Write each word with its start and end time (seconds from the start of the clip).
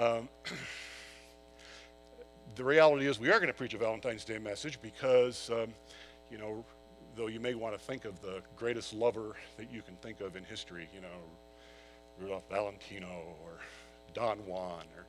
Um, 0.00 0.30
the 2.56 2.64
reality 2.64 3.06
is, 3.06 3.20
we 3.20 3.28
are 3.28 3.38
going 3.38 3.48
to 3.48 3.52
preach 3.52 3.74
a 3.74 3.78
Valentine's 3.78 4.24
Day 4.24 4.38
message 4.38 4.80
because, 4.80 5.50
um, 5.50 5.74
you 6.30 6.38
know, 6.38 6.64
though 7.16 7.26
you 7.26 7.38
may 7.38 7.54
want 7.54 7.74
to 7.74 7.78
think 7.78 8.06
of 8.06 8.18
the 8.22 8.40
greatest 8.56 8.94
lover 8.94 9.36
that 9.58 9.70
you 9.70 9.82
can 9.82 9.94
think 9.96 10.22
of 10.22 10.36
in 10.36 10.44
history, 10.44 10.88
you 10.94 11.02
know, 11.02 11.08
Rudolph 12.18 12.48
Valentino 12.48 13.36
or 13.44 13.58
Don 14.14 14.38
Juan, 14.46 14.84
or 14.96 15.04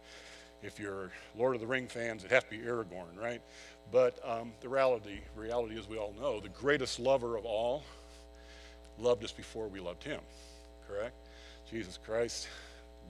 if 0.62 0.78
you're 0.78 1.10
Lord 1.38 1.56
of 1.56 1.62
the 1.62 1.68
Ring 1.68 1.88
fans, 1.88 2.26
it'd 2.26 2.34
have 2.34 2.50
to 2.50 2.58
be 2.58 2.58
Aragorn, 2.58 3.18
right? 3.18 3.42
But 3.94 4.20
um, 4.28 4.52
the 4.60 4.68
reality, 4.68 5.22
reality, 5.38 5.80
as 5.80 5.88
we 5.88 5.98
all 5.98 6.14
know, 6.20 6.42
the 6.42 6.50
greatest 6.50 7.00
lover 7.00 7.38
of 7.38 7.46
all 7.46 7.86
loved 9.00 9.24
us 9.24 9.32
before 9.32 9.70
we 9.70 9.80
loved 9.80 10.04
him, 10.04 10.20
correct? 10.86 11.16
Jesus 11.70 11.98
Christ, 11.98 12.50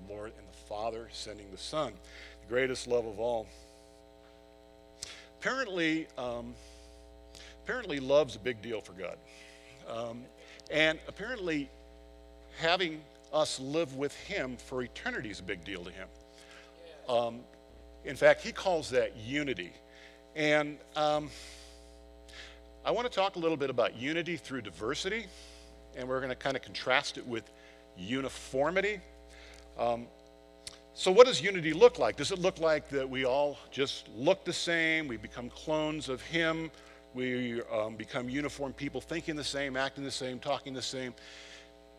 Lord 0.10 0.32
and 0.38 0.48
the 0.48 0.58
Father 0.68 1.08
sending 1.12 1.50
the 1.52 1.58
Son, 1.58 1.94
the 2.42 2.48
greatest 2.48 2.88
love 2.88 3.06
of 3.06 3.20
all. 3.20 3.48
Apparently, 5.40 6.08
um, 6.18 6.54
apparently, 7.64 8.00
love's 8.00 8.36
a 8.36 8.40
big 8.40 8.62
deal 8.62 8.82
for 8.82 8.94
God, 8.94 9.18
um, 9.90 10.24
and 10.70 11.00
apparently, 11.08 11.70
having 12.60 13.02
us 13.34 13.60
live 13.60 13.96
with 13.96 14.16
Him 14.22 14.58
for 14.58 14.84
eternity 14.84 15.30
is 15.30 15.40
a 15.40 15.44
big 15.44 15.64
deal 15.64 15.84
to 15.84 15.92
Him. 15.92 16.08
Um, 17.10 17.40
in 18.06 18.16
fact, 18.16 18.42
He 18.42 18.52
calls 18.52 18.90
that 18.92 19.16
unity. 19.18 19.72
And 20.36 20.78
um, 20.96 21.30
I 22.86 22.92
want 22.92 23.10
to 23.10 23.14
talk 23.14 23.36
a 23.36 23.40
little 23.40 23.58
bit 23.58 23.70
about 23.70 23.96
unity 23.96 24.38
through 24.38 24.62
diversity, 24.62 25.26
and 25.96 26.08
we're 26.08 26.20
going 26.20 26.30
to 26.30 26.36
kind 26.36 26.56
of 26.56 26.64
contrast 26.64 27.18
it 27.18 27.28
with 27.28 27.52
uniformity. 27.98 29.02
Um, 29.78 30.08
so, 30.94 31.12
what 31.12 31.26
does 31.26 31.42
unity 31.42 31.74
look 31.74 32.00
like? 32.00 32.18
Does 32.18 32.32
it 32.32 32.40
look 32.40 32.60
like 32.60 32.90
that 32.90 33.10
we 33.10 33.26
all 33.26 33.58
just 33.72 34.10
look 34.10 34.44
the 34.44 34.54
same? 34.54 35.08
We 35.08 35.18
become 35.18 35.50
clones 35.50 36.10
of 36.10 36.22
Him? 36.22 36.70
We 37.14 37.62
um, 37.72 37.96
become 37.96 38.30
uniform 38.30 38.74
people, 38.74 39.02
thinking 39.02 39.36
the 39.36 39.44
same, 39.44 39.76
acting 39.76 40.04
the 40.04 40.12
same, 40.12 40.40
talking 40.40 40.74
the 40.74 40.82
same? 40.82 41.14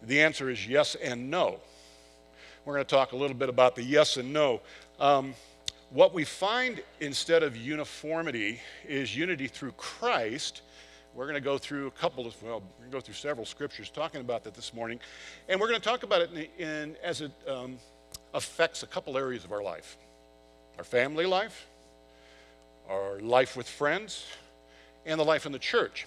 The 0.03 0.21
answer 0.21 0.51
is 0.51 0.67
yes 0.67 0.95
and 0.97 1.31
no. 1.31 1.61
We're 2.65 2.75
going 2.75 2.87
to 2.87 2.95
talk 2.95 3.13
a 3.13 3.17
little 3.17 3.37
bit 3.37 3.49
about 3.49 3.77
the 3.77 3.83
yes 3.83 4.17
and 4.17 4.33
no. 4.33 4.61
Um, 5.01 5.35
what 5.91 6.15
we 6.15 6.25
find 6.25 6.83
instead 7.01 7.43
of 7.43 7.57
uniformity 7.57 8.61
is 8.87 9.17
unity 9.17 9.49
through 9.49 9.73
Christ. 9.73 10.63
We're 11.15 11.25
going 11.25 11.35
to 11.35 11.41
go 11.41 11.59
through 11.59 11.89
a 11.89 11.91
couple 11.91 12.27
of, 12.27 12.43
well, 12.43 12.61
we're 12.61 12.79
going 12.79 12.91
to 12.91 12.97
go 12.97 13.01
through 13.01 13.15
several 13.15 13.45
scriptures 13.45 13.91
talking 13.91 14.23
about 14.23 14.45
that 14.45 14.55
this 14.55 14.73
morning. 14.73 14.99
And 15.49 15.61
we're 15.61 15.69
going 15.69 15.81
to 15.81 15.87
talk 15.87 16.05
about 16.05 16.23
it 16.23 16.31
in, 16.33 16.67
in 16.67 16.97
as 17.03 17.21
it 17.21 17.33
um, 17.47 17.77
affects 18.33 18.83
a 18.83 18.87
couple 18.87 19.19
areas 19.19 19.45
of 19.45 19.53
our 19.53 19.63
life 19.63 19.97
our 20.79 20.85
family 20.85 21.27
life, 21.27 21.67
our 22.89 23.21
life 23.21 23.59
with 23.59 23.69
friends, 23.69 24.27
and 25.05 25.21
the 25.21 25.25
life 25.25 25.45
in 25.45 25.53
the 25.53 25.59
church. 25.59 26.07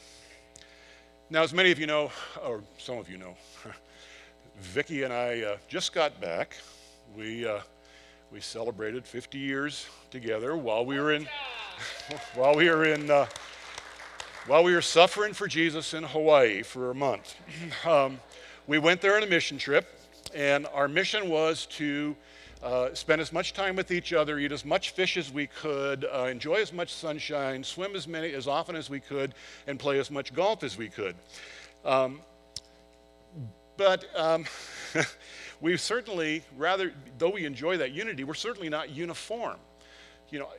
Now, 1.30 1.44
as 1.44 1.54
many 1.54 1.72
of 1.72 1.78
you 1.78 1.86
know, 1.86 2.12
or 2.44 2.64
some 2.80 2.98
of 2.98 3.08
you 3.08 3.20
know, 3.20 3.36
Vicki 4.60 5.04
and 5.04 5.14
I 5.14 5.42
uh, 5.42 5.58
just 5.68 5.94
got 5.94 6.20
back. 6.20 6.58
We, 7.16 7.46
uh, 7.46 7.60
we 8.32 8.42
celebrated 8.42 9.06
50 9.06 9.38
years 9.38 9.86
together 10.10 10.58
while 10.58 10.84
we 10.84 11.00
were 11.00 11.14
in, 11.14 11.28
while 12.34 12.56
we 12.56 12.68
were 12.68 12.86
in, 12.86 13.12
uh, 13.12 13.28
while 14.48 14.64
we 14.64 14.74
were 14.74 14.82
suffering 14.82 15.34
for 15.34 15.48
Jesus 15.48 15.96
in 15.96 16.04
Hawaii 16.04 16.62
for 16.62 16.92
a 16.92 16.96
month. 16.96 17.36
Um, 17.86 18.20
we 18.68 18.80
went 18.80 19.00
there 19.00 19.16
on 19.16 19.22
a 19.22 19.28
mission 19.28 19.60
trip, 19.60 19.88
and 20.34 20.66
our 20.74 20.88
mission 20.88 21.30
was 21.30 21.68
to 21.68 22.16
uh, 22.64 22.94
spend 22.96 23.22
as 23.22 23.32
much 23.32 23.54
time 23.54 23.76
with 23.76 23.92
each 23.92 24.12
other, 24.12 24.40
eat 24.40 24.52
as 24.52 24.66
much 24.66 24.90
fish 24.92 25.18
as 25.18 25.32
we 25.32 25.46
could, 25.46 26.06
uh, 26.06 26.24
enjoy 26.24 26.56
as 26.56 26.74
much 26.74 26.92
sunshine, 26.92 27.64
swim 27.64 27.96
as 27.96 28.08
many 28.08 28.34
as 28.34 28.48
often 28.48 28.76
as 28.76 28.90
we 28.90 29.00
could, 29.00 29.36
and 29.68 29.78
play 29.80 30.00
as 30.00 30.10
much 30.10 30.34
golf 30.34 30.64
as 30.64 30.78
we 30.78 30.90
could. 30.90 31.16
Um, 31.84 32.22
but 33.78 34.06
um, 34.16 34.46
we 35.62 35.78
certainly, 35.78 36.44
rather, 36.58 36.92
though 37.20 37.32
we 37.32 37.46
enjoy 37.46 37.78
that 37.78 37.92
unity, 37.92 38.24
we're 38.24 38.34
certainly 38.34 38.70
not 38.70 38.90
uniform. 38.90 39.58
You 40.32 40.40
know, 40.40 40.50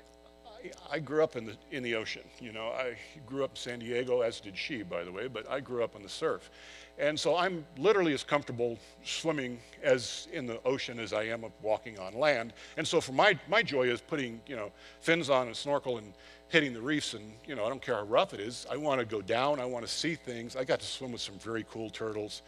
I, 0.91 0.99
grew 0.99 1.22
up 1.22 1.37
in 1.37 1.47
the, 1.47 1.56
in 1.71 1.82
the 1.82 1.94
ocean. 1.94 2.22
You 2.41 2.53
know, 2.53 2.69
I 2.69 2.97
grew 3.27 3.44
up 3.44 3.50
in 3.53 3.56
San 3.56 3.78
Diego, 3.78 4.21
as 4.21 4.41
did 4.41 4.56
she, 4.56 4.82
by 4.82 5.04
the 5.04 5.12
way, 5.12 5.28
but 5.28 5.50
I 5.50 5.60
grew 5.60 5.82
up 5.82 5.97
on 5.97 6.03
the 6.03 6.09
surf. 6.09 6.50
And 6.99 7.19
so 7.19 7.37
I'm 7.37 7.66
literally 7.77 8.15
as 8.15 8.25
comfortable 8.25 8.78
swimming 9.05 9.59
as 9.82 10.28
in 10.32 10.47
the 10.47 10.62
ocean 10.65 10.99
as 10.99 11.12
I 11.12 11.25
am 11.25 11.44
walking 11.62 11.99
on 11.99 12.15
land. 12.15 12.53
And 12.76 12.87
so 12.87 13.00
for 13.00 13.12
my, 13.12 13.38
my 13.49 13.62
joy 13.62 13.88
is 13.88 14.00
putting, 14.00 14.41
you 14.47 14.56
know, 14.56 14.72
fins 15.00 15.28
on 15.28 15.47
and 15.47 15.56
snorkel 15.56 15.99
and 15.99 16.12
hitting 16.49 16.72
the 16.72 16.81
reefs 16.81 17.15
and, 17.15 17.32
you 17.47 17.55
know, 17.55 17.65
I 17.65 17.69
don't 17.69 17.82
care 17.82 17.97
how 17.97 18.05
rough 18.05 18.32
it 18.32 18.41
is. 18.41 18.66
I 18.71 18.76
want 18.76 19.00
to 19.00 19.05
go 19.06 19.21
down. 19.21 19.60
I 19.60 19.65
want 19.66 19.87
to 19.87 19.93
see 19.93 20.15
things. 20.15 20.56
I 20.56 20.65
got 20.65 20.81
to 20.81 20.87
swim 20.87 21.12
with 21.12 21.21
some 21.21 21.38
very 21.38 21.66
cool 21.71 21.91
turtles. 21.91 22.43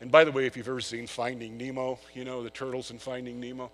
And 0.00 0.12
by 0.12 0.24
the 0.24 0.30
way, 0.30 0.46
if 0.46 0.56
you've 0.56 0.68
ever 0.68 0.80
seen 0.80 1.06
Finding 1.06 1.56
Nemo, 1.56 1.98
you 2.14 2.24
know, 2.24 2.42
the 2.42 2.50
turtles 2.50 2.90
in 2.90 2.98
Finding 2.98 3.40
Nemo, 3.40 3.70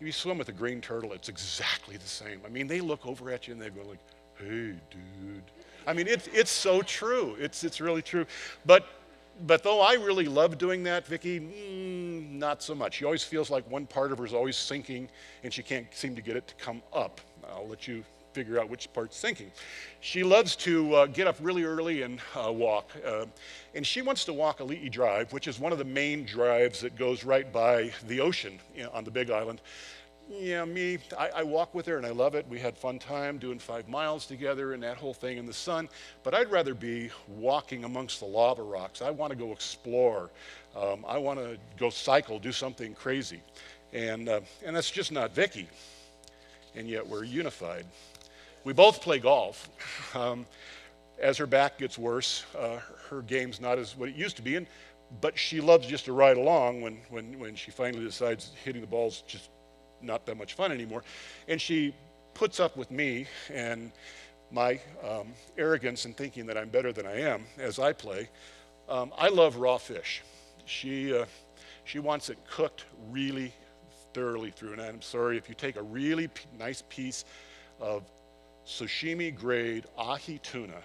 if 0.00 0.06
you 0.06 0.12
swim 0.12 0.38
with 0.38 0.48
a 0.48 0.52
green 0.52 0.80
turtle, 0.80 1.12
it's 1.12 1.28
exactly 1.28 1.96
the 1.96 2.06
same. 2.06 2.40
I 2.46 2.48
mean, 2.48 2.68
they 2.68 2.80
look 2.80 3.04
over 3.06 3.30
at 3.30 3.48
you 3.48 3.52
and 3.52 3.60
they 3.60 3.68
go 3.70 3.82
like, 3.82 3.98
hey, 4.38 4.74
dude. 4.90 5.42
I 5.86 5.92
mean, 5.92 6.06
it's, 6.06 6.28
it's 6.28 6.50
so 6.50 6.82
true. 6.82 7.36
It's, 7.40 7.64
it's 7.64 7.80
really 7.80 8.02
true. 8.02 8.24
But, 8.64 8.86
but 9.46 9.64
though 9.64 9.80
I 9.80 9.94
really 9.94 10.26
love 10.26 10.56
doing 10.56 10.84
that, 10.84 11.04
Vicki, 11.06 11.40
mm, 11.40 12.30
not 12.30 12.62
so 12.62 12.76
much. 12.76 12.94
She 12.94 13.04
always 13.04 13.24
feels 13.24 13.50
like 13.50 13.68
one 13.68 13.86
part 13.86 14.12
of 14.12 14.18
her 14.18 14.26
is 14.26 14.34
always 14.34 14.56
sinking 14.56 15.08
and 15.42 15.52
she 15.52 15.64
can't 15.64 15.92
seem 15.92 16.14
to 16.14 16.22
get 16.22 16.36
it 16.36 16.46
to 16.46 16.54
come 16.54 16.80
up. 16.92 17.20
I'll 17.50 17.66
let 17.66 17.88
you 17.88 18.04
figure 18.32 18.60
out 18.60 18.68
which 18.68 18.92
part's 18.92 19.16
sinking. 19.16 19.50
She 20.00 20.22
loves 20.22 20.56
to 20.56 20.94
uh, 20.94 21.06
get 21.06 21.26
up 21.26 21.36
really 21.40 21.64
early 21.64 22.02
and 22.02 22.20
uh, 22.34 22.52
walk. 22.52 22.90
Uh, 23.04 23.26
and 23.74 23.86
she 23.86 24.02
wants 24.02 24.24
to 24.26 24.32
walk 24.32 24.58
Ali'i 24.58 24.90
Drive, 24.90 25.32
which 25.32 25.48
is 25.48 25.58
one 25.58 25.72
of 25.72 25.78
the 25.78 25.84
main 25.84 26.24
drives 26.24 26.80
that 26.80 26.96
goes 26.96 27.24
right 27.24 27.52
by 27.52 27.90
the 28.06 28.20
ocean 28.20 28.58
you 28.74 28.84
know, 28.84 28.90
on 28.92 29.04
the 29.04 29.10
Big 29.10 29.30
Island. 29.30 29.60
Yeah, 30.30 30.66
me, 30.66 30.98
I, 31.18 31.30
I, 31.36 31.42
walk 31.42 31.74
with 31.74 31.86
her 31.86 31.96
and 31.96 32.04
I 32.04 32.10
love 32.10 32.34
it. 32.34 32.46
We 32.50 32.58
had 32.58 32.76
fun 32.76 32.98
time 32.98 33.38
doing 33.38 33.58
five 33.58 33.88
miles 33.88 34.26
together 34.26 34.74
and 34.74 34.82
that 34.82 34.98
whole 34.98 35.14
thing 35.14 35.38
in 35.38 35.46
the 35.46 35.54
sun. 35.54 35.88
But 36.22 36.34
I'd 36.34 36.50
rather 36.50 36.74
be 36.74 37.10
walking 37.28 37.84
amongst 37.84 38.20
the 38.20 38.26
lava 38.26 38.62
rocks. 38.62 39.00
I 39.00 39.08
want 39.08 39.30
to 39.30 39.38
go 39.38 39.52
explore. 39.52 40.30
Um, 40.76 41.02
I 41.08 41.16
want 41.16 41.38
to 41.38 41.56
go 41.78 41.88
cycle, 41.88 42.38
do 42.38 42.52
something 42.52 42.94
crazy. 42.94 43.40
And, 43.94 44.28
uh, 44.28 44.40
and 44.66 44.76
that's 44.76 44.90
just 44.90 45.12
not 45.12 45.34
Vicki. 45.34 45.66
And 46.74 46.86
yet 46.86 47.06
we're 47.06 47.24
unified. 47.24 47.86
We 48.68 48.74
both 48.74 49.00
play 49.00 49.18
golf. 49.18 49.66
Um, 50.14 50.44
as 51.18 51.38
her 51.38 51.46
back 51.46 51.78
gets 51.78 51.96
worse, 51.96 52.44
uh, 52.54 52.80
her 53.08 53.22
game's 53.22 53.62
not 53.62 53.78
as 53.78 53.96
what 53.96 54.10
it 54.10 54.14
used 54.14 54.36
to 54.36 54.42
be, 54.42 54.56
and, 54.56 54.66
but 55.22 55.38
she 55.38 55.62
loves 55.62 55.86
just 55.86 56.04
to 56.04 56.12
ride 56.12 56.36
along 56.36 56.82
when, 56.82 56.98
when, 57.08 57.38
when 57.38 57.54
she 57.54 57.70
finally 57.70 58.04
decides 58.04 58.52
hitting 58.62 58.82
the 58.82 58.86
ball's 58.86 59.22
just 59.22 59.48
not 60.02 60.26
that 60.26 60.36
much 60.36 60.52
fun 60.52 60.70
anymore. 60.70 61.02
And 61.48 61.58
she 61.58 61.94
puts 62.34 62.60
up 62.60 62.76
with 62.76 62.90
me 62.90 63.24
and 63.50 63.90
my 64.50 64.78
um, 65.02 65.32
arrogance 65.56 66.04
and 66.04 66.14
thinking 66.14 66.44
that 66.44 66.58
I'm 66.58 66.68
better 66.68 66.92
than 66.92 67.06
I 67.06 67.22
am 67.22 67.46
as 67.56 67.78
I 67.78 67.94
play. 67.94 68.28
Um, 68.86 69.14
I 69.16 69.28
love 69.28 69.56
raw 69.56 69.78
fish. 69.78 70.20
She, 70.66 71.16
uh, 71.16 71.24
she 71.84 72.00
wants 72.00 72.28
it 72.28 72.36
cooked 72.46 72.84
really 73.08 73.50
thoroughly 74.12 74.50
through. 74.50 74.74
And 74.74 74.82
I'm 74.82 75.00
sorry, 75.00 75.38
if 75.38 75.48
you 75.48 75.54
take 75.54 75.76
a 75.76 75.82
really 75.82 76.28
p- 76.28 76.44
nice 76.58 76.82
piece 76.90 77.24
of 77.80 78.02
sashimi 78.68 79.34
grade 79.34 79.86
ahi 79.96 80.38
tuna 80.42 80.82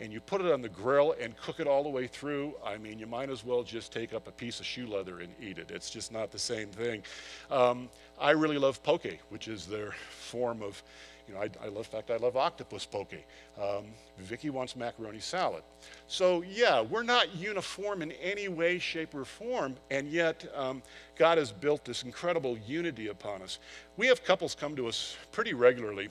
and 0.00 0.12
you 0.12 0.20
put 0.20 0.40
it 0.40 0.52
on 0.52 0.62
the 0.62 0.68
grill 0.68 1.14
and 1.20 1.36
cook 1.36 1.60
it 1.60 1.66
all 1.66 1.82
the 1.82 1.88
way 1.88 2.06
through, 2.06 2.54
I 2.64 2.76
mean, 2.76 2.98
you 2.98 3.06
might 3.06 3.30
as 3.30 3.44
well 3.44 3.62
just 3.62 3.92
take 3.92 4.14
up 4.14 4.28
a 4.28 4.30
piece 4.30 4.60
of 4.60 4.66
shoe 4.66 4.86
leather 4.86 5.20
and 5.20 5.32
eat 5.40 5.58
it. 5.58 5.70
It's 5.70 5.90
just 5.90 6.12
not 6.12 6.30
the 6.30 6.38
same 6.38 6.68
thing. 6.68 7.02
Um, 7.50 7.88
I 8.20 8.30
really 8.30 8.58
love 8.58 8.82
poke, 8.82 9.18
which 9.30 9.48
is 9.48 9.66
their 9.66 9.92
form 10.10 10.62
of, 10.62 10.80
you 11.26 11.34
know, 11.34 11.40
I, 11.40 11.50
I 11.62 11.66
love, 11.66 11.86
in 11.86 11.90
fact, 11.90 12.10
I 12.10 12.16
love 12.16 12.36
octopus 12.36 12.86
poke. 12.86 13.14
Um, 13.60 13.86
Vicki 14.18 14.50
wants 14.50 14.76
macaroni 14.76 15.18
salad. 15.18 15.64
So, 16.06 16.42
yeah, 16.42 16.80
we're 16.80 17.02
not 17.02 17.34
uniform 17.34 18.00
in 18.00 18.12
any 18.12 18.46
way, 18.46 18.78
shape, 18.78 19.14
or 19.14 19.24
form, 19.24 19.74
and 19.90 20.08
yet 20.08 20.46
um, 20.54 20.80
God 21.16 21.38
has 21.38 21.50
built 21.50 21.84
this 21.84 22.04
incredible 22.04 22.56
unity 22.66 23.08
upon 23.08 23.42
us. 23.42 23.58
We 23.96 24.06
have 24.06 24.22
couples 24.24 24.54
come 24.54 24.76
to 24.76 24.86
us 24.86 25.16
pretty 25.32 25.54
regularly 25.54 26.08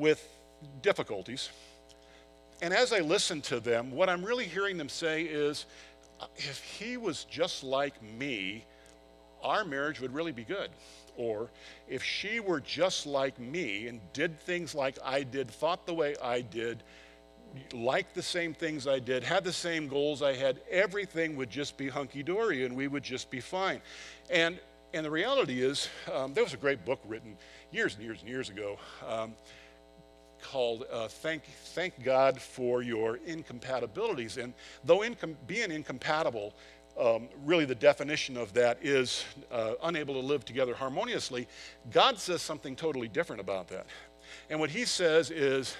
with 0.00 0.26
difficulties. 0.82 1.50
And 2.62 2.74
as 2.74 2.92
I 2.92 3.00
listen 3.00 3.40
to 3.42 3.60
them, 3.60 3.90
what 3.90 4.08
I'm 4.08 4.24
really 4.24 4.46
hearing 4.46 4.76
them 4.76 4.88
say 4.88 5.22
is 5.22 5.66
uh, 6.20 6.26
if 6.36 6.58
he 6.64 6.96
was 6.96 7.24
just 7.24 7.62
like 7.62 8.02
me, 8.02 8.64
our 9.42 9.64
marriage 9.64 10.00
would 10.00 10.12
really 10.12 10.32
be 10.32 10.44
good. 10.44 10.70
Or 11.16 11.50
if 11.88 12.02
she 12.02 12.40
were 12.40 12.60
just 12.60 13.06
like 13.06 13.38
me 13.38 13.88
and 13.88 14.00
did 14.12 14.40
things 14.40 14.74
like 14.74 14.98
I 15.04 15.22
did, 15.22 15.50
thought 15.50 15.86
the 15.86 15.94
way 15.94 16.16
I 16.22 16.40
did, 16.40 16.82
liked 17.72 18.14
the 18.14 18.22
same 18.22 18.54
things 18.54 18.86
I 18.86 19.00
did, 19.00 19.22
had 19.22 19.44
the 19.44 19.52
same 19.52 19.88
goals 19.88 20.22
I 20.22 20.34
had, 20.34 20.60
everything 20.70 21.36
would 21.36 21.50
just 21.50 21.76
be 21.76 21.88
hunky 21.88 22.22
dory 22.22 22.64
and 22.64 22.74
we 22.76 22.88
would 22.88 23.02
just 23.02 23.30
be 23.30 23.40
fine. 23.40 23.80
And 24.30 24.58
and 24.92 25.06
the 25.06 25.10
reality 25.10 25.62
is, 25.62 25.88
um, 26.12 26.34
there 26.34 26.42
was 26.42 26.52
a 26.52 26.56
great 26.56 26.84
book 26.84 27.00
written 27.06 27.36
years 27.70 27.94
and 27.94 28.02
years 28.02 28.20
and 28.20 28.28
years 28.28 28.50
ago 28.50 28.76
um, 29.08 29.34
called 30.42 30.84
uh, 30.90 31.08
Thank, 31.08 31.44
Thank 31.44 32.02
God 32.04 32.40
for 32.40 32.82
Your 32.82 33.18
Incompatibilities. 33.26 34.36
And 34.36 34.54
though 34.84 35.00
incom- 35.00 35.36
being 35.46 35.70
incompatible, 35.70 36.54
um, 36.98 37.28
really 37.44 37.64
the 37.64 37.74
definition 37.74 38.36
of 38.36 38.52
that 38.54 38.78
is 38.82 39.24
uh, 39.50 39.74
unable 39.82 40.14
to 40.14 40.20
live 40.20 40.44
together 40.44 40.74
harmoniously, 40.74 41.48
God 41.90 42.18
says 42.18 42.42
something 42.42 42.76
totally 42.76 43.08
different 43.08 43.40
about 43.40 43.68
that. 43.68 43.86
And 44.48 44.60
what 44.60 44.70
he 44.70 44.84
says 44.84 45.30
is 45.30 45.76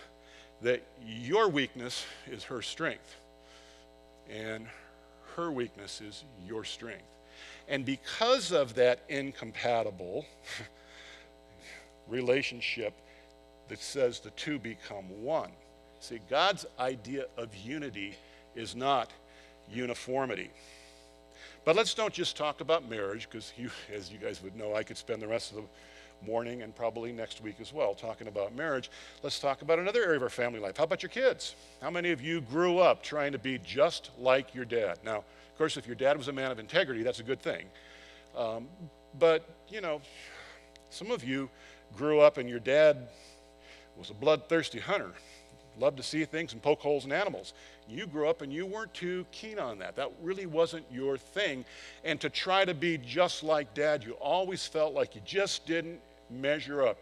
that 0.63 0.83
your 1.05 1.49
weakness 1.49 2.05
is 2.31 2.45
her 2.45 2.63
strength, 2.63 3.17
and 4.29 4.67
her 5.37 5.51
weakness 5.51 6.01
is 6.01 6.25
your 6.47 6.65
strength. 6.65 7.05
And 7.69 7.85
because 7.85 8.53
of 8.53 8.75
that 8.75 9.01
incompatible 9.09 10.27
relationship 12.09 12.95
that 13.71 13.81
says 13.81 14.21
the 14.21 14.31
two 14.31 14.59
become 14.59 15.05
one, 15.23 15.51
see, 16.01 16.19
God's 16.29 16.67
idea 16.79 17.27
of 17.39 17.55
unity 17.57 18.17
is 18.55 18.77
not 18.77 19.11
uniformity. 19.73 20.51
But 21.65 21.77
let's 21.77 21.95
don't 21.95 22.13
just 22.13 22.37
talk 22.37 22.61
about 22.61 22.91
marriage, 22.91 23.29
because 23.31 23.53
as 23.95 24.11
you 24.11 24.19
guys 24.19 24.43
would 24.43 24.57
know, 24.57 24.75
I 24.75 24.83
could 24.83 24.97
spend 24.97 25.23
the 25.23 25.29
rest 25.29 25.53
of 25.53 25.59
the 25.59 25.63
morning 26.27 26.63
and 26.63 26.75
probably 26.75 27.13
next 27.13 27.41
week 27.43 27.57
as 27.61 27.73
well 27.73 27.95
talking 27.95 28.27
about 28.27 28.55
marriage. 28.55 28.91
Let's 29.23 29.39
talk 29.39 29.63
about 29.63 29.79
another 29.79 30.03
area 30.03 30.17
of 30.17 30.23
our 30.23 30.29
family 30.29 30.59
life. 30.61 30.77
How 30.77 30.85
about 30.85 31.03
your 31.03 31.11
kids? 31.11 31.55
How 31.81 31.91
many 31.91 32.11
of 32.11 32.21
you 32.21 32.41
grew 32.41 32.79
up 32.79 33.03
trying 33.03 33.33
to 33.33 33.39
be 33.39 33.59
just 33.59 34.11
like 34.19 34.55
your 34.55 34.65
dad? 34.65 34.99
Now, 35.05 35.19
of 35.19 35.57
course, 35.57 35.77
if 35.77 35.87
your 35.87 35.97
dad 35.97 36.19
was 36.19 36.29
a 36.29 36.33
man 36.33 36.51
of 36.51 36.59
integrity, 36.59 37.03
that's 37.03 37.21
a 37.21 37.23
good 37.23 37.41
thing. 37.41 37.67
Um, 38.37 38.67
but, 39.19 39.49
you 39.69 39.81
know, 39.81 40.01
some 40.91 41.11
of 41.11 41.25
you 41.25 41.49
grew 41.97 42.21
up 42.21 42.37
and 42.37 42.49
your 42.49 42.61
dad 42.61 43.09
was 44.01 44.11
a 44.11 44.15
bloodthirsty 44.15 44.81
hunter, 44.81 45.13
loved 45.79 45.99
to 45.99 46.03
see 46.03 46.25
things 46.25 46.53
and 46.55 46.63
poke 46.63 46.81
holes 46.81 47.05
in 47.05 47.13
animals. 47.13 47.53
You 47.87 48.07
grew 48.07 48.29
up 48.29 48.41
and 48.41 48.53
you 48.53 48.67
weren't 48.67 48.95
too 48.95 49.27
keen 49.31 49.59
on 49.59 49.79
that. 49.79 49.95
That 49.97 50.11
really 50.23 50.47
wasn't 50.47 50.87
your 50.91 51.19
thing. 51.19 51.65
And 52.03 52.21
to 52.21 52.31
try 52.31 52.65
to 52.65 52.75
be 52.75 52.99
just 52.99 53.43
like 53.43 53.75
dad, 53.75 54.03
you 54.03 54.13
always 54.15 54.67
felt 54.67 54.95
like 54.95 55.15
you 55.15 55.21
just 55.25 55.67
didn't 55.67 56.01
measure 56.31 56.87
up. 56.87 56.99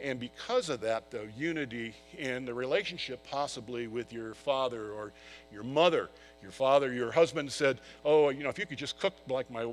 And 0.00 0.18
because 0.18 0.68
of 0.68 0.80
that, 0.80 1.10
the 1.10 1.28
unity 1.36 1.94
in 2.18 2.44
the 2.44 2.54
relationship, 2.54 3.24
possibly 3.28 3.86
with 3.86 4.12
your 4.12 4.34
father 4.34 4.92
or 4.92 5.12
your 5.52 5.62
mother, 5.62 6.08
your 6.40 6.50
father, 6.50 6.92
your 6.92 7.12
husband 7.12 7.50
said, 7.52 7.80
Oh, 8.04 8.30
you 8.30 8.42
know, 8.42 8.48
if 8.48 8.58
you 8.58 8.66
could 8.66 8.78
just 8.78 8.98
cook 8.98 9.14
like 9.28 9.50
my, 9.50 9.72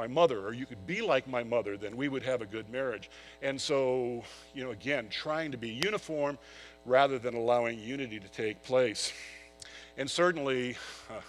my 0.00 0.06
mother, 0.06 0.46
or 0.46 0.54
you 0.54 0.64
could 0.64 0.86
be 0.86 1.02
like 1.02 1.28
my 1.28 1.42
mother, 1.42 1.76
then 1.76 1.94
we 1.94 2.08
would 2.08 2.22
have 2.22 2.40
a 2.40 2.46
good 2.46 2.70
marriage. 2.70 3.10
And 3.42 3.60
so, 3.60 4.24
you 4.54 4.64
know, 4.64 4.70
again, 4.70 5.08
trying 5.10 5.52
to 5.52 5.58
be 5.58 5.68
uniform 5.68 6.38
rather 6.86 7.18
than 7.18 7.34
allowing 7.34 7.78
unity 7.78 8.18
to 8.18 8.28
take 8.28 8.62
place. 8.62 9.12
And 9.98 10.10
certainly, 10.10 10.78
uh, 11.10 11.20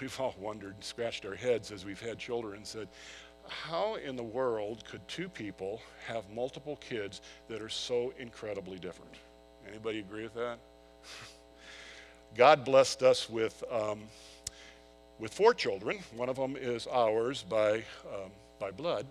we've 0.00 0.20
all 0.20 0.36
wondered, 0.38 0.74
and 0.74 0.84
scratched 0.84 1.26
our 1.26 1.34
heads 1.34 1.72
as 1.72 1.84
we've 1.84 2.00
had 2.00 2.16
children 2.16 2.58
and 2.58 2.66
said, 2.66 2.86
how 3.48 3.96
in 3.96 4.14
the 4.14 4.22
world 4.22 4.84
could 4.84 5.06
two 5.08 5.28
people 5.28 5.82
have 6.06 6.22
multiple 6.30 6.76
kids 6.76 7.22
that 7.48 7.60
are 7.60 7.68
so 7.68 8.12
incredibly 8.20 8.78
different? 8.78 9.14
Anybody 9.68 9.98
agree 9.98 10.22
with 10.22 10.34
that? 10.34 10.58
God 12.36 12.64
blessed 12.64 13.02
us 13.02 13.28
with, 13.28 13.64
um, 13.68 14.02
with 15.18 15.32
four 15.32 15.54
children. 15.54 15.98
One 16.14 16.28
of 16.28 16.36
them 16.36 16.56
is 16.56 16.86
ours 16.86 17.44
by, 17.48 17.78
um, 18.12 18.30
by 18.58 18.70
blood. 18.70 19.06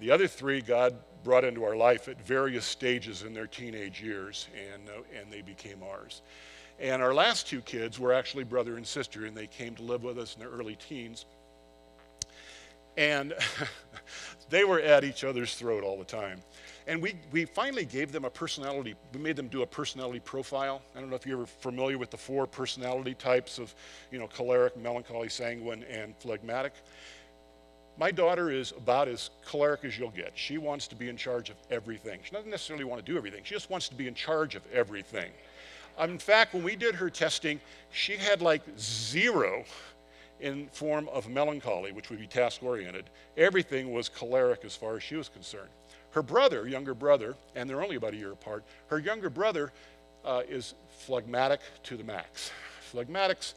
The 0.00 0.10
other 0.10 0.28
three 0.28 0.60
God 0.60 0.94
brought 1.24 1.44
into 1.44 1.64
our 1.64 1.76
life 1.76 2.08
at 2.08 2.20
various 2.24 2.64
stages 2.64 3.22
in 3.22 3.34
their 3.34 3.46
teenage 3.46 4.00
years, 4.00 4.48
and, 4.72 4.88
uh, 4.88 5.02
and 5.18 5.32
they 5.32 5.42
became 5.42 5.82
ours. 5.82 6.22
And 6.78 7.02
our 7.02 7.12
last 7.12 7.48
two 7.48 7.60
kids 7.60 7.98
were 7.98 8.12
actually 8.12 8.44
brother 8.44 8.76
and 8.76 8.86
sister, 8.86 9.26
and 9.26 9.36
they 9.36 9.48
came 9.48 9.74
to 9.76 9.82
live 9.82 10.04
with 10.04 10.18
us 10.18 10.34
in 10.34 10.40
their 10.40 10.50
early 10.50 10.76
teens. 10.76 11.26
And 12.96 13.34
they 14.50 14.64
were 14.64 14.80
at 14.80 15.02
each 15.02 15.24
other's 15.24 15.54
throat 15.56 15.82
all 15.82 15.98
the 15.98 16.04
time. 16.04 16.40
And 16.88 17.02
we, 17.02 17.16
we 17.30 17.44
finally 17.44 17.84
gave 17.84 18.12
them 18.12 18.24
a 18.24 18.30
personality, 18.30 18.94
we 19.12 19.20
made 19.20 19.36
them 19.36 19.48
do 19.48 19.60
a 19.60 19.66
personality 19.66 20.20
profile. 20.20 20.80
I 20.96 21.00
don't 21.00 21.10
know 21.10 21.16
if 21.16 21.26
you're 21.26 21.44
familiar 21.44 21.98
with 21.98 22.10
the 22.10 22.16
four 22.16 22.46
personality 22.46 23.12
types 23.12 23.58
of, 23.58 23.74
you 24.10 24.18
know, 24.18 24.26
choleric, 24.26 24.74
melancholy, 24.74 25.28
sanguine, 25.28 25.84
and 25.84 26.16
phlegmatic. 26.16 26.72
My 27.98 28.10
daughter 28.10 28.50
is 28.50 28.72
about 28.72 29.06
as 29.06 29.28
choleric 29.44 29.84
as 29.84 29.98
you'll 29.98 30.10
get. 30.10 30.32
She 30.34 30.56
wants 30.56 30.88
to 30.88 30.96
be 30.96 31.10
in 31.10 31.18
charge 31.18 31.50
of 31.50 31.56
everything. 31.70 32.20
She 32.22 32.30
doesn't 32.30 32.50
necessarily 32.50 32.84
want 32.84 33.04
to 33.04 33.12
do 33.12 33.18
everything, 33.18 33.42
she 33.44 33.54
just 33.54 33.68
wants 33.68 33.90
to 33.90 33.94
be 33.94 34.08
in 34.08 34.14
charge 34.14 34.54
of 34.54 34.62
everything. 34.72 35.30
Um, 35.98 36.12
in 36.12 36.18
fact, 36.18 36.54
when 36.54 36.62
we 36.62 36.74
did 36.74 36.94
her 36.94 37.10
testing, 37.10 37.60
she 37.92 38.16
had 38.16 38.40
like 38.40 38.62
zero 38.78 39.64
in 40.40 40.68
form 40.68 41.08
of 41.08 41.28
melancholy, 41.28 41.92
which 41.92 42.08
would 42.08 42.20
be 42.20 42.26
task 42.26 42.62
oriented. 42.62 43.10
Everything 43.36 43.92
was 43.92 44.08
choleric 44.08 44.64
as 44.64 44.74
far 44.74 44.96
as 44.96 45.02
she 45.02 45.16
was 45.16 45.28
concerned. 45.28 45.68
Her 46.12 46.22
brother, 46.22 46.66
younger 46.66 46.94
brother, 46.94 47.34
and 47.54 47.68
they're 47.68 47.82
only 47.82 47.96
about 47.96 48.14
a 48.14 48.16
year 48.16 48.32
apart, 48.32 48.64
her 48.88 48.98
younger 48.98 49.30
brother 49.30 49.72
uh, 50.24 50.42
is 50.48 50.74
phlegmatic 51.00 51.60
to 51.84 51.96
the 51.96 52.04
max. 52.04 52.50
Phlegmatics 52.92 53.54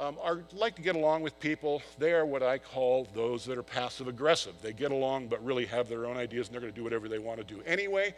um, 0.00 0.16
are 0.22 0.42
like 0.52 0.74
to 0.76 0.82
get 0.82 0.96
along 0.96 1.22
with 1.22 1.38
people. 1.40 1.82
They 1.98 2.12
are 2.12 2.24
what 2.24 2.42
I 2.42 2.56
call 2.56 3.06
those 3.14 3.44
that 3.44 3.58
are 3.58 3.62
passive 3.62 4.08
aggressive. 4.08 4.54
They 4.62 4.72
get 4.72 4.92
along 4.92 5.28
but 5.28 5.44
really 5.44 5.66
have 5.66 5.90
their 5.90 6.06
own 6.06 6.16
ideas 6.16 6.48
and 6.48 6.54
they're 6.54 6.62
going 6.62 6.72
to 6.72 6.76
do 6.76 6.82
whatever 6.82 7.06
they 7.06 7.18
want 7.18 7.38
to 7.38 7.44
do 7.44 7.60
anyway, 7.66 8.14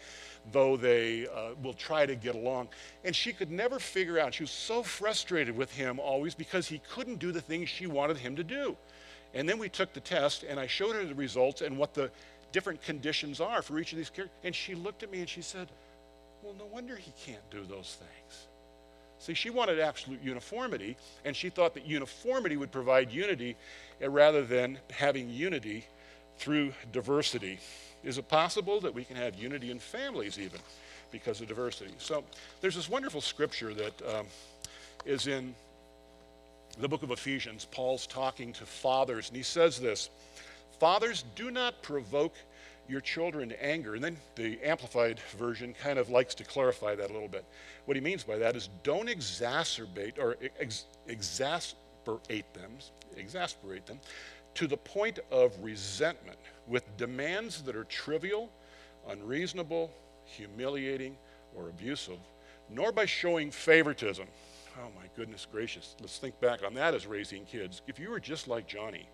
though 0.52 0.76
they 0.76 1.26
uh, 1.26 1.50
will 1.61 1.75
try 1.75 2.06
to 2.06 2.14
get 2.14 2.37
along. 2.37 2.69
And 3.05 3.14
she 3.14 3.32
could 3.32 3.50
never 3.50 3.81
figure 3.81 4.19
out, 4.20 4.35
she 4.35 4.44
was 4.44 4.52
so 4.52 4.85
frustrated 4.85 5.56
with 5.56 5.73
him 5.73 5.99
always 5.99 6.37
because 6.37 6.69
he 6.69 6.81
couldn't 6.88 7.19
do 7.19 7.32
the 7.32 7.40
things 7.40 7.69
she 7.69 7.88
wanted 7.88 8.17
him 8.17 8.37
to 8.37 8.44
do. 8.44 8.76
And 9.35 9.49
then 9.49 9.58
we 9.58 9.69
took 9.69 9.93
the 9.93 10.00
test 10.00 10.44
and 10.44 10.61
I 10.61 10.69
showed 10.69 10.94
her 10.94 11.05
the 11.05 11.14
results 11.14 11.62
and 11.62 11.76
what 11.76 11.94
the 11.94 12.12
different 12.52 12.82
conditions 12.82 13.40
are 13.40 13.62
for 13.62 13.78
each 13.78 13.93
of 13.93 13.99
these 13.99 14.10
characters. 14.10 14.37
And 14.44 14.54
she 14.54 14.75
looked 14.75 15.02
at 15.02 15.10
me 15.10 15.20
and 15.20 15.28
she 15.28 15.43
said, 15.43 15.69
Well, 16.43 16.54
no 16.58 16.66
wonder 16.66 16.96
he 16.96 17.12
can't 17.25 17.50
do 17.50 17.64
those 17.64 17.96
things. 17.99 18.46
See, 19.19 19.34
she 19.34 19.50
wanted 19.50 19.78
absolute 19.78 20.20
uniformity, 20.20 20.96
and 21.25 21.37
she 21.37 21.49
thought 21.49 21.75
that 21.75 21.87
uniformity 21.87 22.56
would 22.56 22.72
provide 22.72 23.12
unity 23.12 23.56
eh, 24.00 24.08
rather 24.10 24.43
than 24.43 24.78
having 24.90 25.31
unity 25.31 25.87
through 26.38 26.72
diversity. 26.90 27.60
Is 28.02 28.19
it 28.19 28.28
possible 28.28 28.81
that 28.81 28.93
we 28.93 29.04
can 29.04 29.14
have 29.14 29.37
unity 29.37 29.70
in 29.70 29.78
families 29.78 30.40
even 30.40 30.58
because 31.12 31.40
of 31.40 31.47
diversity? 31.47 31.92
So 31.99 32.25
there's 32.61 32.75
this 32.75 32.88
wonderful 32.88 33.21
scripture 33.21 33.73
that 33.75 34.02
um, 34.12 34.26
is 35.04 35.28
in 35.28 35.54
the 36.80 36.88
book 36.88 37.04
of 37.04 37.12
Ephesians. 37.12 37.64
Paul's 37.71 38.09
talking 38.09 38.52
to 38.54 38.66
fathers, 38.66 39.28
and 39.28 39.37
he 39.37 39.44
says 39.44 39.78
this 39.78 40.11
Fathers, 40.83 41.23
do 41.37 41.53
not 41.53 41.81
provoke 41.81 42.35
your 42.89 43.01
children 43.01 43.51
to 43.51 43.65
anger. 43.65 43.95
And 43.95 44.03
then 44.03 44.17
the 44.35 44.59
amplified 44.65 45.21
version 45.39 45.77
kind 45.81 45.97
of 45.97 46.11
likes 46.11 46.35
to 46.35 46.43
clarify 46.43 46.97
that 46.97 47.09
a 47.09 47.12
little 47.12 47.29
bit. 47.29 47.45
What 47.85 47.97
he 47.97 48.01
means 48.01 48.25
by 48.25 48.37
that 48.39 48.57
is 48.57 48.69
don't 48.83 49.09
exacerbate 49.09 50.19
or 50.19 50.37
ex- 50.59 50.87
exasperate 51.07 52.53
them, 52.53 52.73
exasperate 53.17 53.87
them 53.87 54.01
to 54.55 54.67
the 54.67 54.77
point 54.77 55.21
of 55.31 55.57
resentment 55.62 56.39
with 56.67 56.97
demands 56.97 57.62
that 57.62 57.77
are 57.77 57.85
trivial, 57.85 58.51
unreasonable, 59.09 59.89
humiliating, 60.25 61.17
or 61.55 61.69
abusive, 61.69 62.19
nor 62.69 62.91
by 62.91 63.05
showing 63.05 63.53
favoritism. 63.53 64.27
Oh 64.81 64.89
my 65.01 65.07
goodness 65.15 65.47
gracious. 65.49 65.95
Let's 66.01 66.19
think 66.19 66.41
back 66.41 66.65
on 66.65 66.75
that 66.75 66.93
as 66.93 67.07
raising 67.07 67.45
kids. 67.45 67.83
If 67.87 68.01
you 68.01 68.11
were 68.11 68.19
just 68.19 68.49
like 68.49 68.67
Johnny, 68.67 69.07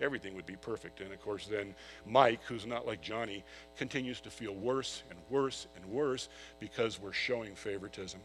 everything 0.00 0.34
would 0.34 0.46
be 0.46 0.56
perfect. 0.56 1.00
And 1.00 1.12
of 1.12 1.20
course, 1.20 1.46
then 1.46 1.74
Mike, 2.06 2.40
who's 2.44 2.66
not 2.66 2.86
like 2.86 3.00
Johnny, 3.00 3.44
continues 3.76 4.20
to 4.22 4.30
feel 4.30 4.54
worse 4.54 5.02
and 5.10 5.18
worse 5.30 5.66
and 5.76 5.84
worse 5.86 6.28
because 6.60 7.00
we're 7.00 7.12
showing 7.12 7.54
favoritism. 7.54 8.20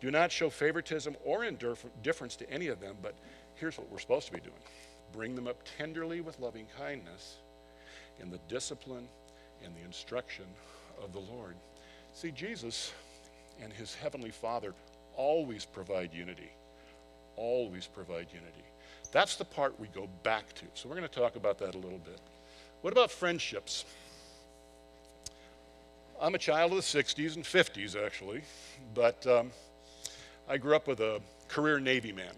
Do 0.00 0.10
not 0.10 0.30
show 0.30 0.50
favoritism 0.50 1.16
or 1.24 1.44
indifference 1.44 2.36
to 2.36 2.50
any 2.50 2.68
of 2.68 2.80
them, 2.80 2.96
but 3.02 3.14
here's 3.54 3.78
what 3.78 3.90
we're 3.90 3.98
supposed 3.98 4.26
to 4.26 4.32
be 4.32 4.40
doing 4.40 4.60
bring 5.12 5.36
them 5.36 5.46
up 5.46 5.62
tenderly 5.78 6.20
with 6.20 6.40
loving 6.40 6.66
kindness 6.76 7.36
in 8.20 8.30
the 8.30 8.40
discipline 8.48 9.06
and 9.64 9.74
the 9.76 9.84
instruction 9.84 10.44
of 11.02 11.12
the 11.12 11.20
Lord. 11.20 11.54
See, 12.12 12.32
Jesus 12.32 12.92
and 13.62 13.72
his 13.72 13.94
heavenly 13.94 14.30
Father 14.30 14.74
always 15.16 15.64
provide 15.64 16.12
unity, 16.12 16.50
always 17.36 17.86
provide 17.86 18.26
unity. 18.32 18.64
That's 19.14 19.36
the 19.36 19.44
part 19.44 19.78
we 19.78 19.86
go 19.94 20.08
back 20.24 20.52
to. 20.54 20.64
So 20.74 20.88
we're 20.88 20.96
going 20.96 21.08
to 21.08 21.20
talk 21.20 21.36
about 21.36 21.56
that 21.58 21.76
a 21.76 21.78
little 21.78 22.00
bit. 22.00 22.18
What 22.80 22.92
about 22.92 23.12
friendships? 23.12 23.84
I'm 26.20 26.34
a 26.34 26.38
child 26.38 26.72
of 26.72 26.78
the 26.78 26.82
60s 26.82 27.36
and 27.36 27.44
50s, 27.44 27.94
actually, 27.94 28.42
but 28.92 29.24
um, 29.28 29.52
I 30.48 30.56
grew 30.56 30.74
up 30.74 30.88
with 30.88 30.98
a 30.98 31.20
career 31.46 31.78
Navy 31.78 32.10
man, 32.10 32.32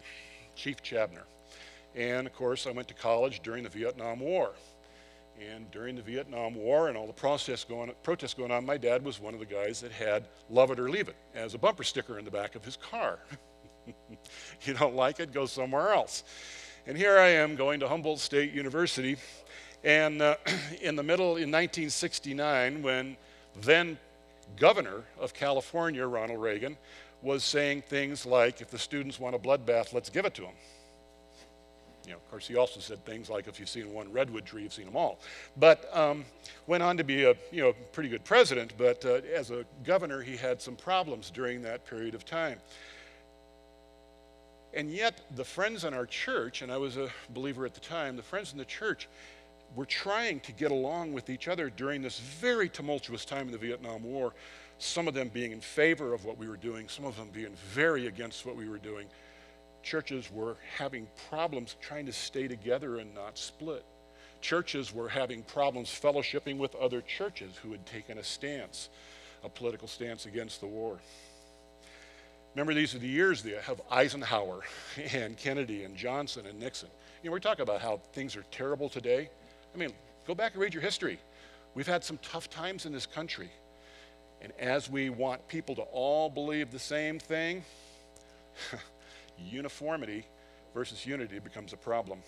Chief 0.54 0.83
Chabner. 0.83 1.23
And 1.95 2.26
of 2.26 2.35
course, 2.35 2.66
I 2.66 2.73
went 2.73 2.88
to 2.88 2.95
college 2.95 3.40
during 3.42 3.62
the 3.62 3.71
Vietnam 3.71 4.21
War. 4.21 4.50
And 5.40 5.71
during 5.71 5.97
the 5.97 6.02
Vietnam 6.02 6.54
War 6.54 6.88
and 6.88 6.97
all 6.97 7.06
the 7.06 7.12
protests 7.14 7.64
going, 7.64 7.90
protests 8.02 8.35
going 8.35 8.50
on, 8.50 8.66
my 8.66 8.76
dad 8.76 9.02
was 9.02 9.18
one 9.18 9.33
of 9.33 9.40
the 9.40 9.47
guys 9.47 9.80
that 9.80 9.92
had 9.92 10.28
Love 10.50 10.71
It 10.73 10.78
or 10.78 10.90
Leave 10.90 11.09
It 11.09 11.16
as 11.35 11.54
a 11.54 11.59
bumper 11.59 11.85
sticker 11.85 12.18
in 12.18 12.26
the 12.26 12.30
back 12.30 12.54
of 12.54 12.66
his 12.66 12.76
car. 12.76 13.18
you 14.62 14.75
don't 14.75 14.95
like 14.95 15.21
it, 15.21 15.33
go 15.33 15.47
somewhere 15.47 15.95
else. 15.95 16.23
And 16.88 16.97
here 16.97 17.19
I 17.19 17.31
am 17.31 17.57
going 17.57 17.81
to 17.81 17.88
Humboldt 17.88 18.21
State 18.21 18.52
University. 18.52 19.16
And 19.83 20.23
uh, 20.23 20.37
in 20.81 20.95
the 20.95 21.02
middle, 21.02 21.31
in 21.31 21.50
1969, 21.50 22.81
when 22.81 23.16
then 23.62 23.99
governor 24.57 25.02
of 25.19 25.35
California, 25.35 26.07
Ronald 26.07 26.40
Reagan, 26.40 26.76
was 27.23 27.43
saying 27.43 27.83
things 27.83 28.25
like, 28.25 28.61
if 28.61 28.71
the 28.71 28.78
students 28.78 29.19
want 29.19 29.35
a 29.35 29.38
bloodbath, 29.38 29.93
let's 29.93 30.09
give 30.09 30.26
it 30.26 30.35
to 30.35 30.43
them. 30.43 30.52
You 32.05 32.12
know, 32.12 32.19
of 32.19 32.31
course, 32.31 32.47
he 32.47 32.55
also 32.55 32.78
said 32.78 33.05
things 33.05 33.28
like, 33.28 33.49
if 33.49 33.59
you've 33.59 33.69
seen 33.69 33.93
one 33.93 34.12
redwood 34.12 34.47
tree, 34.47 34.62
you've 34.62 34.73
seen 34.73 34.85
them 34.85 34.97
all. 34.97 35.19
But 35.57 35.90
um, 35.93 36.25
went 36.69 36.85
on 36.85 36.97
to 36.99 37.05
be 37.05 37.25
a 37.25 37.35
you 37.50 37.62
know, 37.62 37.73
pretty 37.93 38.11
good 38.11 38.23
president, 38.23 38.75
but 38.78 39.05
uh, 39.05 39.23
as 39.35 39.50
a 39.50 39.64
governor, 39.83 40.23
he 40.23 40.37
had 40.37 40.62
some 40.62 40.76
problems 40.76 41.31
during 41.31 41.62
that 41.62 41.85
period 41.85 42.14
of 42.14 42.25
time. 42.25 42.61
And 44.76 44.90
yet, 44.90 45.21
the 45.35 45.45
friends 45.45 45.85
in 45.85 45.95
our 45.95 46.06
church, 46.06 46.62
and 46.62 46.71
I 46.71 46.76
was 46.76 46.97
a 46.97 47.09
believer 47.30 47.66
at 47.66 47.75
the 47.75 47.80
time, 47.80 48.14
the 48.14 48.23
friends 48.23 48.52
in 48.52 48.59
the 48.59 48.64
church 48.64 49.09
were 49.75 49.87
trying 49.87 50.38
to 50.40 50.52
get 50.52 50.71
along 50.71 51.12
with 51.12 51.28
each 51.28 51.49
other 51.49 51.71
during 51.71 52.02
this 52.02 52.21
very 52.21 52.68
tumultuous 52.68 53.25
time 53.25 53.47
in 53.47 53.52
the 53.52 53.59
Vietnam 53.59 54.04
War. 54.04 54.35
Some 54.78 55.09
of 55.09 55.14
them 55.14 55.28
being 55.28 55.52
in 55.52 55.61
favor 55.61 56.14
of 56.14 56.25
what 56.25 56.38
we 56.38 56.47
were 56.47 56.56
doing, 56.59 56.88
some 56.88 57.04
of 57.04 57.16
them 57.16 57.30
being 57.33 57.54
very 57.73 58.06
against 58.06 58.47
what 58.47 58.54
we 58.54 58.68
were 58.68 58.78
doing 58.78 59.09
churches 59.87 60.30
were 60.33 60.56
having 60.76 61.06
problems 61.30 61.76
trying 61.80 62.04
to 62.06 62.12
stay 62.12 62.49
together 62.49 62.97
and 62.99 63.14
not 63.14 63.38
split. 63.38 63.85
Churches 64.40 64.92
were 64.92 65.09
having 65.09 65.42
problems 65.42 65.88
fellowshipping 65.88 66.59
with 66.59 66.75
other 66.75 67.00
churches 67.00 67.56
who 67.62 67.71
had 67.71 67.87
taken 67.87 68.18
a 68.18 68.25
stance, 68.25 68.90
a 69.45 69.49
political 69.49 69.87
stance 69.87 70.26
against 70.26 70.61
the 70.61 70.66
war. 70.66 70.99
Remember, 72.57 72.73
these 72.73 72.95
are 72.95 72.99
the 72.99 73.07
years 73.07 73.45
of 73.69 73.83
Eisenhower 73.91 74.63
and 75.13 75.37
Kennedy 75.37 75.85
and 75.85 75.95
Johnson 75.95 76.47
and 76.47 76.59
Nixon. 76.59 76.89
You 77.23 77.29
know, 77.29 77.33
we're 77.33 77.39
talking 77.39 77.63
about 77.63 77.83
how 77.83 78.01
things 78.15 78.35
are 78.35 78.45
terrible 78.51 78.89
today. 78.89 79.29
I 79.75 79.77
mean, 79.77 79.91
go 80.27 80.35
back 80.35 80.55
and 80.55 80.63
read 80.63 80.73
your 80.73 80.83
history. 80.83 81.19
We've 81.75 81.87
had 81.87 82.03
some 82.03 82.19
tough 82.23 82.49
times 82.49 82.87
in 82.87 82.95
this 82.95 83.05
country. 83.05 83.51
And 84.41 84.55
as 84.59 84.89
we 84.89 85.11
want 85.11 85.47
people 85.49 85.75
to 85.75 85.83
all 85.83 86.31
believe 86.31 86.71
the 86.71 86.79
same 86.79 87.19
thing, 87.19 87.63
uniformity 89.39 90.25
versus 90.73 91.05
unity 91.05 91.39
becomes 91.39 91.75
a 91.75 91.77
problem. 91.77 92.21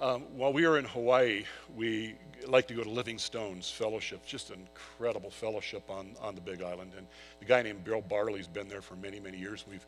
Um, 0.00 0.22
while 0.36 0.52
we 0.52 0.64
were 0.64 0.78
in 0.78 0.84
Hawaii, 0.84 1.44
we 1.74 2.14
like 2.46 2.68
to 2.68 2.74
go 2.74 2.84
to 2.84 2.90
Living 2.90 3.18
Stones 3.18 3.68
Fellowship, 3.68 4.24
just 4.24 4.50
an 4.50 4.60
incredible 4.60 5.28
fellowship 5.28 5.90
on, 5.90 6.14
on 6.20 6.36
the 6.36 6.40
Big 6.40 6.62
Island. 6.62 6.92
And 6.96 7.04
the 7.40 7.46
guy 7.46 7.62
named 7.62 7.82
Bill 7.82 8.00
Barley's 8.00 8.46
been 8.46 8.68
there 8.68 8.80
for 8.80 8.94
many, 8.94 9.18
many 9.18 9.38
years. 9.38 9.64
We've 9.68 9.84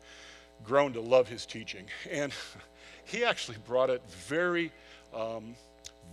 grown 0.65 0.91
to 0.93 1.01
love 1.01 1.29
his 1.29 1.45
teaching. 1.45 1.85
And 2.11 2.33
he 3.05 3.23
actually 3.23 3.57
brought 3.65 3.89
it 3.89 4.01
very, 4.09 4.71
um, 5.15 5.55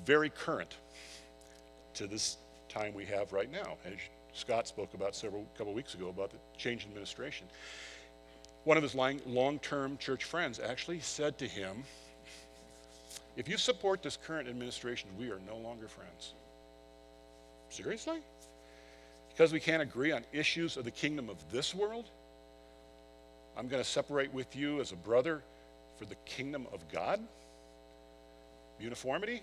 very 0.04 0.30
current 0.30 0.76
to 1.94 2.06
this 2.06 2.36
time 2.68 2.94
we 2.94 3.04
have 3.06 3.32
right 3.32 3.50
now, 3.50 3.78
as 3.84 3.94
Scott 4.32 4.68
spoke 4.68 4.94
about 4.94 5.16
several 5.16 5.44
couple 5.56 5.74
weeks 5.74 5.94
ago 5.94 6.08
about 6.08 6.30
the 6.30 6.38
change 6.56 6.84
in 6.84 6.90
administration. 6.90 7.48
One 8.62 8.76
of 8.76 8.82
his 8.84 8.94
long 8.94 9.58
term 9.58 9.98
church 9.98 10.22
friends 10.22 10.60
actually 10.60 11.00
said 11.00 11.36
to 11.38 11.48
him, 11.48 11.84
If 13.38 13.48
you 13.48 13.56
support 13.56 14.02
this 14.02 14.18
current 14.26 14.48
administration, 14.48 15.10
we 15.16 15.30
are 15.30 15.38
no 15.46 15.56
longer 15.56 15.86
friends. 15.86 16.34
Seriously? 17.70 18.18
Because 19.28 19.52
we 19.52 19.60
can't 19.60 19.80
agree 19.80 20.10
on 20.10 20.24
issues 20.32 20.76
of 20.76 20.84
the 20.84 20.90
kingdom 20.90 21.30
of 21.30 21.36
this 21.52 21.72
world? 21.72 22.06
I'm 23.56 23.68
going 23.68 23.80
to 23.80 23.88
separate 23.88 24.34
with 24.34 24.56
you 24.56 24.80
as 24.80 24.90
a 24.90 24.96
brother 24.96 25.44
for 26.00 26.04
the 26.04 26.16
kingdom 26.26 26.66
of 26.72 26.80
God? 26.90 27.20
Uniformity 28.80 29.42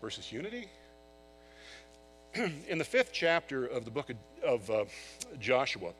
versus 0.00 0.32
unity? 0.32 0.66
In 2.34 2.78
the 2.78 2.84
fifth 2.84 3.10
chapter 3.12 3.66
of 3.66 3.84
the 3.84 3.90
book 3.90 4.08
of, 4.08 4.16
of 4.42 4.70
uh, 4.70 4.84
Joshua, 5.38 5.92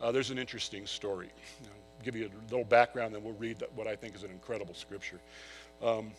uh, 0.00 0.12
there's 0.12 0.30
an 0.30 0.38
interesting 0.38 0.86
story. 0.86 1.30
I'll 1.64 2.04
give 2.04 2.14
you 2.14 2.26
a 2.26 2.44
little 2.48 2.64
background, 2.64 3.12
then 3.12 3.24
we'll 3.24 3.34
read 3.34 3.60
what 3.74 3.88
I 3.88 3.96
think 3.96 4.14
is 4.14 4.22
an 4.22 4.30
incredible 4.30 4.74
scripture. 4.74 5.18
Um, 5.82 6.12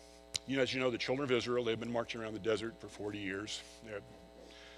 you 0.46 0.56
know, 0.56 0.62
as 0.62 0.72
you 0.72 0.80
know, 0.80 0.90
the 0.90 0.98
children 0.98 1.24
of 1.24 1.32
Israel, 1.32 1.64
they've 1.64 1.78
been 1.78 1.92
marching 1.92 2.20
around 2.20 2.34
the 2.34 2.40
desert 2.40 2.74
for 2.80 2.88
40 2.88 3.18
years. 3.18 3.62
They're, 3.84 4.00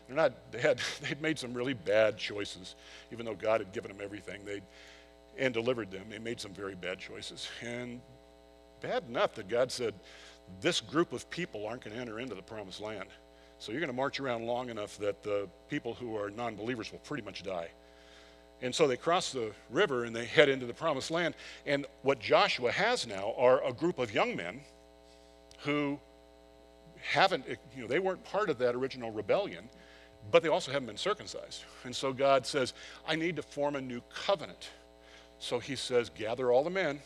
they're 0.06 0.16
not, 0.16 0.32
they 0.50 0.60
had, 0.60 0.80
they'd 1.02 1.20
made 1.20 1.38
some 1.38 1.52
really 1.54 1.75
bad 1.75 2.16
choices, 2.16 2.75
even 3.12 3.26
though 3.26 3.34
God 3.34 3.60
had 3.60 3.72
given 3.72 3.90
them 3.90 4.00
everything 4.02 4.44
they 4.44 4.62
and 5.38 5.54
delivered 5.54 5.90
them. 5.90 6.06
They 6.10 6.18
made 6.18 6.40
some 6.40 6.52
very 6.52 6.75
bad 6.75 6.98
choices. 6.98 7.48
And 7.62 8.00
bad 8.80 9.04
enough 9.08 9.34
that 9.34 9.48
God 9.48 9.70
said, 9.70 9.94
this 10.60 10.80
group 10.80 11.12
of 11.12 11.28
people 11.30 11.66
aren't 11.66 11.84
going 11.84 11.94
to 11.94 12.00
enter 12.00 12.18
into 12.18 12.34
the 12.34 12.42
promised 12.42 12.80
land. 12.80 13.08
So 13.58 13.72
you're 13.72 13.80
going 13.80 13.90
to 13.90 13.96
march 13.96 14.20
around 14.20 14.46
long 14.46 14.70
enough 14.70 14.98
that 14.98 15.22
the 15.22 15.48
people 15.68 15.94
who 15.94 16.16
are 16.16 16.30
non 16.30 16.56
believers 16.56 16.92
will 16.92 17.00
pretty 17.00 17.22
much 17.22 17.42
die. 17.42 17.68
And 18.60 18.75
so 18.75 18.88
they 18.88 18.96
cross 18.96 19.30
the 19.30 19.52
river 19.70 20.04
and 20.04 20.14
they 20.14 20.25
head 20.25 20.48
into 20.48 20.66
the 20.66 20.75
promised 20.75 21.10
land. 21.10 21.34
And 21.66 21.87
what 22.02 22.18
Joshua 22.18 22.72
has 22.72 23.06
now 23.06 23.34
are 23.37 23.64
a 23.64 23.72
group 23.72 23.98
of 23.98 24.12
young 24.12 24.34
men 24.34 24.60
who 25.58 25.98
haven't, 27.00 27.44
you 27.76 27.82
know, 27.82 27.88
they 27.88 27.98
weren't 27.98 28.24
part 28.24 28.50
of 28.50 28.58
that 28.58 28.74
original 28.74 29.10
rebellion, 29.10 29.68
but 30.30 30.42
they 30.42 30.48
also 30.48 30.72
haven't 30.72 30.86
been 30.86 30.96
circumcised. 30.96 31.64
And 31.84 31.94
so 31.94 32.12
God 32.12 32.46
says, 32.46 32.74
I 33.06 33.16
need 33.16 33.36
to 33.36 33.42
form 33.42 33.76
a 33.76 33.80
new 33.80 34.00
covenant. 34.12 34.70
So 35.38 35.58
he 35.58 35.76
says, 35.76 36.10
gather 36.10 36.52
all 36.52 36.64
the 36.64 36.70
men. 36.70 37.00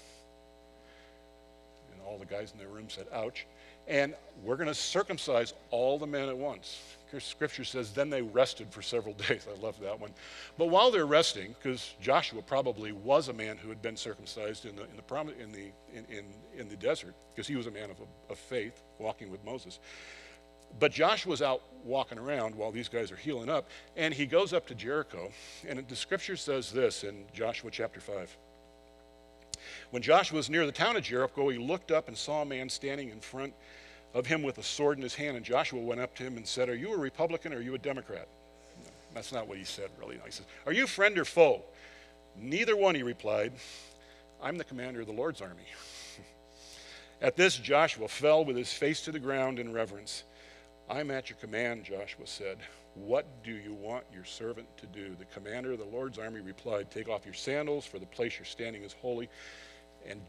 And 1.93 2.03
all 2.07 2.19
the 2.19 2.27
guys 2.27 2.53
in 2.53 2.59
the 2.59 2.67
room 2.67 2.89
said, 2.89 3.07
ouch. 3.13 3.47
And 3.87 4.15
we're 4.43 4.57
going 4.57 4.69
to 4.69 4.75
circumcise 4.75 5.55
all 5.71 5.99
the 5.99 6.07
men 6.07 6.29
at 6.29 6.37
once. 6.37 6.81
Scripture 7.21 7.65
says, 7.65 7.93
then 7.93 8.11
they 8.11 8.23
rested 8.23 8.73
for 8.73 8.83
several 8.83 9.15
days. 9.29 9.47
I 9.51 9.61
love 9.61 9.79
that 9.81 9.99
one. 9.99 10.11
But 10.59 10.67
while 10.67 10.91
they're 10.91 11.07
resting, 11.07 11.55
because 11.59 11.95
Joshua 12.01 12.43
probably 12.43 12.93
was 12.93 13.29
a 13.29 13.33
man 13.33 13.57
who 13.57 13.69
had 13.69 13.83
been 13.83 13.97
circumcised 13.97 14.67
in 14.67 14.77
the, 14.77 14.83
in 14.85 14.97
the, 14.97 15.03
prom- 15.03 15.33
in 15.41 15.53
the, 15.53 15.73
in, 15.95 16.05
in, 16.11 16.25
in 16.57 16.69
the 16.69 16.77
desert, 16.77 17.15
because 17.35 17.47
he 17.47 17.57
was 17.57 17.67
a 17.67 17.71
man 17.71 17.91
of, 17.91 17.97
of 18.31 18.39
faith, 18.39 18.83
walking 18.99 19.31
with 19.31 19.45
Moses. 19.45 19.79
But 20.79 20.93
Joshua's 20.93 21.43
out 21.43 21.63
walking 21.85 22.19
around 22.19 22.55
while 22.55 22.73
these 22.73 22.89
guys 22.89 23.13
are 23.13 23.17
healing 23.17 23.51
up, 23.51 23.69
and 23.97 24.15
he 24.15 24.27
goes 24.27 24.53
up 24.53 24.67
to 24.69 24.75
Jericho. 24.75 25.31
And 25.69 25.87
the 25.87 25.97
scripture 25.97 26.37
says 26.37 26.73
this 26.73 27.05
in 27.05 27.25
Joshua 27.35 27.71
chapter 27.71 28.01
5. 28.01 28.37
When 29.91 30.03
Joshua 30.03 30.37
was 30.37 30.49
near 30.49 30.67
the 30.67 30.73
town 30.73 30.97
of 30.97 31.03
Jericho, 31.03 31.49
he 31.49 31.59
looked 31.59 31.91
up 31.91 32.09
and 32.09 32.17
saw 32.17 32.43
a 32.43 32.47
man 32.47 32.69
standing 32.69 33.11
in 33.11 33.21
front 33.21 33.53
of 34.15 34.27
him 34.27 34.43
with 34.43 34.59
a 34.59 34.63
sword 34.63 34.99
in 34.99 35.03
his 35.03 35.15
hand. 35.15 35.37
And 35.37 35.45
Joshua 35.45 35.81
went 35.81 36.01
up 36.01 36.15
to 36.17 36.23
him 36.23 36.37
and 36.37 36.47
said, 36.47 36.69
Are 36.69 36.75
you 36.75 36.93
a 36.93 36.99
Republican 36.99 37.53
or 37.53 37.57
are 37.57 37.63
you 37.63 37.75
a 37.75 37.79
Democrat? 37.79 38.29
No, 38.85 38.91
that's 39.15 39.33
not 39.33 39.49
what 39.49 39.59
he 39.59 39.65
said, 39.65 39.91
really. 39.99 40.19
He 40.25 40.31
says, 40.31 40.47
Are 40.67 40.73
you 40.73 40.87
friend 40.87 41.19
or 41.19 41.25
foe? 41.25 41.63
Neither 42.39 42.77
one, 42.77 42.95
he 42.95 43.03
replied. 43.03 43.53
I'm 44.43 44.59
the 44.59 44.65
commander 44.65 45.01
of 45.01 45.07
the 45.07 45.13
Lord's 45.13 45.41
army. 45.41 45.67
at 47.23 47.37
this, 47.37 47.57
Joshua 47.57 48.09
fell 48.09 48.45
with 48.45 48.57
his 48.57 48.73
face 48.73 49.03
to 49.03 49.13
the 49.13 49.21
ground 49.21 49.59
in 49.59 49.73
reverence. 49.73 50.25
I'm 50.91 51.11
at 51.11 51.31
your 51.31 51.39
command, 51.39 51.85
Joshua 51.85 52.27
said. 52.27 52.59
What 52.95 53.25
do 53.43 53.53
you 53.53 53.73
want 53.73 54.05
your 54.13 54.25
servant 54.25 54.67
to 54.79 54.87
do? 54.87 55.17
The 55.19 55.25
commander 55.27 55.73
of 55.73 55.79
the 55.79 55.85
Lord's 55.85 56.19
army 56.19 56.41
replied, 56.41 56.91
Take 56.91 57.09
off 57.09 57.25
your 57.25 57.35
sandals, 57.35 57.87
for 57.87 57.99
the 57.99 58.07
place 58.07 58.39
you're 58.39 58.45
standing 58.45 58.83
is 58.83 58.93
holy. 58.93 59.31
And 60.09 60.21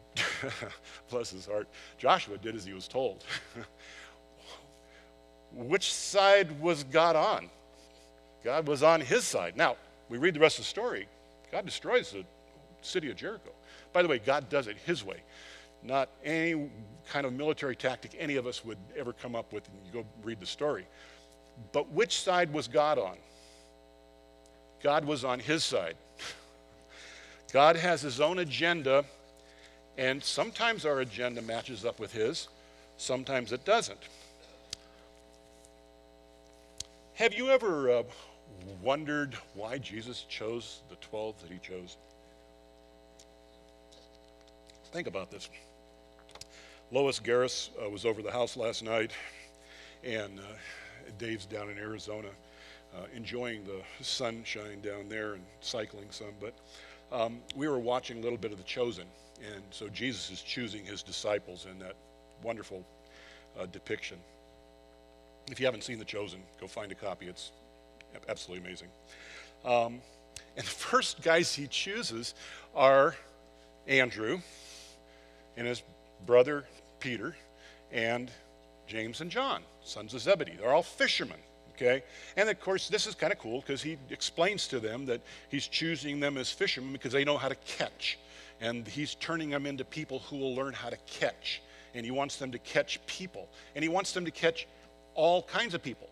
bless 1.09 1.31
his 1.31 1.45
heart, 1.45 1.67
Joshua 1.97 2.37
did 2.37 2.55
as 2.55 2.65
he 2.65 2.73
was 2.73 2.87
told. 2.87 3.23
Which 5.53 5.93
side 5.93 6.59
was 6.59 6.83
God 6.83 7.15
on? 7.15 7.49
God 8.43 8.67
was 8.67 8.83
on 8.83 9.01
his 9.01 9.23
side. 9.23 9.55
Now, 9.55 9.77
we 10.09 10.17
read 10.17 10.33
the 10.33 10.39
rest 10.39 10.59
of 10.59 10.65
the 10.65 10.69
story. 10.69 11.07
God 11.51 11.65
destroys 11.65 12.11
the 12.11 12.25
city 12.81 13.09
of 13.09 13.15
Jericho. 13.15 13.51
By 13.93 14.01
the 14.01 14.07
way, 14.07 14.19
God 14.19 14.49
does 14.49 14.67
it 14.67 14.77
his 14.85 15.03
way, 15.03 15.21
not 15.83 16.09
any 16.23 16.69
kind 17.09 17.25
of 17.25 17.33
military 17.33 17.75
tactic 17.75 18.15
any 18.17 18.35
of 18.35 18.47
us 18.47 18.65
would 18.65 18.77
ever 18.97 19.13
come 19.13 19.35
up 19.35 19.53
with. 19.53 19.69
You 19.85 20.01
go 20.01 20.07
read 20.23 20.39
the 20.39 20.45
story. 20.45 20.87
But 21.71 21.91
which 21.91 22.19
side 22.19 22.51
was 22.51 22.67
God 22.67 22.97
on? 22.97 23.17
God 24.81 25.05
was 25.05 25.23
on 25.23 25.39
his 25.39 25.63
side. 25.63 25.95
God 27.53 27.75
has 27.75 28.01
his 28.01 28.19
own 28.19 28.39
agenda 28.39 29.05
and 29.97 30.23
sometimes 30.23 30.85
our 30.85 30.99
agenda 31.01 31.41
matches 31.41 31.85
up 31.85 31.99
with 31.99 32.11
his, 32.11 32.47
sometimes 32.97 33.51
it 33.51 33.65
doesn't. 33.65 33.99
Have 37.15 37.33
you 37.33 37.49
ever 37.49 37.91
uh, 37.91 38.03
wondered 38.81 39.35
why 39.53 39.77
Jesus 39.77 40.25
chose 40.29 40.81
the 40.89 40.95
12 40.95 41.41
that 41.41 41.51
he 41.51 41.59
chose? 41.59 41.97
Think 44.91 45.07
about 45.07 45.31
this. 45.31 45.49
Lois 46.91 47.19
Garris 47.19 47.69
uh, 47.83 47.89
was 47.89 48.05
over 48.05 48.21
the 48.21 48.31
house 48.31 48.55
last 48.55 48.83
night, 48.83 49.11
and 50.03 50.39
uh, 50.39 50.43
Dave's 51.17 51.45
down 51.45 51.69
in 51.69 51.77
Arizona, 51.77 52.29
uh, 52.95 53.05
enjoying 53.15 53.63
the 53.63 53.81
sunshine 54.03 54.81
down 54.81 55.09
there 55.09 55.33
and 55.33 55.43
cycling 55.61 56.05
some. 56.11 56.33
But 56.39 56.53
um, 57.11 57.39
we 57.55 57.67
were 57.67 57.79
watching 57.79 58.19
a 58.19 58.21
little 58.21 58.37
bit 58.37 58.51
of 58.51 58.57
The 58.57 58.63
Chosen, 58.63 59.05
and 59.41 59.63
so 59.71 59.89
Jesus 59.89 60.31
is 60.31 60.41
choosing 60.41 60.85
his 60.85 61.03
disciples 61.03 61.67
in 61.69 61.79
that 61.79 61.95
wonderful 62.43 62.85
uh, 63.59 63.65
depiction. 63.71 64.17
If 65.51 65.59
you 65.59 65.65
haven't 65.65 65.83
seen 65.83 65.99
The 65.99 66.05
Chosen, 66.05 66.39
go 66.59 66.67
find 66.67 66.91
a 66.91 66.95
copy. 66.95 67.27
It's 67.27 67.51
absolutely 68.29 68.65
amazing. 68.65 68.87
Um, 69.65 70.01
and 70.55 70.65
the 70.65 70.71
first 70.71 71.21
guys 71.21 71.53
he 71.53 71.67
chooses 71.67 72.33
are 72.75 73.15
Andrew 73.87 74.39
and 75.57 75.67
his 75.67 75.83
brother 76.25 76.65
Peter 76.99 77.35
and 77.91 78.31
James 78.87 79.21
and 79.21 79.29
John, 79.29 79.63
sons 79.83 80.13
of 80.13 80.21
Zebedee. 80.21 80.57
They're 80.59 80.73
all 80.73 80.83
fishermen, 80.83 81.37
okay? 81.75 82.03
And 82.37 82.49
of 82.49 82.59
course, 82.59 82.89
this 82.89 83.07
is 83.07 83.15
kind 83.15 83.33
of 83.33 83.39
cool 83.39 83.61
because 83.61 83.81
he 83.81 83.97
explains 84.09 84.67
to 84.69 84.79
them 84.79 85.05
that 85.07 85.21
he's 85.49 85.67
choosing 85.67 86.19
them 86.19 86.37
as 86.37 86.51
fishermen 86.51 86.93
because 86.93 87.13
they 87.13 87.23
know 87.23 87.37
how 87.37 87.49
to 87.49 87.55
catch. 87.55 88.17
And 88.63 88.87
he's 88.87 89.15
turning 89.15 89.49
them 89.49 89.65
into 89.65 89.83
people 89.83 90.19
who 90.19 90.37
will 90.37 90.55
learn 90.55 90.73
how 90.73 90.89
to 90.89 90.95
catch. 91.05 91.61
And 91.93 92.05
he 92.05 92.11
wants 92.11 92.37
them 92.37 92.49
to 92.53 92.59
catch 92.59 93.05
people. 93.05 93.49
And 93.75 93.83
he 93.83 93.89
wants 93.89 94.13
them 94.13 94.23
to 94.23 94.31
catch 94.31 94.67
all 95.15 95.43
kinds 95.43 95.73
of 95.73 95.83
people. 95.83 96.09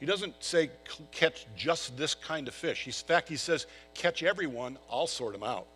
He 0.00 0.06
doesn't 0.06 0.42
say 0.42 0.70
catch 1.10 1.46
just 1.54 1.94
this 1.98 2.14
kind 2.14 2.48
of 2.48 2.54
fish. 2.54 2.86
in 2.86 2.92
fact, 2.92 3.28
he 3.28 3.36
says 3.36 3.66
catch 3.92 4.22
everyone, 4.22 4.78
I'll 4.90 5.06
sort 5.06 5.34
them 5.34 5.42
out. 5.42 5.66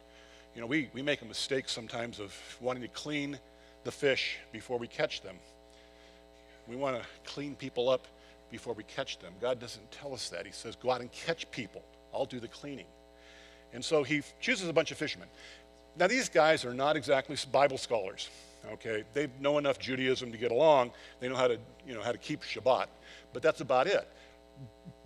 You 0.54 0.62
know, 0.62 0.66
we, 0.66 0.88
we 0.94 1.02
make 1.02 1.20
a 1.20 1.26
mistake 1.26 1.68
sometimes 1.68 2.20
of 2.20 2.34
wanting 2.62 2.82
to 2.82 2.88
clean 2.88 3.38
the 3.84 3.92
fish 3.92 4.38
before 4.52 4.78
we 4.78 4.88
catch 4.88 5.20
them. 5.20 5.36
We 6.66 6.74
want 6.74 6.96
to 6.96 7.06
clean 7.30 7.54
people 7.54 7.90
up 7.90 8.06
before 8.50 8.72
we 8.72 8.82
catch 8.84 9.18
them. 9.18 9.34
God 9.42 9.60
doesn't 9.60 9.92
tell 9.92 10.14
us 10.14 10.30
that. 10.30 10.46
He 10.46 10.52
says, 10.52 10.74
go 10.74 10.90
out 10.90 11.02
and 11.02 11.12
catch 11.12 11.48
people. 11.50 11.82
I'll 12.14 12.24
do 12.24 12.40
the 12.40 12.48
cleaning. 12.48 12.86
And 13.72 13.84
so 13.84 14.02
he 14.02 14.22
chooses 14.40 14.68
a 14.68 14.72
bunch 14.72 14.90
of 14.90 14.96
fishermen. 14.96 15.28
Now, 15.98 16.06
these 16.06 16.28
guys 16.28 16.64
are 16.64 16.74
not 16.74 16.96
exactly 16.96 17.36
Bible 17.50 17.78
scholars, 17.78 18.28
okay? 18.72 19.04
They 19.14 19.28
know 19.40 19.58
enough 19.58 19.78
Judaism 19.78 20.30
to 20.30 20.38
get 20.38 20.50
along. 20.50 20.90
They 21.20 21.28
know 21.28 21.36
how 21.36 21.48
to, 21.48 21.58
you 21.86 21.94
know, 21.94 22.02
how 22.02 22.12
to 22.12 22.18
keep 22.18 22.42
Shabbat, 22.42 22.86
but 23.32 23.42
that's 23.42 23.62
about 23.62 23.86
it. 23.86 24.06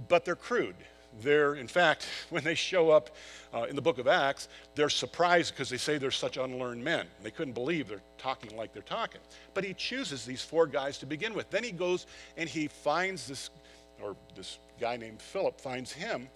But 0.08 0.24
they're 0.24 0.36
crude. 0.36 0.74
They're, 1.20 1.54
in 1.54 1.68
fact, 1.68 2.06
when 2.30 2.42
they 2.42 2.54
show 2.54 2.90
up 2.90 3.10
uh, 3.54 3.64
in 3.64 3.76
the 3.76 3.82
book 3.82 3.98
of 3.98 4.08
Acts, 4.08 4.48
they're 4.74 4.88
surprised 4.88 5.54
because 5.54 5.68
they 5.68 5.76
say 5.76 5.98
they're 5.98 6.10
such 6.10 6.36
unlearned 6.36 6.82
men. 6.82 7.06
They 7.22 7.30
couldn't 7.30 7.54
believe 7.54 7.88
they're 7.88 8.02
talking 8.18 8.56
like 8.56 8.72
they're 8.72 8.82
talking. 8.82 9.20
But 9.54 9.64
he 9.64 9.74
chooses 9.74 10.24
these 10.24 10.42
four 10.42 10.66
guys 10.66 10.98
to 10.98 11.06
begin 11.06 11.34
with. 11.34 11.50
Then 11.50 11.64
he 11.64 11.72
goes 11.72 12.06
and 12.36 12.48
he 12.48 12.68
finds 12.68 13.26
this, 13.26 13.50
or 14.02 14.16
this 14.34 14.58
guy 14.80 14.96
named 14.96 15.20
Philip 15.20 15.60
finds 15.60 15.92
him 15.92 16.28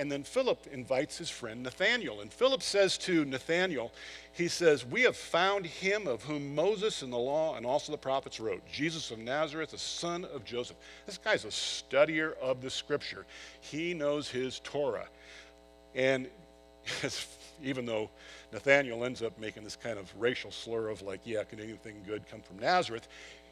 and 0.00 0.10
then 0.10 0.22
Philip 0.22 0.66
invites 0.72 1.18
his 1.18 1.28
friend 1.28 1.62
Nathanael. 1.62 2.22
And 2.22 2.32
Philip 2.32 2.62
says 2.62 2.96
to 2.98 3.26
Nathanael, 3.26 3.92
he 4.32 4.48
says, 4.48 4.86
We 4.86 5.02
have 5.02 5.14
found 5.14 5.66
him 5.66 6.06
of 6.06 6.22
whom 6.22 6.54
Moses 6.54 7.02
and 7.02 7.12
the 7.12 7.18
law 7.18 7.58
and 7.58 7.66
also 7.66 7.92
the 7.92 7.98
prophets 7.98 8.40
wrote, 8.40 8.62
Jesus 8.72 9.10
of 9.10 9.18
Nazareth, 9.18 9.72
the 9.72 9.78
son 9.78 10.24
of 10.24 10.42
Joseph. 10.46 10.78
This 11.04 11.18
guy's 11.18 11.44
a 11.44 11.48
studier 11.48 12.34
of 12.38 12.62
the 12.62 12.70
scripture. 12.70 13.26
He 13.60 13.92
knows 13.92 14.30
his 14.30 14.60
Torah. 14.60 15.06
And 15.94 16.28
even 17.62 17.84
though 17.84 18.08
Nathanael 18.54 19.04
ends 19.04 19.20
up 19.20 19.38
making 19.38 19.64
this 19.64 19.76
kind 19.76 19.98
of 19.98 20.10
racial 20.18 20.50
slur 20.50 20.88
of 20.88 21.02
like, 21.02 21.20
yeah, 21.24 21.44
can 21.44 21.60
anything 21.60 21.96
good 22.06 22.26
come 22.26 22.40
from 22.40 22.58
Nazareth? 22.58 23.06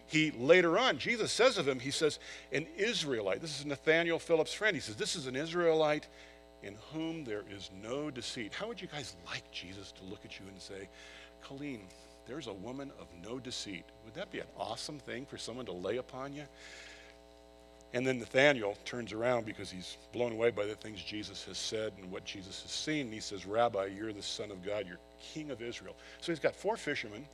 He 0.07 0.31
later 0.31 0.79
on, 0.79 0.97
Jesus 0.97 1.31
says 1.31 1.59
of 1.59 1.69
him, 1.69 1.79
he 1.79 1.91
says, 1.91 2.19
an 2.51 2.67
Israelite. 2.79 3.43
This 3.43 3.61
is 3.61 3.67
Nathanael 3.67 4.19
Philip's 4.19 4.55
friend. 4.55 4.75
He 4.75 4.81
says, 4.81 4.97
This 4.97 5.15
is 5.15 5.27
an 5.27 5.37
Israelite 5.37 6.09
in 6.63 6.75
whom 6.93 7.25
there 7.25 7.45
is 7.51 7.71
no 7.83 8.11
deceit. 8.11 8.53
How 8.53 8.69
would 8.69 8.81
you 8.81 8.89
guys 8.89 9.17
like 9.27 9.51
Jesus 9.53 9.93
to 9.93 10.05
look 10.05 10.25
at 10.25 10.39
you 10.39 10.47
and 10.49 10.61
say, 10.61 10.89
Colleen, 11.43 11.83
there's 12.27 12.47
a 12.47 12.53
woman 12.53 12.91
of 13.01 13.07
no 13.25 13.39
deceit? 13.39 13.85
Would 14.05 14.15
that 14.15 14.31
be 14.31 14.41
an 14.41 14.47
awesome 14.59 14.99
thing 14.99 15.25
for 15.25 15.39
someone 15.39 15.67
to 15.67 15.73
lay 15.73 15.97
upon 15.97 16.33
you? 16.33 16.45
And 17.95 18.07
then 18.07 18.19
Nathanael 18.19 18.77
turns 18.85 19.13
around 19.13 19.47
because 19.47 19.71
he's 19.71 19.97
blown 20.13 20.33
away 20.33 20.51
by 20.51 20.67
the 20.67 20.75
things 20.75 21.03
Jesus 21.03 21.45
has 21.45 21.57
said 21.57 21.95
and 22.01 22.11
what 22.11 22.25
Jesus 22.25 22.61
has 22.63 22.71
seen. 22.71 23.07
And 23.07 23.15
he 23.15 23.21
says, 23.21 23.47
Rabbi, 23.47 23.87
you're 23.87 24.13
the 24.13 24.23
Son 24.23 24.51
of 24.51 24.63
God, 24.65 24.85
you're 24.87 24.99
King 25.21 25.51
of 25.51 25.63
Israel. 25.63 25.97
So 26.21 26.31
he's 26.31 26.39
got 26.39 26.55
four 26.55 26.77
fishermen, 26.77 27.25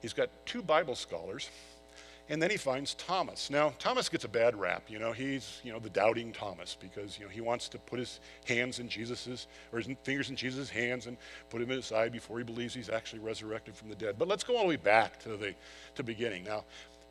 he's 0.00 0.12
got 0.12 0.28
two 0.46 0.62
Bible 0.62 0.94
scholars, 0.94 1.50
and 2.28 2.42
then 2.42 2.50
he 2.50 2.56
finds 2.56 2.94
Thomas. 2.94 3.50
Now, 3.50 3.72
Thomas 3.78 4.08
gets 4.08 4.24
a 4.24 4.28
bad 4.28 4.58
rap. 4.58 4.84
You 4.88 4.98
know, 4.98 5.12
he's, 5.12 5.60
you 5.62 5.72
know, 5.72 5.78
the 5.78 5.90
doubting 5.90 6.32
Thomas 6.32 6.76
because, 6.80 7.18
you 7.18 7.24
know, 7.24 7.30
he 7.30 7.40
wants 7.40 7.68
to 7.68 7.78
put 7.78 7.98
his 7.98 8.20
hands 8.46 8.78
in 8.78 8.88
Jesus's, 8.88 9.46
or 9.72 9.78
his 9.78 9.88
fingers 10.02 10.30
in 10.30 10.36
Jesus' 10.36 10.68
hands 10.68 11.06
and 11.06 11.16
put 11.50 11.62
him 11.62 11.70
aside 11.70 12.12
before 12.12 12.38
he 12.38 12.44
believes 12.44 12.74
he's 12.74 12.90
actually 12.90 13.20
resurrected 13.20 13.76
from 13.76 13.88
the 13.88 13.94
dead. 13.94 14.16
But 14.18 14.28
let's 14.28 14.42
go 14.42 14.56
all 14.56 14.62
the 14.62 14.68
way 14.68 14.76
back 14.76 15.18
to 15.20 15.36
the 15.36 15.54
to 15.94 16.02
beginning. 16.02 16.44
Now, 16.44 16.64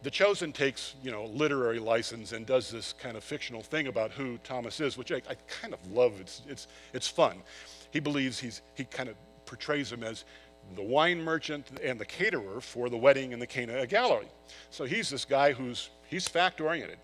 the 0.04 0.12
Chosen 0.12 0.52
takes, 0.52 0.96
you 1.02 1.12
know, 1.12 1.26
literary 1.26 1.80
license 1.80 2.32
and 2.32 2.46
does 2.46 2.70
this 2.70 2.94
kind 2.94 3.18
of 3.18 3.24
fictional 3.24 3.62
thing 3.62 3.88
about 3.88 4.12
who 4.12 4.38
Thomas 4.40 4.80
is, 4.80 4.98
which 4.98 5.12
I, 5.12 5.22
I 5.30 5.36
kind 5.48 5.74
of 5.74 5.80
love. 5.92 6.14
It's, 6.20 6.42
it's, 6.48 6.68
it's 6.94 7.08
fun. 7.08 7.38
He 7.92 8.00
believes 8.00 8.38
he's, 8.38 8.62
he 8.76 8.84
kind 8.84 9.10
of 9.10 9.16
portrays 9.46 9.92
him 9.92 10.04
as 10.04 10.26
the 10.76 10.82
wine 10.82 11.22
merchant 11.22 11.68
and 11.84 12.00
the 12.00 12.06
caterer 12.06 12.60
for 12.62 12.90
the 12.90 12.98
wedding 12.98 13.32
in 13.32 13.40
the 13.40 13.48
Cana 13.48 13.86
Galilee. 13.86 14.26
So 14.70 14.86
he's 14.86 15.10
this 15.10 15.26
guy 15.26 15.54
who's 15.54 15.90
he's 16.08 16.28
fact 16.28 16.62
oriented. 16.62 16.98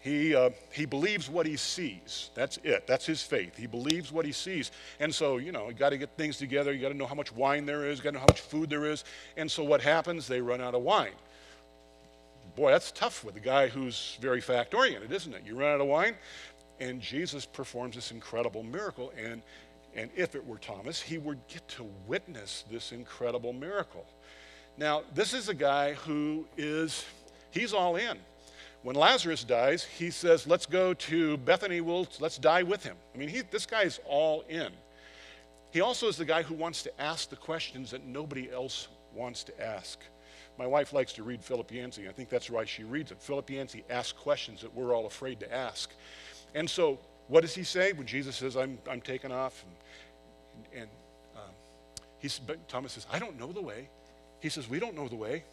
He, 0.00 0.34
uh, 0.34 0.50
he 0.72 0.86
believes 0.86 1.28
what 1.28 1.44
he 1.44 1.56
sees. 1.56 2.30
That's 2.34 2.56
it. 2.58 2.86
That's 2.86 3.04
his 3.04 3.22
faith. 3.22 3.56
He 3.56 3.66
believes 3.66 4.12
what 4.12 4.24
he 4.24 4.32
sees. 4.32 4.70
And 5.00 5.12
so, 5.12 5.38
you 5.38 5.50
know, 5.50 5.68
you 5.68 5.74
got 5.74 5.90
to 5.90 5.98
get 5.98 6.16
things 6.16 6.38
together. 6.38 6.72
You 6.72 6.80
got 6.80 6.90
to 6.90 6.96
know 6.96 7.06
how 7.06 7.16
much 7.16 7.32
wine 7.32 7.66
there 7.66 7.84
is. 7.84 7.98
You 7.98 8.04
got 8.04 8.10
to 8.10 8.14
know 8.14 8.20
how 8.20 8.26
much 8.26 8.40
food 8.40 8.70
there 8.70 8.84
is. 8.84 9.02
And 9.36 9.50
so 9.50 9.64
what 9.64 9.82
happens? 9.82 10.28
They 10.28 10.40
run 10.40 10.60
out 10.60 10.74
of 10.74 10.82
wine. 10.82 11.14
Boy, 12.54 12.70
that's 12.70 12.92
tough 12.92 13.24
with 13.24 13.36
a 13.36 13.40
guy 13.40 13.68
who's 13.68 14.16
very 14.20 14.40
fact 14.40 14.72
oriented, 14.72 15.12
isn't 15.12 15.34
it? 15.34 15.42
You 15.44 15.56
run 15.56 15.74
out 15.74 15.80
of 15.80 15.86
wine, 15.88 16.14
and 16.80 17.00
Jesus 17.00 17.44
performs 17.44 17.94
this 17.94 18.10
incredible 18.10 18.62
miracle. 18.62 19.12
And 19.16 19.42
and 19.98 20.10
if 20.14 20.36
it 20.36 20.46
were 20.46 20.58
Thomas, 20.58 21.02
he 21.02 21.18
would 21.18 21.44
get 21.48 21.66
to 21.70 21.84
witness 22.06 22.64
this 22.70 22.92
incredible 22.92 23.52
miracle. 23.52 24.06
Now, 24.76 25.02
this 25.12 25.34
is 25.34 25.48
a 25.48 25.54
guy 25.54 25.94
who 25.94 26.46
is, 26.56 27.04
he's 27.50 27.72
all 27.72 27.96
in. 27.96 28.16
When 28.82 28.94
Lazarus 28.94 29.42
dies, 29.42 29.82
he 29.82 30.12
says, 30.12 30.46
let's 30.46 30.66
go 30.66 30.94
to 30.94 31.36
Bethany, 31.38 31.80
we'll, 31.80 32.06
let's 32.20 32.38
die 32.38 32.62
with 32.62 32.84
him. 32.84 32.94
I 33.12 33.18
mean, 33.18 33.28
he, 33.28 33.40
this 33.40 33.66
guy's 33.66 33.98
all 34.06 34.44
in. 34.48 34.68
He 35.72 35.80
also 35.80 36.06
is 36.06 36.16
the 36.16 36.24
guy 36.24 36.42
who 36.42 36.54
wants 36.54 36.84
to 36.84 37.00
ask 37.00 37.28
the 37.28 37.36
questions 37.36 37.90
that 37.90 38.06
nobody 38.06 38.52
else 38.52 38.86
wants 39.12 39.42
to 39.44 39.60
ask. 39.60 39.98
My 40.56 40.66
wife 40.66 40.92
likes 40.92 41.12
to 41.14 41.24
read 41.24 41.42
Philip 41.42 41.72
Yancey. 41.72 42.08
I 42.08 42.12
think 42.12 42.28
that's 42.28 42.48
why 42.48 42.64
she 42.64 42.84
reads 42.84 43.10
it. 43.10 43.20
Philip 43.20 43.50
Yancey 43.50 43.84
asks 43.90 44.12
questions 44.12 44.60
that 44.60 44.72
we're 44.72 44.94
all 44.94 45.06
afraid 45.06 45.40
to 45.40 45.52
ask. 45.52 45.90
And 46.54 46.70
so, 46.70 47.00
what 47.28 47.42
does 47.42 47.54
he 47.54 47.62
say 47.62 47.92
when 47.92 48.06
Jesus 48.06 48.36
says, 48.36 48.56
I'm, 48.56 48.78
I'm 48.90 49.00
taken 49.00 49.30
off? 49.32 49.64
And 49.64 49.74
and 50.74 50.88
um, 51.36 51.52
he's, 52.18 52.38
but 52.38 52.68
Thomas 52.68 52.92
says, 52.92 53.06
I 53.12 53.18
don't 53.18 53.38
know 53.38 53.52
the 53.52 53.62
way. 53.62 53.88
He 54.40 54.48
says, 54.48 54.68
We 54.68 54.78
don't 54.78 54.94
know 54.94 55.08
the 55.08 55.16
way. 55.16 55.44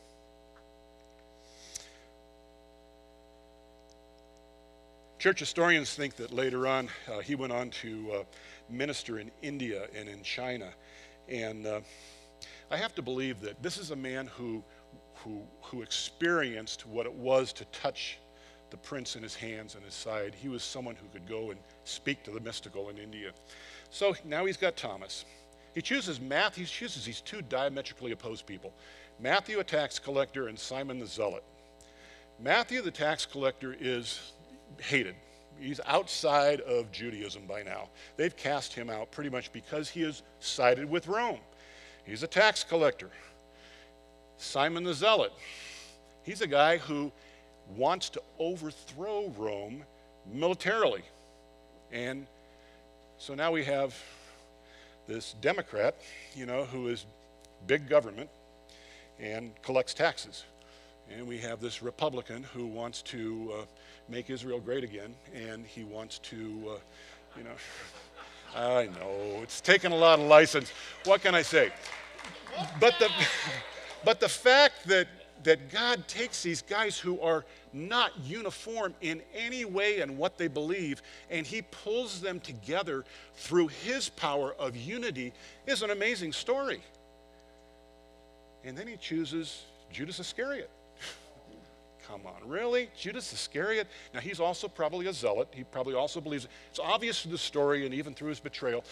Church 5.20 5.40
historians 5.40 5.96
think 5.96 6.18
that 6.18 6.32
later 6.32 6.68
on 6.68 6.90
uh, 7.12 7.20
he 7.20 7.34
went 7.34 7.52
on 7.52 7.72
to 7.72 8.12
uh, 8.14 8.24
minister 8.70 9.18
in 9.18 9.32
India 9.42 9.88
and 9.96 10.08
in 10.08 10.22
China. 10.22 10.70
And 11.28 11.66
uh, 11.66 11.82
I 12.70 12.78
have 12.78 12.94
to 12.96 13.02
believe 13.02 13.42
that 13.42 13.64
this 13.64 13.78
is 13.78 13.90
a 13.90 13.96
man 13.96 14.28
who, 14.28 14.64
who, 15.16 15.42
who 15.64 15.82
experienced 15.82 16.86
what 16.86 17.08
it 17.08 17.14
was 17.14 17.54
to 17.54 17.66
touch 17.66 18.20
the 18.72 18.78
prints 18.78 19.16
in 19.16 19.24
his 19.24 19.36
hands 19.36 19.76
and 19.76 19.84
his 19.84 19.94
side. 19.94 20.36
He 20.36 20.50
was 20.50 20.64
someone 20.64 20.96
who 20.96 21.08
could 21.18 21.28
go 21.28 21.52
and 21.52 21.60
speak 21.84 22.24
to 22.24 22.32
the 22.32 22.40
mystical 22.40 22.90
in 22.90 22.98
India. 22.98 23.32
So 23.90 24.16
now 24.26 24.46
he's 24.46 24.58
got 24.58 24.76
Thomas. 24.76 25.26
He 25.74 25.82
chooses 25.82 26.20
Matthew, 26.22 26.66
he 26.66 26.70
chooses 26.70 27.06
these 27.06 27.22
two 27.22 27.42
diametrically 27.42 28.12
opposed 28.12 28.46
people 28.46 28.74
Matthew, 29.20 29.60
a 29.60 29.64
tax 29.64 29.98
collector, 29.98 30.48
and 30.48 30.60
Simon 30.60 31.00
the 31.00 31.06
zealot. 31.06 31.44
Matthew, 32.40 32.82
the 32.82 32.92
tax 32.92 33.26
collector, 33.26 33.76
is 33.80 34.34
hated. 34.78 35.16
He's 35.58 35.80
outside 35.86 36.60
of 36.62 36.92
Judaism 36.92 37.44
by 37.48 37.64
now. 37.64 37.90
They've 38.18 38.36
cast 38.36 38.74
him 38.74 38.90
out 38.90 39.12
pretty 39.12 39.30
much 39.30 39.54
because 39.54 39.90
he 39.90 40.02
has 40.02 40.22
sided 40.42 40.90
with 40.90 41.08
Rome. 41.08 41.40
He's 42.04 42.24
a 42.24 42.28
tax 42.28 42.64
collector. 42.64 43.10
Simon 44.38 44.84
the 44.84 44.94
Zealot, 44.94 45.32
he's 46.24 46.42
a 46.42 46.48
guy 46.48 46.78
who 46.78 47.12
wants 47.76 48.10
to 48.10 48.22
overthrow 48.40 49.34
Rome 49.38 49.84
militarily. 50.32 51.04
And 51.92 52.28
so 53.18 53.34
now 53.34 53.52
we 53.52 53.64
have 53.66 53.96
this 55.08 55.36
Democrat, 55.42 55.96
you 56.36 56.46
know, 56.46 56.66
who 56.66 56.88
is 56.88 57.06
big 57.68 57.88
government 57.88 58.30
and 59.20 59.52
collects 59.62 59.94
taxes. 59.94 60.44
And 61.16 61.28
we 61.28 61.38
have 61.40 61.62
this 61.62 61.82
Republican 61.84 62.44
who 62.44 62.66
wants 62.66 63.02
to 63.04 63.54
uh, 63.54 63.66
make 64.10 64.30
Israel 64.30 64.60
great 64.60 64.84
again, 64.84 65.14
and 65.34 65.66
he 65.66 65.84
wants 65.84 66.20
to, 66.20 66.36
uh, 66.72 67.38
you 67.38 67.44
know, 67.44 67.56
I 68.56 68.86
know, 68.86 69.42
it's 69.44 69.62
taken 69.62 69.92
a 69.92 69.96
lot 69.96 70.20
of 70.20 70.28
license. 70.28 70.72
What 71.04 71.22
can 71.22 71.36
I 71.36 71.42
say? 71.42 71.72
But 72.80 72.96
the, 73.00 73.10
but 74.06 74.20
the 74.20 74.30
fact 74.30 74.86
that, 74.88 75.08
that 75.44 75.70
God 75.70 76.08
takes 76.08 76.42
these 76.42 76.62
guys 76.62 76.98
who 76.98 77.20
are 77.20 77.46
not 77.74 78.12
uniform 78.24 78.96
in 79.02 79.22
any 79.34 79.66
way 79.66 80.00
in 80.00 80.18
what 80.18 80.38
they 80.38 80.48
believe, 80.48 81.02
and 81.30 81.46
he 81.46 81.62
pulls 81.62 82.22
them 82.22 82.40
together 82.40 83.06
through 83.36 83.68
his 83.68 84.10
power 84.10 84.56
of 84.58 84.76
unity 84.76 85.34
is 85.68 85.82
an 85.82 85.92
amazing 85.92 86.34
story. 86.34 86.82
And 88.64 88.78
then 88.78 88.88
he 88.88 88.98
chooses 88.98 89.64
Judas 89.92 90.20
Iscariot. 90.20 90.70
Come 92.08 92.22
on, 92.26 92.48
really? 92.50 92.90
Judas 92.98 93.32
Iscariot? 93.32 93.88
Now, 94.14 94.22
he's 94.22 94.40
also 94.40 94.68
probably 94.68 95.06
a 95.08 95.14
zealot. 95.14 95.50
He 95.52 95.64
probably 95.64 95.94
also 95.94 96.20
believes 96.20 96.48
it's 96.72 96.80
obvious 96.80 97.22
through 97.22 97.34
the 97.34 97.38
story 97.38 97.86
and 97.86 97.94
even 97.94 98.14
through 98.14 98.30
his 98.30 98.40
betrayal 98.40 98.84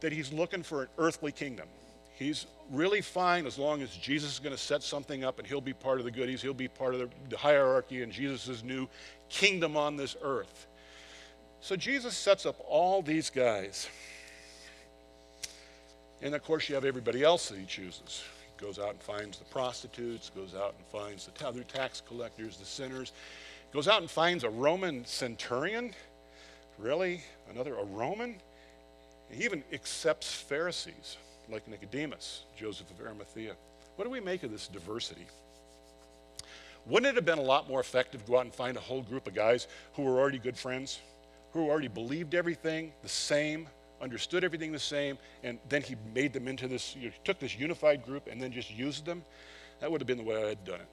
that 0.00 0.12
he's 0.12 0.32
looking 0.32 0.62
for 0.62 0.82
an 0.82 0.88
earthly 0.98 1.32
kingdom. 1.32 1.68
He's 2.18 2.46
really 2.72 3.00
fine 3.00 3.46
as 3.46 3.58
long 3.58 3.80
as 3.80 3.90
Jesus 3.90 4.32
is 4.32 4.38
going 4.40 4.54
to 4.54 4.60
set 4.60 4.82
something 4.82 5.22
up 5.22 5.38
and 5.38 5.46
he'll 5.46 5.60
be 5.60 5.72
part 5.72 6.00
of 6.00 6.04
the 6.04 6.10
goodies. 6.10 6.42
He'll 6.42 6.52
be 6.52 6.66
part 6.66 6.94
of 6.94 7.10
the, 7.28 7.36
hierarchy 7.36 8.02
and 8.02 8.10
Jesus' 8.10 8.64
new 8.64 8.88
kingdom 9.28 9.76
on 9.76 9.96
this 9.96 10.16
earth. 10.20 10.66
So 11.60 11.76
Jesus 11.76 12.16
sets 12.16 12.44
up 12.44 12.56
all 12.68 13.02
these 13.02 13.30
guys. 13.30 13.88
And 16.20 16.34
of 16.34 16.42
course, 16.42 16.68
you 16.68 16.74
have 16.74 16.84
everybody 16.84 17.22
else 17.22 17.50
that 17.50 17.58
he 17.58 17.66
chooses 17.66 18.24
He 18.58 18.66
goes 18.66 18.80
out 18.80 18.90
and 18.90 19.00
finds 19.00 19.38
the 19.38 19.44
prostitutes, 19.44 20.30
goes 20.34 20.56
out 20.56 20.74
and 20.76 20.86
finds 20.88 21.28
the 21.28 21.46
other 21.46 21.62
tax 21.62 22.02
collectors, 22.06 22.56
the 22.56 22.64
sinners, 22.64 23.12
goes 23.72 23.86
out 23.86 24.00
and 24.00 24.10
finds 24.10 24.42
a 24.42 24.50
Roman 24.50 25.04
centurion. 25.04 25.92
Really? 26.78 27.22
Another, 27.48 27.76
a 27.76 27.84
Roman? 27.84 28.34
He 29.30 29.44
even 29.44 29.62
accepts 29.72 30.32
Pharisees 30.32 31.16
like 31.50 31.66
Nicodemus, 31.68 32.44
Joseph 32.56 32.90
of 32.90 33.00
Arimathea. 33.04 33.54
What 33.96 34.04
do 34.04 34.10
we 34.10 34.20
make 34.20 34.42
of 34.42 34.50
this 34.50 34.68
diversity? 34.68 35.26
Wouldn't 36.86 37.10
it 37.10 37.16
have 37.16 37.24
been 37.24 37.38
a 37.38 37.42
lot 37.42 37.68
more 37.68 37.80
effective 37.80 38.24
to 38.24 38.30
go 38.30 38.38
out 38.38 38.44
and 38.44 38.54
find 38.54 38.76
a 38.76 38.80
whole 38.80 39.02
group 39.02 39.26
of 39.26 39.34
guys 39.34 39.66
who 39.94 40.02
were 40.02 40.18
already 40.18 40.38
good 40.38 40.56
friends, 40.56 41.00
who 41.52 41.68
already 41.68 41.88
believed 41.88 42.34
everything 42.34 42.92
the 43.02 43.08
same, 43.08 43.68
understood 44.00 44.44
everything 44.44 44.72
the 44.72 44.78
same, 44.78 45.18
and 45.42 45.58
then 45.68 45.82
he 45.82 45.96
made 46.14 46.32
them 46.32 46.48
into 46.48 46.68
this, 46.68 46.96
he 46.98 47.10
took 47.24 47.38
this 47.38 47.58
unified 47.58 48.04
group 48.04 48.28
and 48.30 48.40
then 48.40 48.52
just 48.52 48.70
used 48.70 49.04
them. 49.04 49.22
That 49.80 49.90
would 49.90 50.00
have 50.00 50.06
been 50.06 50.18
the 50.18 50.24
way 50.24 50.42
I 50.42 50.48
had 50.48 50.64
done 50.64 50.80
it. 50.80 50.88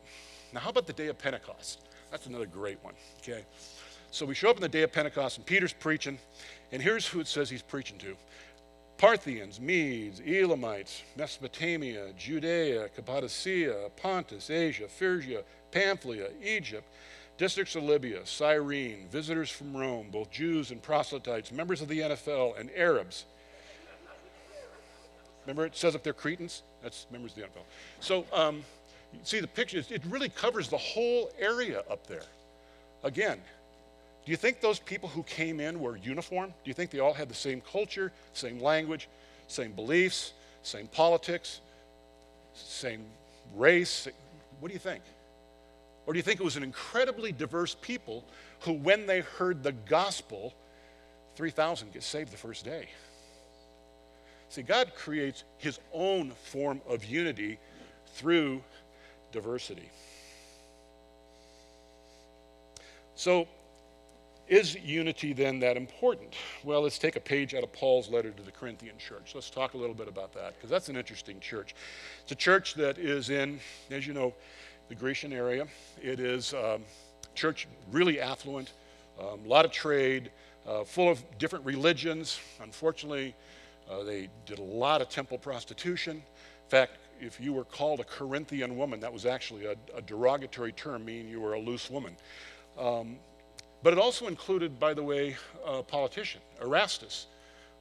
Now, 0.54 0.60
how 0.62 0.70
about 0.70 0.88
the 0.88 0.94
day 0.94 1.08
of 1.08 1.18
Pentecost? 1.18 1.82
That's 2.12 2.26
another 2.28 2.46
great 2.46 2.78
one, 2.84 2.94
okay? 3.20 3.46
So 4.12 4.26
we 4.26 4.36
show 4.36 4.50
up 4.50 4.56
on 4.56 4.62
the 4.62 4.70
day 4.70 4.84
of 4.84 4.92
Pentecost, 4.92 5.38
and 5.38 5.46
Peter's 5.46 5.74
preaching, 5.74 6.18
and 6.72 6.82
here's 6.82 7.06
who 7.06 7.20
it 7.20 7.28
says 7.28 7.50
he's 7.50 7.62
preaching 7.62 7.98
to 8.00 8.16
Parthians, 8.98 9.60
Medes, 9.60 10.22
Elamites, 10.22 11.04
Mesopotamia, 11.18 12.14
Judea, 12.18 12.90
Cappadocia, 12.90 13.90
Pontus, 13.98 14.50
Asia, 14.50 14.88
Phrygia, 14.88 15.44
Pamphylia, 15.72 16.30
Egypt 16.42 16.88
districts 17.38 17.76
of 17.76 17.84
Libya, 17.84 18.26
Cyrene, 18.26 19.08
visitors 19.12 19.50
from 19.50 19.76
Rome, 19.76 20.08
both 20.12 20.32
Jews 20.32 20.72
and 20.72 20.82
proselytes, 20.82 21.52
members 21.52 21.82
of 21.82 21.88
the 21.88 22.00
NFL, 22.00 22.60
and 22.60 22.70
Arabs. 22.76 23.26
Remember, 25.46 25.66
it 25.66 25.76
says 25.76 25.96
up 25.96 26.04
there 26.04 26.14
Cretans? 26.14 26.64
That's 26.82 27.06
members 27.12 27.32
of 27.32 27.38
the 27.38 27.44
NFL. 27.44 27.64
So, 28.00 28.26
um, 28.34 28.64
see 29.24 29.40
the 29.40 29.48
pictures, 29.48 29.92
it 29.92 30.02
really 30.06 30.30
covers 30.30 30.70
the 30.70 30.78
whole 30.78 31.30
area 31.38 31.84
up 31.90 32.08
there. 32.08 32.24
Again, 33.04 33.40
do 34.26 34.32
you 34.32 34.38
think 34.38 34.60
those 34.60 34.80
people 34.80 35.08
who 35.08 35.22
came 35.24 35.60
in 35.60 35.80
were 35.80 35.98
uniform? 35.98 36.50
Do 36.50 36.70
you 36.70 36.74
think 36.74 36.90
they 36.90 37.00
all 37.00 37.14
had 37.14 37.30
the 37.30 37.36
same 37.36 37.62
culture, 37.62 38.12
same 38.34 38.60
language, 38.60 39.08
same 39.48 39.72
beliefs, 39.72 40.34
same 40.64 40.88
politics, 40.88 41.62
same 42.54 43.06
race? 43.56 44.08
What 44.60 44.70
do 44.70 44.74
you 44.74 44.80
think? 44.80 45.04
Or 46.08 46.14
do 46.14 46.18
you 46.18 46.24
think 46.24 46.40
it 46.40 46.44
was 46.44 46.58
an 46.58 46.64
incredibly 46.64 47.32
diverse 47.32 47.76
people 47.82 48.24
who, 48.62 48.74
when 48.74 49.06
they 49.06 49.22
heard 49.22 49.62
the 49.62 49.74
gospel, 49.74 50.56
3,000 51.36 51.94
get 51.94 52.02
saved 52.02 52.32
the 52.32 52.38
first 52.38 52.66
day? 52.66 52.88
See, 54.50 54.64
God 54.64 54.94
creates 54.96 55.44
his 55.60 55.80
own 55.94 56.32
form 56.32 56.82
of 56.88 57.06
unity 57.06 57.60
through 58.16 58.64
diversity. 59.32 59.90
So, 63.16 63.48
is 64.48 64.76
unity 64.76 65.34
then 65.34 65.60
that 65.60 65.78
important? 65.78 66.36
Well, 66.64 66.82
let's 66.82 67.00
take 67.00 67.16
a 67.16 67.20
page 67.20 67.56
out 67.56 67.64
of 67.64 67.74
Paul's 67.74 68.10
letter 68.10 68.32
to 68.32 68.44
the 68.44 68.52
Corinthian 68.52 68.98
church. 68.98 69.34
Let's 69.34 69.50
talk 69.50 69.74
a 69.74 69.78
little 69.78 69.96
bit 69.96 70.08
about 70.08 70.34
that 70.34 70.56
because 70.56 70.70
that's 70.70 70.90
an 70.90 70.96
interesting 70.96 71.40
church. 71.40 71.74
It's 72.24 72.32
a 72.32 72.36
church 72.36 72.76
that 72.76 72.98
is 72.98 73.30
in, 73.30 73.60
as 73.90 74.06
you 74.06 74.14
know, 74.14 74.34
the 74.88 74.96
Grecian 74.96 75.34
area. 75.34 75.66
It 76.02 76.20
is 76.20 76.54
um, 76.54 76.84
church 77.34 77.68
really 77.92 78.20
affluent, 78.20 78.74
um, 79.20 79.40
a 79.46 79.48
lot 79.48 79.66
of 79.66 79.72
trade, 79.72 80.32
uh, 80.68 80.84
full 80.84 81.10
of 81.10 81.24
different 81.40 81.66
religions. 81.66 82.40
Unfortunately, 82.62 83.34
uh, 83.90 84.04
they 84.04 84.30
did 84.46 84.60
a 84.60 84.64
lot 84.64 85.02
of 85.02 85.10
temple 85.10 85.38
prostitution. 85.38 86.18
In 86.18 86.70
fact, 86.70 86.98
if 87.20 87.40
you 87.40 87.54
were 87.54 87.64
called 87.64 88.00
a 88.00 88.04
Corinthian 88.04 88.78
woman, 88.78 89.00
that 89.00 89.12
was 89.12 89.26
actually 89.26 89.66
a, 89.66 89.76
a 89.96 90.02
derogatory 90.02 90.72
term, 90.72 91.06
meaning 91.06 91.30
you 91.30 91.40
were 91.40 91.54
a 91.54 91.60
loose 91.60 91.90
woman. 91.90 92.16
Um, 92.78 93.18
but 93.86 93.94
it 93.94 94.00
also 94.00 94.26
included, 94.26 94.80
by 94.80 94.96
the 94.96 95.04
way, 95.04 95.36
a 95.64 95.84
politician, 95.84 96.42
Erastus, 96.60 97.28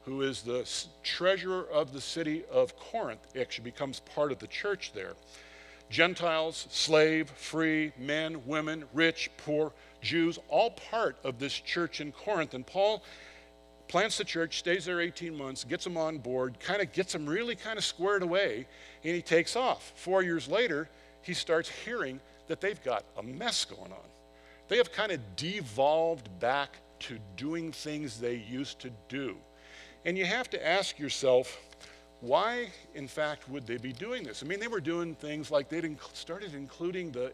who 0.04 0.20
is 0.20 0.42
the 0.42 0.68
treasurer 1.02 1.66
of 1.72 1.94
the 1.94 2.00
city 2.00 2.44
of 2.52 2.76
Corinth, 2.76 3.26
actually 3.40 3.64
becomes 3.64 4.00
part 4.00 4.30
of 4.30 4.38
the 4.38 4.46
church 4.48 4.92
there. 4.94 5.14
Gentiles, 5.88 6.66
slave, 6.68 7.30
free, 7.30 7.90
men, 7.96 8.44
women, 8.44 8.84
rich, 8.92 9.30
poor, 9.38 9.72
Jews, 10.02 10.38
all 10.50 10.72
part 10.72 11.16
of 11.24 11.38
this 11.38 11.54
church 11.54 12.02
in 12.02 12.12
Corinth. 12.12 12.52
And 12.52 12.66
Paul 12.66 13.02
plants 13.88 14.18
the 14.18 14.24
church, 14.24 14.58
stays 14.58 14.84
there 14.84 15.00
18 15.00 15.34
months, 15.34 15.64
gets 15.64 15.84
them 15.84 15.96
on 15.96 16.18
board, 16.18 16.60
kind 16.60 16.82
of 16.82 16.92
gets 16.92 17.14
them 17.14 17.24
really 17.24 17.56
kind 17.56 17.78
of 17.78 17.84
squared 17.84 18.22
away, 18.22 18.66
and 19.04 19.14
he 19.14 19.22
takes 19.22 19.56
off. 19.56 19.94
Four 19.96 20.22
years 20.22 20.48
later, 20.48 20.86
he 21.22 21.32
starts 21.32 21.70
hearing 21.70 22.20
that 22.48 22.60
they've 22.60 22.84
got 22.84 23.06
a 23.16 23.22
mess 23.22 23.64
going 23.64 23.90
on. 23.90 24.13
They 24.68 24.76
have 24.78 24.92
kind 24.92 25.12
of 25.12 25.20
devolved 25.36 26.28
back 26.40 26.78
to 27.00 27.18
doing 27.36 27.72
things 27.72 28.18
they 28.18 28.36
used 28.36 28.78
to 28.80 28.90
do. 29.08 29.36
And 30.04 30.16
you 30.16 30.24
have 30.24 30.48
to 30.50 30.66
ask 30.66 30.98
yourself, 30.98 31.58
why, 32.20 32.70
in 32.94 33.06
fact, 33.08 33.48
would 33.48 33.66
they 33.66 33.76
be 33.76 33.92
doing 33.92 34.22
this? 34.24 34.42
I 34.42 34.46
mean, 34.46 34.60
they 34.60 34.68
were 34.68 34.80
doing 34.80 35.14
things 35.14 35.50
like 35.50 35.68
they'd 35.68 35.84
inc- 35.84 36.14
started 36.14 36.54
including 36.54 37.12
the, 37.12 37.32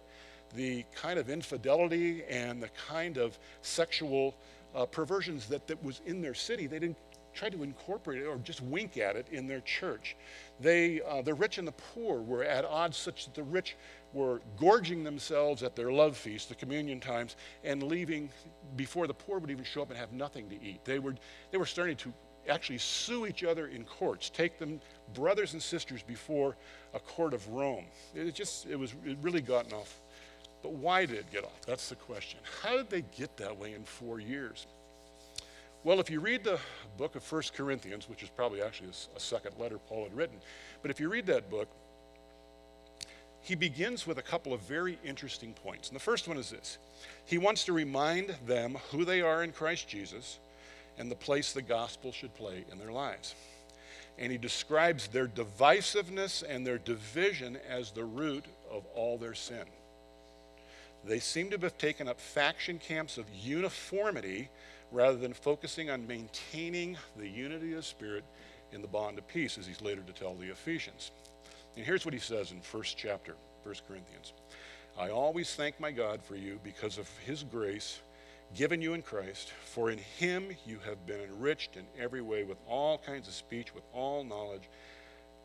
the 0.55 0.85
kind 0.95 1.19
of 1.19 1.31
infidelity 1.31 2.25
and 2.25 2.61
the 2.63 2.71
kind 2.89 3.17
of 3.17 3.39
sexual 3.63 4.35
uh, 4.75 4.87
perversions 4.87 5.47
that, 5.47 5.67
that 5.69 5.83
was 5.85 6.01
in 6.07 6.21
their 6.21 6.35
city. 6.35 6.67
They 6.67 6.81
didn't 6.81 6.99
try 7.35 7.49
to 7.49 7.63
incorporate 7.63 8.23
it 8.23 8.27
or 8.27 8.37
just 8.39 8.61
wink 8.63 8.97
at 8.97 9.15
it 9.17 9.27
in 9.31 9.47
their 9.47 9.61
church. 9.61 10.17
They, 10.59 11.01
uh, 11.03 11.23
the 11.23 11.35
rich 11.35 11.59
and 11.59 11.69
the 11.69 11.73
poor 11.73 12.21
were 12.21 12.43
at 12.43 12.65
odds 12.65 12.97
such 12.97 13.27
that 13.27 13.35
the 13.35 13.45
rich 13.45 13.77
were 14.13 14.41
gorging 14.59 15.05
themselves 15.05 15.63
at 15.63 15.77
their 15.77 15.93
love 15.93 16.17
feast, 16.17 16.49
the 16.49 16.55
communion 16.55 17.01
times, 17.01 17.37
and 17.65 17.83
leaving 17.83 18.29
before 18.77 19.07
the 19.07 19.15
poor 19.15 19.39
would 19.39 19.51
even 19.51 19.65
show 19.65 19.83
up 19.83 19.91
and 19.91 19.99
have 19.99 20.13
nothing 20.13 20.49
to 20.49 20.63
eat. 20.63 20.85
They 20.85 20.99
were, 20.99 21.15
they 21.51 21.59
were 21.59 21.67
starting 21.67 21.97
to 21.99 22.13
actually 22.49 22.79
sue 22.79 23.27
each 23.27 23.45
other 23.45 23.69
in 23.69 23.85
courts, 23.85 24.31
take 24.31 24.59
them 24.59 24.81
brothers 25.15 25.53
and 25.53 25.63
sisters 25.63 26.03
before 26.03 26.57
a 26.95 26.99
court 26.99 27.35
of 27.35 27.47
Rome. 27.49 27.85
It 28.15 28.35
just 28.35 28.67
it 28.67 28.77
was 28.77 28.95
it 29.05 29.19
really 29.23 29.41
gotten 29.41 29.73
off. 29.73 30.01
But 30.63 30.73
why 30.73 31.07
did 31.07 31.17
it 31.17 31.31
get 31.31 31.45
off? 31.45 31.61
That's 31.67 31.89
the 31.89 31.95
question. 31.97 32.41
How 32.63 32.77
did 32.77 32.91
they 32.91 33.03
get 33.17 33.37
that 33.39 33.57
way 33.57 33.73
in 33.75 33.85
four 33.85 34.21
years? 34.21 34.67
Well, 35.85 36.01
if 36.01 36.11
you 36.11 36.21
read 36.21 36.45
the 36.45 36.59
book 36.99 37.17
of 37.17 37.23
First 37.23 37.55
Corinthians, 37.55 38.09
which 38.09 38.23
is 38.23 38.29
probably 38.29 38.61
actually 38.61 38.91
a, 38.91 39.17
a 39.17 39.21
second 39.21 39.59
letter 39.59 39.79
Paul 39.79 40.05
had 40.05 40.15
written, 40.15 40.37
but 40.83 40.91
if 40.91 41.01
you 41.01 41.09
read 41.09 41.25
that 41.27 41.49
book, 41.49 41.69
he 43.43 43.55
begins 43.55 44.07
with 44.07 44.19
a 44.19 44.23
couple 44.23 44.53
of 44.53 44.61
very 44.61 44.99
interesting 45.05 45.55
points. 45.55 45.89
And 45.89 45.97
the 45.97 46.01
first 46.01 46.29
one 46.29 46.37
is 46.37 46.51
this 46.51 46.79
He 47.25 47.39
wants 47.39 47.65
to 47.65 47.73
remind 47.73 48.37
them 48.47 48.77
who 48.91 49.05
they 49.05 49.21
are 49.21 49.43
in 49.43 49.53
Christ 49.53 49.89
Jesus 49.89 50.39
and 50.99 51.11
the 51.11 51.17
place 51.17 51.53
the 51.53 51.63
gospel 51.63 52.13
should 52.13 52.35
play 52.35 52.65
in 52.71 52.79
their 52.79 52.93
lives. 52.93 53.35
And 54.19 54.31
he 54.31 54.37
describes 54.37 55.09
their 55.09 55.27
divisiveness 55.27 56.43
and 56.47 56.67
their 56.67 56.77
division 56.77 57.59
as 57.69 57.91
the 57.91 58.05
root 58.05 58.45
of 58.71 58.85
all 58.95 59.17
their 59.17 59.35
sin. 59.35 59.65
They 61.05 61.21
seem 61.21 61.49
to 61.51 61.59
have 61.59 61.79
taken 61.79 62.07
up 62.07 62.21
faction 62.21 62.79
camps 62.79 63.17
of 63.17 63.25
uniformity 63.33 64.51
rather 64.93 65.17
than 65.17 65.33
focusing 65.33 65.89
on 65.89 66.07
maintaining 66.07 66.99
the 67.17 67.29
unity 67.29 67.73
of 67.73 67.87
spirit 67.87 68.25
in 68.73 68.83
the 68.83 68.89
bond 68.89 69.17
of 69.17 69.27
peace, 69.27 69.57
as 69.57 69.67
he's 69.67 69.81
later 69.81 70.03
to 70.03 70.13
tell 70.13 70.35
the 70.35 70.51
Ephesians. 70.51 71.13
And 71.77 71.85
here's 71.85 72.05
what 72.05 72.15
he 72.15 72.21
says 72.21 72.53
in 72.53 72.61
first 72.61 72.97
chapter, 72.97 73.37
First 73.65 73.87
Corinthians. 73.87 74.33
I 74.99 75.11
always 75.11 75.55
thank 75.55 75.79
my 75.81 75.91
God 75.91 76.23
for 76.23 76.37
you 76.37 76.61
because 76.63 76.99
of 76.99 77.09
his 77.25 77.43
grace 77.43 78.01
given 78.55 78.83
you 78.83 78.95
in 78.95 79.03
Christ. 79.03 79.53
For 79.65 79.91
in 79.91 79.99
him 79.99 80.49
you 80.67 80.79
have 80.85 81.07
been 81.07 81.21
enriched 81.21 81.77
in 81.77 81.85
every 81.99 82.23
way 82.23 82.45
with 82.45 82.59
all 82.67 82.99
kinds 82.99 83.29
of 83.29 83.35
speech, 83.35 83.75
with 83.75 83.85
all 83.93 84.25
knowledge. 84.25 84.69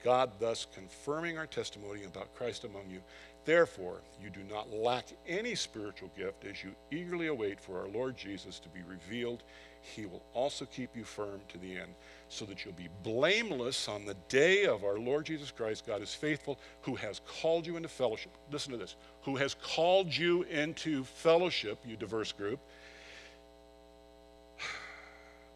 God 0.03 0.31
thus 0.39 0.67
confirming 0.73 1.37
our 1.37 1.47
testimony 1.47 2.03
about 2.03 2.35
Christ 2.35 2.63
among 2.63 2.89
you. 2.89 3.01
Therefore, 3.45 4.01
you 4.21 4.29
do 4.29 4.41
not 4.49 4.71
lack 4.71 5.05
any 5.27 5.55
spiritual 5.55 6.11
gift 6.17 6.45
as 6.45 6.63
you 6.63 6.71
eagerly 6.91 7.27
await 7.27 7.59
for 7.59 7.79
our 7.79 7.87
Lord 7.87 8.17
Jesus 8.17 8.59
to 8.59 8.69
be 8.69 8.81
revealed. 8.81 9.43
He 9.93 10.05
will 10.05 10.23
also 10.33 10.65
keep 10.65 10.95
you 10.95 11.03
firm 11.03 11.39
to 11.49 11.57
the 11.57 11.77
end 11.77 11.93
so 12.27 12.43
that 12.45 12.65
you'll 12.65 12.73
be 12.73 12.89
blameless 13.03 13.87
on 13.87 14.05
the 14.05 14.15
day 14.29 14.65
of 14.65 14.83
our 14.83 14.97
Lord 14.97 15.25
Jesus 15.25 15.51
Christ. 15.51 15.85
God 15.85 16.01
is 16.01 16.13
faithful, 16.13 16.59
who 16.81 16.95
has 16.95 17.21
called 17.41 17.67
you 17.67 17.77
into 17.77 17.87
fellowship. 17.87 18.31
Listen 18.51 18.71
to 18.71 18.77
this 18.77 18.95
who 19.21 19.35
has 19.35 19.55
called 19.55 20.15
you 20.15 20.43
into 20.43 21.03
fellowship, 21.03 21.79
you 21.85 21.95
diverse 21.95 22.31
group, 22.31 22.59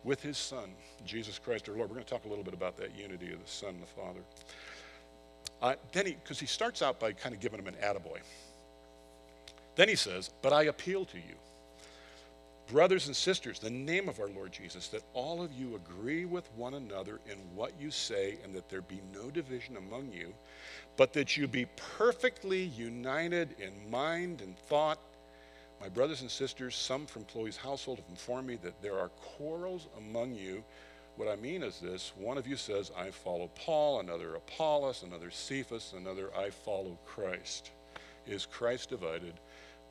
with 0.04 0.22
his 0.22 0.38
Son, 0.38 0.70
Jesus 1.06 1.40
Christ 1.40 1.68
our 1.68 1.76
Lord. 1.76 1.90
We're 1.90 1.96
going 1.96 2.06
to 2.06 2.12
talk 2.12 2.26
a 2.26 2.30
little 2.30 2.44
bit 2.44 2.54
about 2.54 2.78
that 2.78 2.98
unity 2.98 3.34
of 3.34 3.44
the 3.44 3.50
Son 3.50 3.70
and 3.70 3.82
the 3.82 3.88
Father. 3.88 4.22
Uh, 5.62 5.76
then 5.92 6.06
he, 6.06 6.14
because 6.14 6.40
he 6.40 6.46
starts 6.46 6.82
out 6.82 7.00
by 7.00 7.12
kind 7.12 7.34
of 7.34 7.42
giving 7.42 7.60
him 7.60 7.68
an 7.68 7.76
attaboy. 7.76 8.20
Then 9.76 9.90
he 9.90 9.96
says, 9.96 10.30
But 10.42 10.54
I 10.54 10.64
appeal 10.64 11.06
to 11.06 11.18
you 11.18 11.36
Brothers 12.70 13.08
and 13.08 13.16
sisters, 13.16 13.58
the 13.58 13.72
name 13.72 14.08
of 14.08 14.20
our 14.20 14.30
Lord 14.30 14.52
Jesus, 14.52 14.90
that 14.90 15.02
all 15.16 15.42
of 15.42 15.52
you 15.52 15.76
agree 15.76 16.26
with 16.26 16.48
one 16.56 16.76
another 16.76 17.20
in 17.28 17.38
what 17.56 17.74
you 17.82 17.90
say, 17.90 18.38
and 18.44 18.54
that 18.54 18.70
there 18.70 18.82
be 18.82 19.02
no 19.12 19.32
division 19.32 19.76
among 19.78 20.12
you, 20.12 20.36
but 20.96 21.12
that 21.14 21.36
you 21.36 21.48
be 21.48 21.66
perfectly 21.98 22.62
united 22.62 23.56
in 23.60 23.90
mind 23.90 24.42
and 24.42 24.56
thought. 24.56 25.00
My 25.82 25.90
brothers 25.90 26.22
and 26.22 26.30
sisters, 26.30 26.76
some 26.76 27.08
from 27.08 27.24
Chloe's 27.24 27.58
household 27.58 27.98
have 27.98 28.10
informed 28.10 28.48
me 28.48 28.58
that 28.58 28.80
there 28.84 29.00
are 29.00 29.10
quarrels 29.10 29.88
among 29.98 30.36
you. 30.36 30.64
What 31.16 31.28
I 31.28 31.38
mean 31.38 31.64
is 31.64 31.80
this 31.80 32.14
one 32.18 32.38
of 32.38 32.46
you 32.46 32.56
says, 32.56 32.92
I 32.96 33.10
follow 33.10 33.50
Paul, 33.56 34.02
another 34.02 34.36
Apollos, 34.36 35.02
another 35.02 35.32
Cephas, 35.32 35.96
another, 35.98 36.30
I 36.38 36.52
follow 36.52 37.00
Christ. 37.04 37.72
Is 38.28 38.46
Christ 38.46 38.90
divided? 38.90 39.34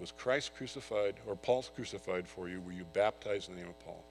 Was 0.01 0.13
Christ 0.13 0.55
crucified, 0.57 1.17
or 1.27 1.35
Paul's 1.35 1.71
crucified 1.75 2.27
for 2.29 2.49
you? 2.49 2.61
Were 2.61 2.73
you 2.73 2.85
baptized 2.93 3.49
in 3.49 3.57
the 3.57 3.61
name 3.61 3.71
of 3.71 3.85
Paul? 3.85 4.05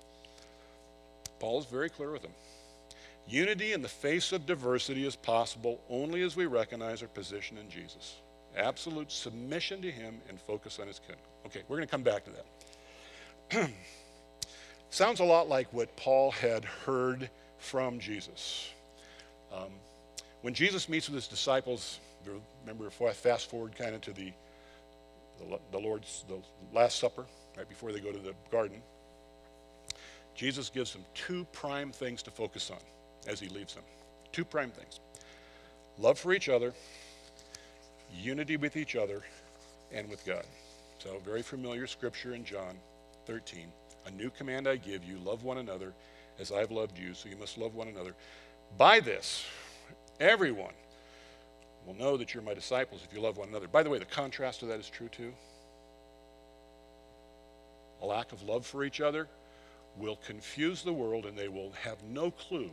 Paul 1.39 1.59
is 1.59 1.65
very 1.65 1.89
clear 1.89 2.11
with 2.11 2.23
them. 2.23 2.31
Unity 3.27 3.73
in 3.73 3.81
the 3.81 3.89
face 3.89 4.31
of 4.31 4.45
diversity 4.45 5.05
is 5.05 5.15
possible 5.15 5.81
only 5.89 6.21
as 6.23 6.35
we 6.35 6.45
recognize 6.45 7.01
our 7.01 7.07
position 7.09 7.57
in 7.57 7.69
Jesus. 7.69 8.15
Absolute 8.55 9.11
submission 9.11 9.81
to 9.81 9.91
Him 9.91 10.19
and 10.29 10.39
focus 10.39 10.79
on 10.79 10.87
His 10.87 10.99
kingdom. 10.99 11.23
Okay, 11.45 11.61
we're 11.67 11.77
going 11.77 11.87
to 11.87 11.91
come 11.91 12.03
back 12.03 12.23
to 12.25 12.31
that. 13.51 13.69
Sounds 14.89 15.19
a 15.19 15.23
lot 15.23 15.49
like 15.49 15.71
what 15.73 15.95
Paul 15.97 16.31
had 16.31 16.63
heard 16.65 17.29
from 17.59 17.99
Jesus. 17.99 18.69
Um, 19.53 19.71
when 20.41 20.53
Jesus 20.53 20.87
meets 20.87 21.09
with 21.09 21.15
his 21.15 21.27
disciples, 21.27 21.99
remember, 22.65 22.89
fast 22.89 23.49
forward 23.49 23.75
kind 23.75 23.95
of 23.95 24.01
to 24.01 24.13
the 24.13 24.31
the, 25.39 25.59
the 25.71 25.79
Lord's 25.79 26.25
the 26.27 26.39
Last 26.73 26.99
Supper, 26.99 27.25
right 27.57 27.67
before 27.67 27.91
they 27.91 27.99
go 27.99 28.11
to 28.11 28.19
the 28.19 28.33
garden, 28.51 28.81
Jesus 30.35 30.69
gives 30.69 30.93
them 30.93 31.03
two 31.13 31.45
prime 31.51 31.91
things 31.91 32.21
to 32.23 32.31
focus 32.31 32.69
on 32.69 32.79
as 33.27 33.39
he 33.39 33.49
leaves 33.49 33.73
them. 33.73 33.83
Two 34.31 34.45
prime 34.45 34.71
things 34.71 34.99
love 35.97 36.19
for 36.19 36.33
each 36.33 36.47
other, 36.47 36.73
unity 38.13 38.55
with 38.55 38.77
each 38.77 38.95
other, 38.95 39.23
and 39.91 40.07
with 40.09 40.25
God. 40.25 40.45
So, 40.99 41.19
very 41.25 41.41
familiar 41.41 41.87
scripture 41.87 42.33
in 42.33 42.43
John 42.43 42.77
13. 43.25 43.67
A 44.05 44.11
new 44.11 44.29
command 44.29 44.67
I 44.67 44.77
give 44.77 45.03
you 45.03 45.17
love 45.17 45.43
one 45.43 45.57
another 45.57 45.93
as 46.39 46.51
I've 46.51 46.71
loved 46.71 46.97
you, 46.97 47.13
so 47.13 47.29
you 47.29 47.37
must 47.37 47.57
love 47.57 47.75
one 47.75 47.87
another. 47.87 48.13
By 48.77 48.99
this, 48.99 49.45
everyone 50.19 50.73
will 51.87 51.95
know 51.95 52.17
that 52.17 52.33
you're 52.33 52.43
my 52.43 52.53
disciples 52.53 53.01
if 53.07 53.15
you 53.15 53.21
love 53.21 53.37
one 53.37 53.47
another. 53.47 53.67
By 53.67 53.81
the 53.81 53.89
way, 53.89 53.97
the 53.97 54.05
contrast 54.05 54.59
to 54.59 54.65
that 54.65 54.79
is 54.79 54.89
true 54.89 55.07
too. 55.07 55.33
A 58.01 58.05
lack 58.05 58.33
of 58.33 58.43
love 58.43 58.65
for 58.65 58.83
each 58.83 58.99
other 58.99 59.27
will 59.97 60.17
confuse 60.17 60.83
the 60.83 60.93
world 60.93 61.25
and 61.25 61.37
they 61.37 61.47
will 61.47 61.71
have 61.81 62.03
no 62.03 62.29
clue 62.29 62.69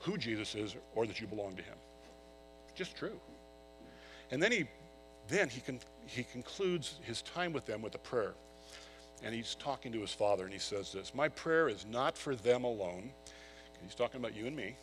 who 0.00 0.16
Jesus 0.16 0.54
is 0.54 0.76
or 0.94 1.06
that 1.06 1.20
you 1.20 1.26
belong 1.26 1.56
to 1.56 1.62
him. 1.62 1.76
Just 2.74 2.96
true. 2.96 3.20
And 4.30 4.42
then 4.42 4.52
he 4.52 4.66
then 5.28 5.48
he 5.48 5.60
con- 5.60 5.80
he 6.06 6.24
concludes 6.24 6.96
his 7.02 7.22
time 7.22 7.52
with 7.52 7.66
them 7.66 7.82
with 7.82 7.94
a 7.94 7.98
prayer. 7.98 8.34
And 9.22 9.34
he's 9.34 9.54
talking 9.56 9.92
to 9.92 10.00
his 10.00 10.12
father 10.12 10.44
and 10.44 10.52
he 10.52 10.58
says 10.58 10.92
this, 10.92 11.14
"My 11.14 11.28
prayer 11.28 11.68
is 11.68 11.84
not 11.84 12.16
for 12.16 12.34
them 12.34 12.64
alone." 12.64 13.12
He's 13.82 13.94
talking 13.94 14.20
about 14.20 14.34
you 14.34 14.46
and 14.46 14.56
me. 14.56 14.76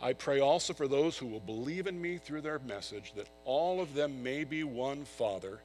I 0.00 0.12
pray 0.12 0.40
also 0.40 0.72
for 0.74 0.86
those 0.86 1.18
who 1.18 1.26
will 1.26 1.40
believe 1.40 1.86
in 1.86 2.00
me 2.00 2.18
through 2.18 2.42
their 2.42 2.60
message, 2.60 3.12
that 3.16 3.28
all 3.44 3.80
of 3.80 3.94
them 3.94 4.22
may 4.22 4.44
be 4.44 4.62
one 4.62 5.04
Father, 5.04 5.60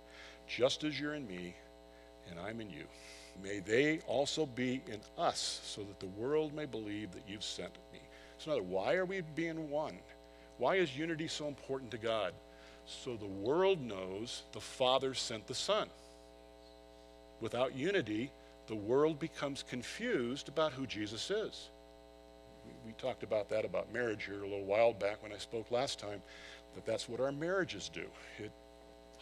just 0.48 0.84
as 0.84 1.00
you're 1.00 1.14
in 1.14 1.28
me 1.28 1.56
and 2.30 2.40
I'm 2.40 2.60
in 2.62 2.70
you. 2.70 2.86
May 3.44 3.60
they 3.60 4.00
also 4.08 4.46
be 4.46 4.82
in 4.88 5.00
us, 5.18 5.62
so 5.64 5.82
that 5.82 6.00
the 6.00 6.06
world 6.06 6.54
may 6.54 6.66
believe 6.66 7.12
that 7.12 7.24
you've 7.28 7.44
sent 7.44 7.74
me. 7.92 8.00
So, 8.38 8.52
another, 8.52 8.64
why 8.64 8.96
are 8.96 9.06
we 9.06 9.22
being 9.36 9.70
one? 9.70 9.98
Why 10.58 10.76
is 10.76 10.98
unity 10.98 11.28
so 11.28 11.48
important 11.48 11.92
to 11.92 11.98
God? 11.98 12.34
So 12.86 13.16
the 13.16 13.26
world 13.26 13.82
knows 13.82 14.44
the 14.52 14.62
Father 14.62 15.14
sent 15.14 15.48
the 15.48 15.56
Son. 15.56 15.90
Without 17.40 17.76
unity, 17.76 18.32
the 18.68 18.76
world 18.76 19.20
becomes 19.20 19.64
confused 19.64 20.48
about 20.48 20.74
who 20.74 20.86
Jesus 20.86 21.32
is 21.32 21.70
we 22.86 22.94
talked 22.94 23.24
about 23.24 23.50
that 23.50 23.66
about 23.66 23.92
marriage 23.94 24.26
here 24.26 24.42
a 24.42 24.48
little 24.48 24.66
while 24.66 24.94
back 24.94 25.22
when 25.24 25.32
I 25.32 25.38
spoke 25.38 25.72
last 25.72 26.00
time, 26.00 26.22
that 26.76 26.86
that's 26.86 27.08
what 27.08 27.20
our 27.20 27.32
marriages 27.32 27.90
do. 27.90 28.06
It 28.40 28.52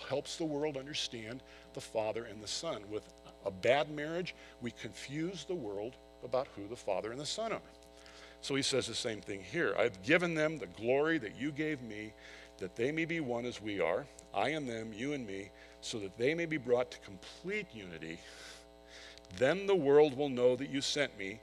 helps 0.10 0.38
the 0.38 0.46
world 0.46 0.78
understand 0.78 1.44
the 1.74 1.82
Father 1.82 2.26
and 2.26 2.42
the 2.42 2.48
Son. 2.48 2.82
With 2.90 3.04
a 3.46 3.52
bad 3.52 3.90
marriage, 3.92 4.36
we 4.62 4.72
confuse 4.72 5.46
the 5.46 5.56
world 5.56 5.96
about 6.24 6.48
who 6.56 6.68
the 6.68 6.76
Father 6.76 7.12
and 7.12 7.20
the 7.20 7.26
Son 7.26 7.52
are. 7.52 7.62
So 8.42 8.56
he 8.56 8.62
says 8.64 8.88
the 8.88 8.96
same 8.96 9.22
thing 9.22 9.44
here. 9.44 9.76
I've 9.78 10.02
given 10.02 10.34
them 10.34 10.58
the 10.58 10.68
glory 10.68 11.18
that 11.20 11.40
you 11.40 11.52
gave 11.52 11.82
me, 11.82 12.14
that 12.58 12.76
they 12.76 12.92
may 12.92 13.06
be 13.06 13.20
one 13.20 13.46
as 13.46 13.62
we 13.62 13.80
are, 13.80 14.06
I 14.34 14.50
and 14.50 14.68
them, 14.68 14.94
you 14.94 15.14
and 15.14 15.26
me, 15.26 15.50
so 15.82 16.00
that 16.00 16.18
they 16.18 16.34
may 16.34 16.46
be 16.46 16.58
brought 16.58 16.92
to 16.92 17.00
complete 17.00 17.68
unity. 17.74 18.20
Then 19.38 19.68
the 19.68 19.76
world 19.76 20.18
will 20.18 20.30
know 20.30 20.56
that 20.56 20.70
you 20.70 20.82
sent 20.82 21.18
me 21.18 21.40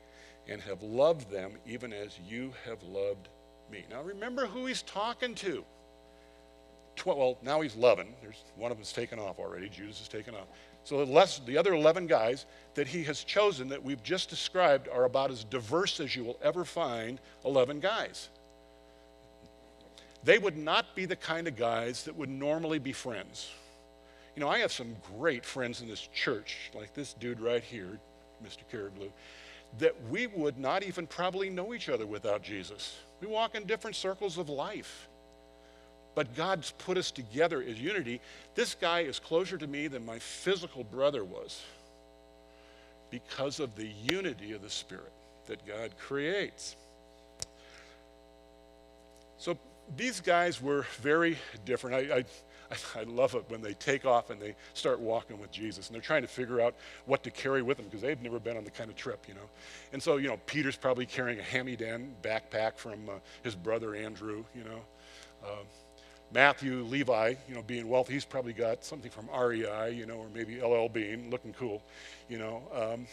and 0.49 0.61
have 0.63 0.83
loved 0.83 1.31
them 1.31 1.53
even 1.67 1.93
as 1.93 2.19
you 2.27 2.53
have 2.65 2.83
loved 2.83 3.29
me. 3.71 3.85
Now 3.91 4.03
remember 4.03 4.47
who 4.47 4.67
he's 4.67 4.83
talking 4.83 5.35
to. 5.37 5.65
well, 7.05 7.39
now 7.43 7.61
he's 7.61 7.77
11. 7.77 8.09
There's 8.23 8.43
one 8.57 8.71
of 8.71 8.79
them's 8.79 8.93
taken 8.93 9.19
off 9.19 9.39
already. 9.39 9.69
Judas 9.69 10.01
is 10.01 10.09
taken 10.09 10.35
off. 10.35 10.47
So 10.85 11.05
the, 11.05 11.13
less, 11.13 11.41
the 11.41 11.59
other 11.59 11.75
11 11.75 12.07
guys 12.07 12.47
that 12.75 12.89
he 12.89 13.05
has 13.05 13.23
chosen 13.23 13.69
that 13.69 13.83
we've 13.83 14.03
just 14.03 14.31
described 14.31 14.89
are 14.89 15.05
about 15.05 15.31
as 15.31 15.45
diverse 15.45 16.01
as 16.01 16.17
you 16.17 16.25
will 16.25 16.39
ever 16.43 16.65
find 16.65 17.21
11 17.45 17.81
guys. 17.81 18.31
They 20.25 20.39
would 20.39 20.57
not 20.57 20.97
be 20.97 21.05
the 21.05 21.17
kind 21.17 21.47
of 21.47 21.57
guys 21.57 22.05
that 22.05 22.17
would 22.17 22.31
normally 22.31 22.79
be 22.79 22.93
friends. 22.93 23.51
You 24.35 24.41
know, 24.41 24.49
I 24.49 24.61
have 24.61 24.73
some 24.73 24.97
great 25.17 25.45
friends 25.45 25.81
in 25.81 25.89
this 25.89 26.09
church, 26.15 26.71
like 26.75 26.95
this 26.95 27.13
dude 27.13 27.41
right 27.41 27.63
here, 27.63 27.99
Mr. 28.43 28.61
Caribou 28.71 29.09
that 29.79 29.95
we 30.09 30.27
would 30.27 30.59
not 30.59 30.83
even 30.83 31.07
probably 31.07 31.51
know 31.51 31.75
each 31.75 31.89
other 31.89 32.07
without 32.07 32.43
Jesus. 32.43 32.97
We 33.21 33.27
walk 33.27 33.55
in 33.55 33.65
different 33.65 33.97
circles 33.97 34.39
of 34.39 34.49
life. 34.49 35.09
But 36.15 36.35
God's 36.35 36.73
put 36.73 36.97
us 36.97 37.11
together 37.11 37.63
as 37.63 37.79
unity. 37.79 38.21
This 38.55 38.75
guy 38.75 39.01
is 39.01 39.21
closer 39.21 39.57
to 39.57 39.67
me 39.67 39.87
than 39.87 40.05
my 40.05 40.19
physical 40.19 40.83
brother 40.83 41.25
was 41.25 41.63
because 43.11 43.61
of 43.61 43.77
the 43.77 43.87
unity 44.11 44.53
of 44.53 44.63
the 44.63 44.71
Spirit 44.71 45.13
that 45.47 45.65
God 45.67 45.97
creates. 45.99 46.77
So 49.39 49.57
these 49.97 50.21
guys 50.21 50.61
were 50.61 50.87
very 51.01 51.39
different. 51.65 52.11
I, 52.11 52.17
I 52.17 52.25
I, 52.97 53.03
love 53.05 53.35
it 53.35 53.45
when 53.49 53.63
they 53.63 53.75
take 53.75 54.05
off 54.05 54.31
and 54.31 54.41
they 54.41 54.55
start 54.75 55.01
walking 55.01 55.41
with 55.41 55.51
Jesus 55.51 55.87
and 55.87 55.95
they're 55.95 56.03
trying 56.03 56.23
to 56.23 56.29
figure 56.29 56.61
out 56.61 56.75
what 57.07 57.23
to 57.25 57.31
carry 57.31 57.63
with 57.63 57.79
them 57.79 57.87
because 57.87 58.03
they've 58.03 58.21
never 58.21 58.39
been 58.39 58.57
on 58.57 58.65
the 58.65 58.71
kind 58.71 58.91
of 58.91 58.97
trip, 58.97 59.25
you 59.27 59.35
know. 59.35 59.49
And 59.93 60.03
so, 60.03 60.17
you 60.19 60.29
know, 60.29 60.39
Peter's 60.47 60.77
probably 60.77 61.07
carrying 61.07 61.39
a 61.39 61.43
hand-me-down 61.43 62.15
backpack 62.23 62.77
from 62.77 63.09
uh, 63.09 63.13
his 63.43 63.55
brother 63.55 63.95
Andrew, 63.95 64.45
you 64.55 64.65
know. 64.65 64.81
Uh, 65.45 65.65
Matthew, 66.33 66.83
Levi, 66.83 67.35
you 67.49 67.55
know, 67.55 67.63
being 67.63 67.89
wealthy, 67.89 68.13
he's 68.13 68.25
probably 68.25 68.53
got 68.53 68.85
something 68.85 69.11
from 69.11 69.29
REI, 69.35 69.93
you 69.93 70.05
know, 70.05 70.17
or 70.17 70.29
maybe 70.35 70.61
LL 70.61 70.89
Bean, 70.89 71.31
looking 71.31 71.55
cool, 71.55 71.83
you 72.29 72.39
know. 72.39 72.63
Um, 72.75 73.07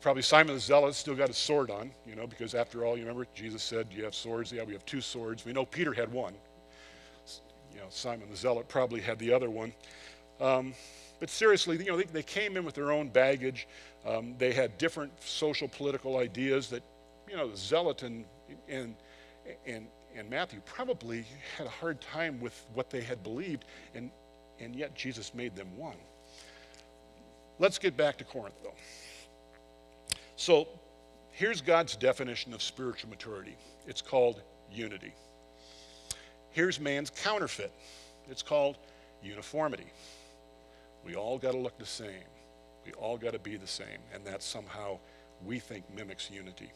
probably 0.00 0.22
Simon 0.22 0.54
the 0.54 0.60
Zealot 0.60 0.94
still 0.94 1.16
got 1.16 1.28
his 1.28 1.36
sword 1.36 1.70
on, 1.70 1.90
you 2.06 2.14
know, 2.14 2.26
because 2.28 2.54
after 2.54 2.84
all, 2.84 2.96
you 2.96 3.02
remember 3.02 3.26
Jesus 3.34 3.62
said, 3.62 3.88
You 3.90 4.04
have 4.04 4.14
swords? 4.14 4.52
Yeah, 4.52 4.62
we 4.62 4.72
have 4.72 4.84
two 4.84 5.00
swords. 5.00 5.44
We 5.44 5.52
know 5.52 5.64
Peter 5.64 5.92
had 5.92 6.12
one, 6.12 6.34
you 7.74 7.80
know, 7.80 7.86
Simon 7.90 8.30
the 8.30 8.36
Zealot 8.36 8.68
probably 8.68 9.00
had 9.00 9.18
the 9.18 9.32
other 9.32 9.50
one. 9.50 9.72
Um, 10.40 10.74
but 11.20 11.30
seriously, 11.30 11.78
you 11.78 11.86
know, 11.86 11.96
they, 11.96 12.04
they, 12.04 12.22
came 12.22 12.56
in 12.56 12.64
with 12.64 12.74
their 12.74 12.92
own 12.92 13.08
baggage. 13.08 13.66
Um, 14.06 14.34
they 14.38 14.52
had 14.52 14.76
different 14.78 15.12
social 15.22 15.68
political 15.68 16.18
ideas 16.18 16.68
that, 16.70 16.82
you 17.28 17.36
know, 17.36 17.48
the 17.48 17.56
Zealot 17.56 18.02
and, 18.02 18.24
and, 18.68 18.94
and, 19.66 19.86
and 20.16 20.28
Matthew 20.30 20.60
probably 20.64 21.24
had 21.56 21.66
a 21.66 21.70
hard 21.70 22.00
time 22.00 22.40
with 22.40 22.66
what 22.74 22.90
they 22.90 23.00
had 23.00 23.22
believed, 23.22 23.64
and, 23.94 24.10
and 24.60 24.74
yet 24.74 24.94
Jesus 24.94 25.34
made 25.34 25.56
them 25.56 25.68
one. 25.76 25.96
Let's 27.58 27.78
get 27.78 27.96
back 27.96 28.18
to 28.18 28.24
Corinth, 28.24 28.56
though. 28.62 28.74
So 30.36 30.68
here's 31.30 31.60
God's 31.60 31.96
definition 31.96 32.52
of 32.52 32.62
spiritual 32.62 33.10
maturity 33.10 33.56
it's 33.86 34.02
called 34.02 34.42
unity. 34.72 35.12
Here's 36.54 36.78
man's 36.78 37.10
counterfeit 37.10 37.72
it's 38.30 38.42
called 38.42 38.76
uniformity. 39.22 39.86
We 41.04 41.16
all 41.16 41.36
got 41.36 41.50
to 41.50 41.58
look 41.58 41.76
the 41.78 41.84
same. 41.84 42.24
We 42.86 42.92
all 42.92 43.16
got 43.18 43.32
to 43.32 43.40
be 43.40 43.56
the 43.56 43.66
same. 43.66 43.98
And 44.14 44.24
that 44.24 44.40
somehow 44.40 44.98
we 45.44 45.58
think 45.58 45.84
mimics 45.94 46.30
unity. 46.30 46.70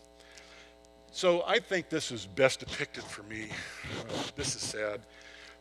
So 1.13 1.45
I 1.47 1.61
think 1.61 1.91
this 1.91 2.11
is 2.11 2.27
best 2.27 2.59
depicted 2.61 3.05
for 3.05 3.23
me. 3.23 3.49
This 4.35 4.57
is 4.57 4.63
sad. 4.63 5.01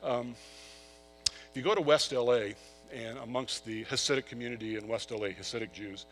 Um, 0.04 0.36
if 1.28 1.52
you 1.54 1.62
go 1.62 1.76
to 1.76 1.82
West 1.82 2.12
LA 2.12 2.50
and 2.92 3.20
amongst 3.20 3.66
the 3.66 3.86
Hasidic 3.86 4.26
community 4.26 4.78
in 4.78 4.88
West 4.88 5.12
LA, 5.12 5.28
Hasidic 5.28 5.72
Jews, 5.72 6.08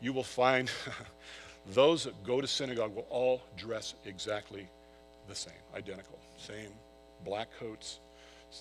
you 0.00 0.12
will 0.12 0.22
find 0.22 0.70
those 1.74 2.04
that 2.04 2.22
go 2.24 2.40
to 2.40 2.46
synagogue 2.46 2.94
will 2.94 3.06
all 3.10 3.42
dress 3.56 3.94
exactly 4.06 4.68
the 5.28 5.34
same, 5.34 5.52
identical. 5.76 6.18
Same 6.38 6.70
black 7.24 7.48
coats, 7.58 7.98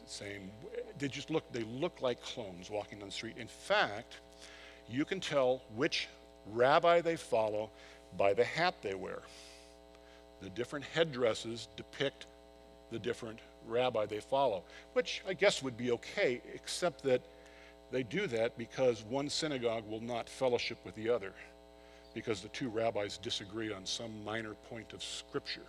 same. 0.05 0.51
They 0.99 1.07
just 1.07 1.29
look, 1.29 1.51
they 1.51 1.63
look 1.63 2.01
like 2.01 2.21
clones 2.21 2.69
walking 2.69 2.99
down 2.99 3.09
the 3.09 3.13
street. 3.13 3.35
In 3.37 3.47
fact, 3.47 4.19
you 4.89 5.05
can 5.05 5.19
tell 5.19 5.61
which 5.75 6.07
rabbi 6.51 7.01
they 7.01 7.15
follow 7.15 7.69
by 8.17 8.33
the 8.33 8.43
hat 8.43 8.75
they 8.81 8.95
wear. 8.95 9.19
The 10.41 10.49
different 10.49 10.85
headdresses 10.85 11.67
depict 11.75 12.25
the 12.91 12.99
different 12.99 13.39
rabbi 13.67 14.05
they 14.05 14.19
follow, 14.19 14.63
which 14.93 15.21
I 15.27 15.33
guess 15.33 15.61
would 15.61 15.77
be 15.77 15.91
okay, 15.91 16.41
except 16.53 17.03
that 17.03 17.21
they 17.91 18.03
do 18.03 18.27
that 18.27 18.57
because 18.57 19.03
one 19.03 19.29
synagogue 19.29 19.87
will 19.87 20.01
not 20.01 20.27
fellowship 20.27 20.77
with 20.85 20.95
the 20.95 21.09
other, 21.09 21.33
because 22.13 22.41
the 22.41 22.47
two 22.49 22.69
rabbis 22.69 23.17
disagree 23.17 23.71
on 23.71 23.85
some 23.85 24.23
minor 24.25 24.53
point 24.69 24.93
of 24.93 25.03
scripture. 25.03 25.67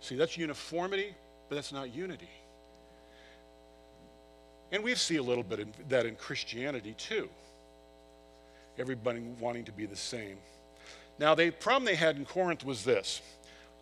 See, 0.00 0.16
that's 0.16 0.36
uniformity, 0.36 1.14
but 1.48 1.54
that's 1.56 1.72
not 1.72 1.94
unity. 1.94 2.30
And 4.70 4.82
we 4.82 4.94
see 4.94 5.16
a 5.16 5.22
little 5.22 5.42
bit 5.42 5.60
of 5.60 5.68
that 5.88 6.06
in 6.06 6.14
Christianity 6.16 6.94
too. 6.98 7.28
Everybody 8.78 9.20
wanting 9.40 9.64
to 9.64 9.72
be 9.72 9.86
the 9.86 9.96
same. 9.96 10.36
Now, 11.18 11.34
the 11.34 11.50
problem 11.50 11.84
they 11.84 11.96
had 11.96 12.16
in 12.16 12.24
Corinth 12.24 12.64
was 12.64 12.84
this 12.84 13.22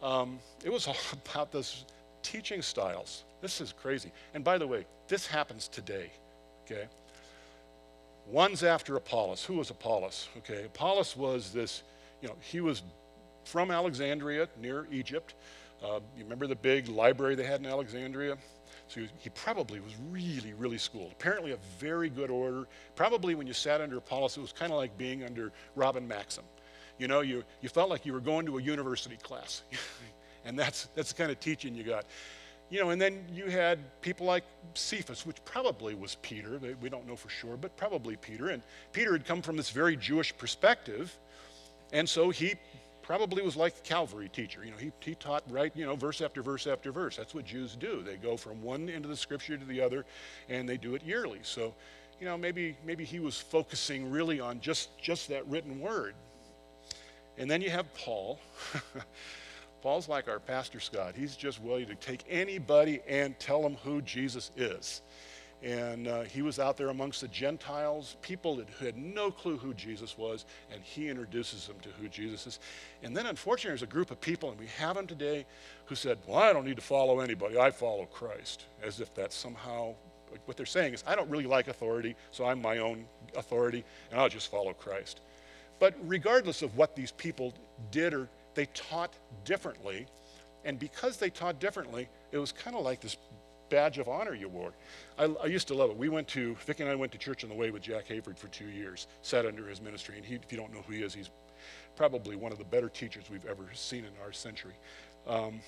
um, 0.03 0.39
it 0.65 0.73
was 0.73 0.87
all 0.89 0.97
about 1.25 1.53
this 1.53 1.85
teaching 2.23 2.63
styles. 2.63 3.25
This 3.41 3.61
is 3.61 3.73
crazy. 3.73 4.13
And 4.35 4.43
by 4.43 4.59
the 4.59 4.67
way, 4.67 4.87
this 5.09 5.27
happens 5.27 5.69
today, 5.69 6.11
okay? 6.65 6.87
One's 8.27 8.65
after 8.65 8.97
Apollos. 8.97 9.45
Who 9.45 9.55
was 9.55 9.71
Apollos? 9.71 10.29
Okay, 10.39 10.65
Apollos 10.65 11.17
was 11.17 11.53
this, 11.53 11.83
you 12.21 12.29
know, 12.29 12.35
he 12.41 12.61
was 12.61 12.83
from 13.45 13.71
Alexandria 13.71 14.49
near 14.61 14.89
Egypt. 14.91 15.35
Uh, 15.83 16.01
you 16.17 16.25
remember 16.25 16.47
the 16.47 16.57
big 16.57 16.89
library 16.89 17.35
they 17.35 17.45
had 17.45 17.61
in 17.61 17.67
Alexandria? 17.67 18.37
So 18.89 19.01
he, 19.01 19.09
he, 19.19 19.31
probably 19.31 19.81
was 19.81 19.95
really, 20.11 20.53
really 20.53 20.79
schooled. 20.79 21.13
Apparently, 21.13 21.53
a 21.53 21.59
very 21.79 22.09
good 22.09 22.31
order. 22.31 22.67
Probably 22.95 23.35
when 23.35 23.47
you 23.47 23.53
sat 23.53 23.81
under 23.81 23.99
Apollos, 23.99 24.37
it 24.37 24.41
was 24.41 24.53
kind 24.53 24.73
of 24.73 24.79
like 24.79 24.97
being 24.97 25.25
under 25.25 25.53
Robin 25.75 26.07
Maxim. 26.07 26.45
You 26.99 27.09
know, 27.09 27.21
you, 27.21 27.45
you 27.61 27.69
felt 27.69 27.91
like 27.91 28.07
you 28.07 28.13
were 28.13 28.21
going 28.21 28.47
to 28.47 28.59
a 28.59 28.63
university 28.63 29.17
class. 29.17 29.63
and 30.45 30.59
that's, 30.59 30.89
that's 30.95 31.13
the 31.13 31.19
kind 31.19 31.31
of 31.31 31.41
teaching 31.41 31.75
you 31.75 31.83
got. 31.83 32.07
You 32.71 32.81
know, 32.81 32.91
and 32.91 33.01
then 33.01 33.25
you 33.33 33.47
had 33.47 33.79
people 34.01 34.27
like 34.27 34.45
Cephas, 34.75 35.25
which 35.25 35.37
probably 35.45 35.95
was 35.95 36.17
Peter. 36.23 36.61
We 36.81 36.89
don't 36.89 37.07
know 37.07 37.15
for 37.15 37.29
sure, 37.29 37.57
but 37.57 37.77
probably 37.77 38.17
Peter. 38.17 38.49
And 38.49 38.63
Peter 38.93 39.13
had 39.13 39.25
come 39.25 39.43
from 39.43 39.57
this 39.57 39.71
very 39.71 39.97
Jewish 39.97 40.37
perspective. 40.37 41.17
And 41.93 42.09
so 42.09 42.31
he 42.31 42.55
probably 43.07 43.41
was 43.43 43.57
like 43.57 43.77
a 43.77 43.81
Calvary 43.81 44.29
teacher. 44.29 44.65
You 44.65 44.73
know, 44.73 44.77
he, 44.77 44.91
he 45.01 45.15
taught 45.15 45.45
right, 45.49 45.71
you 45.77 45.87
know, 45.87 45.95
verse 45.95 46.21
after 46.21 46.43
verse 46.43 46.67
after 46.67 46.91
verse. 46.91 47.17
That's 47.17 47.35
what 47.35 47.45
Jews 47.45 47.77
do. 47.77 48.03
They 48.03 48.17
go 48.17 48.37
from 48.37 48.61
one 48.63 48.91
end 48.91 49.05
of 49.05 49.11
the 49.11 49.17
scripture 49.17 49.57
to 49.57 49.65
the 49.65 49.81
other, 49.81 50.05
and 50.49 50.69
they 50.69 50.77
do 50.77 50.97
it 50.97 51.05
yearly. 51.05 51.39
So, 51.43 51.73
you 52.21 52.27
know, 52.27 52.37
maybe 52.37 52.77
maybe 52.85 53.05
he 53.05 53.21
was 53.21 53.39
focusing 53.39 54.11
really 54.11 54.41
on 54.41 54.61
just 54.61 54.99
just 54.99 55.29
that 55.29 55.47
written 55.47 55.81
word. 55.81 56.15
And 57.39 57.51
then 57.51 57.63
you 57.63 57.71
have 57.71 57.93
Paul. 57.95 58.41
Paul's 59.83 60.09
like 60.09 60.27
our 60.29 60.41
pastor 60.41 60.81
Scott. 60.81 61.15
He's 61.15 61.37
just 61.37 61.63
willing 61.63 61.87
to 61.87 61.95
take 61.95 62.25
anybody 62.29 63.03
and 63.07 63.39
tell 63.39 63.63
them 63.63 63.77
who 63.85 64.03
Jesus 64.03 64.51
is. 64.57 65.03
And 65.63 66.07
uh, 66.07 66.23
he 66.23 66.43
was 66.43 66.59
out 66.59 66.77
there 66.77 66.91
amongst 66.91 67.23
the 67.23 67.29
Gentiles, 67.29 68.17
people 68.21 68.57
that 68.57 68.69
had 68.79 68.97
no 68.97 69.31
clue 69.31 69.57
who 69.57 69.73
Jesus 69.75 70.19
was, 70.19 70.45
and 70.71 70.83
he 70.83 71.09
introduces 71.09 71.67
them 71.67 71.77
to 71.83 71.89
who 72.01 72.09
Jesus 72.09 72.47
is. 72.47 72.59
And 73.03 73.17
then, 73.17 73.27
unfortunately, 73.27 73.71
there's 73.71 73.83
a 73.83 73.87
group 73.87 74.11
of 74.11 74.21
people, 74.21 74.51
and 74.51 74.61
we 74.61 74.67
have 74.79 74.97
them 74.97 75.07
today, 75.07 75.47
who 75.87 75.95
said, 75.95 76.19
Well, 76.27 76.39
I 76.39 76.53
don't 76.53 76.67
need 76.67 76.77
to 76.77 76.83
follow 76.83 77.21
anybody. 77.21 77.59
I 77.59 77.71
follow 77.71 78.05
Christ. 78.05 78.65
As 78.83 79.01
if 79.01 79.15
that's 79.15 79.35
somehow 79.35 79.95
what 80.45 80.57
they're 80.57 80.67
saying 80.67 80.95
is, 80.95 81.03
I 81.07 81.15
don't 81.15 81.31
really 81.31 81.47
like 81.47 81.69
authority, 81.69 82.15
so 82.31 82.45
I'm 82.45 82.61
my 82.61 82.79
own 82.79 83.07
authority, 83.37 83.85
and 84.11 84.21
I'll 84.21 84.29
just 84.29 84.51
follow 84.51 84.73
Christ. 84.75 85.21
But 85.79 85.95
regardless 86.03 86.63
of 86.63 86.77
what 86.77 86.95
these 86.95 87.13
people 87.13 87.55
did 87.91 88.15
or 88.15 88.29
they 88.55 88.67
taught 88.67 89.15
differently, 89.45 90.07
and 90.65 90.79
because 90.79 91.17
they 91.17 91.31
taught 91.31 91.61
differently, 91.61 92.09
it 92.33 92.39
was 92.39 92.51
kind 92.51 92.77
of 92.77 92.85
like 92.85 93.01
this 93.01 93.17
badge 93.69 93.99
of 93.99 94.09
honor 94.09 94.35
you 94.35 94.49
wore. 94.49 94.73
I, 95.19 95.25
I, 95.43 95.47
used 95.47 95.69
to 95.69 95.75
love 95.75 95.91
it. 95.91 95.97
We 95.97 96.09
went 96.09 96.29
to, 96.29 96.55
Vicki 96.67 96.83
and 96.83 96.93
I 96.93 96.95
went 96.95 97.13
to 97.13 97.19
Church 97.19 97.43
on 97.45 97.51
the 97.51 97.57
Way 97.57 97.71
with 97.71 97.83
Jack 97.83 98.07
Hayford 98.09 98.39
for 98.39 98.49
two 98.49 98.67
years, 98.67 99.07
sat 99.23 99.47
under 99.47 99.67
his 99.67 99.81
ministry. 99.81 100.17
And 100.17 100.25
he, 100.25 100.35
if 100.35 100.51
you 100.51 100.59
don't 100.59 100.73
know 100.73 100.83
who 100.87 100.95
he 100.95 101.03
is, 101.03 101.15
he's 101.15 101.31
probably 101.97 102.37
one 102.37 102.53
of 102.53 102.59
the 102.59 102.65
better 102.65 102.89
teachers 102.89 103.25
we've 103.31 103.47
ever 103.47 103.65
seen 103.73 104.05
in 104.05 104.13
our 104.25 104.33
century. 104.33 104.75
Um, 105.27 105.61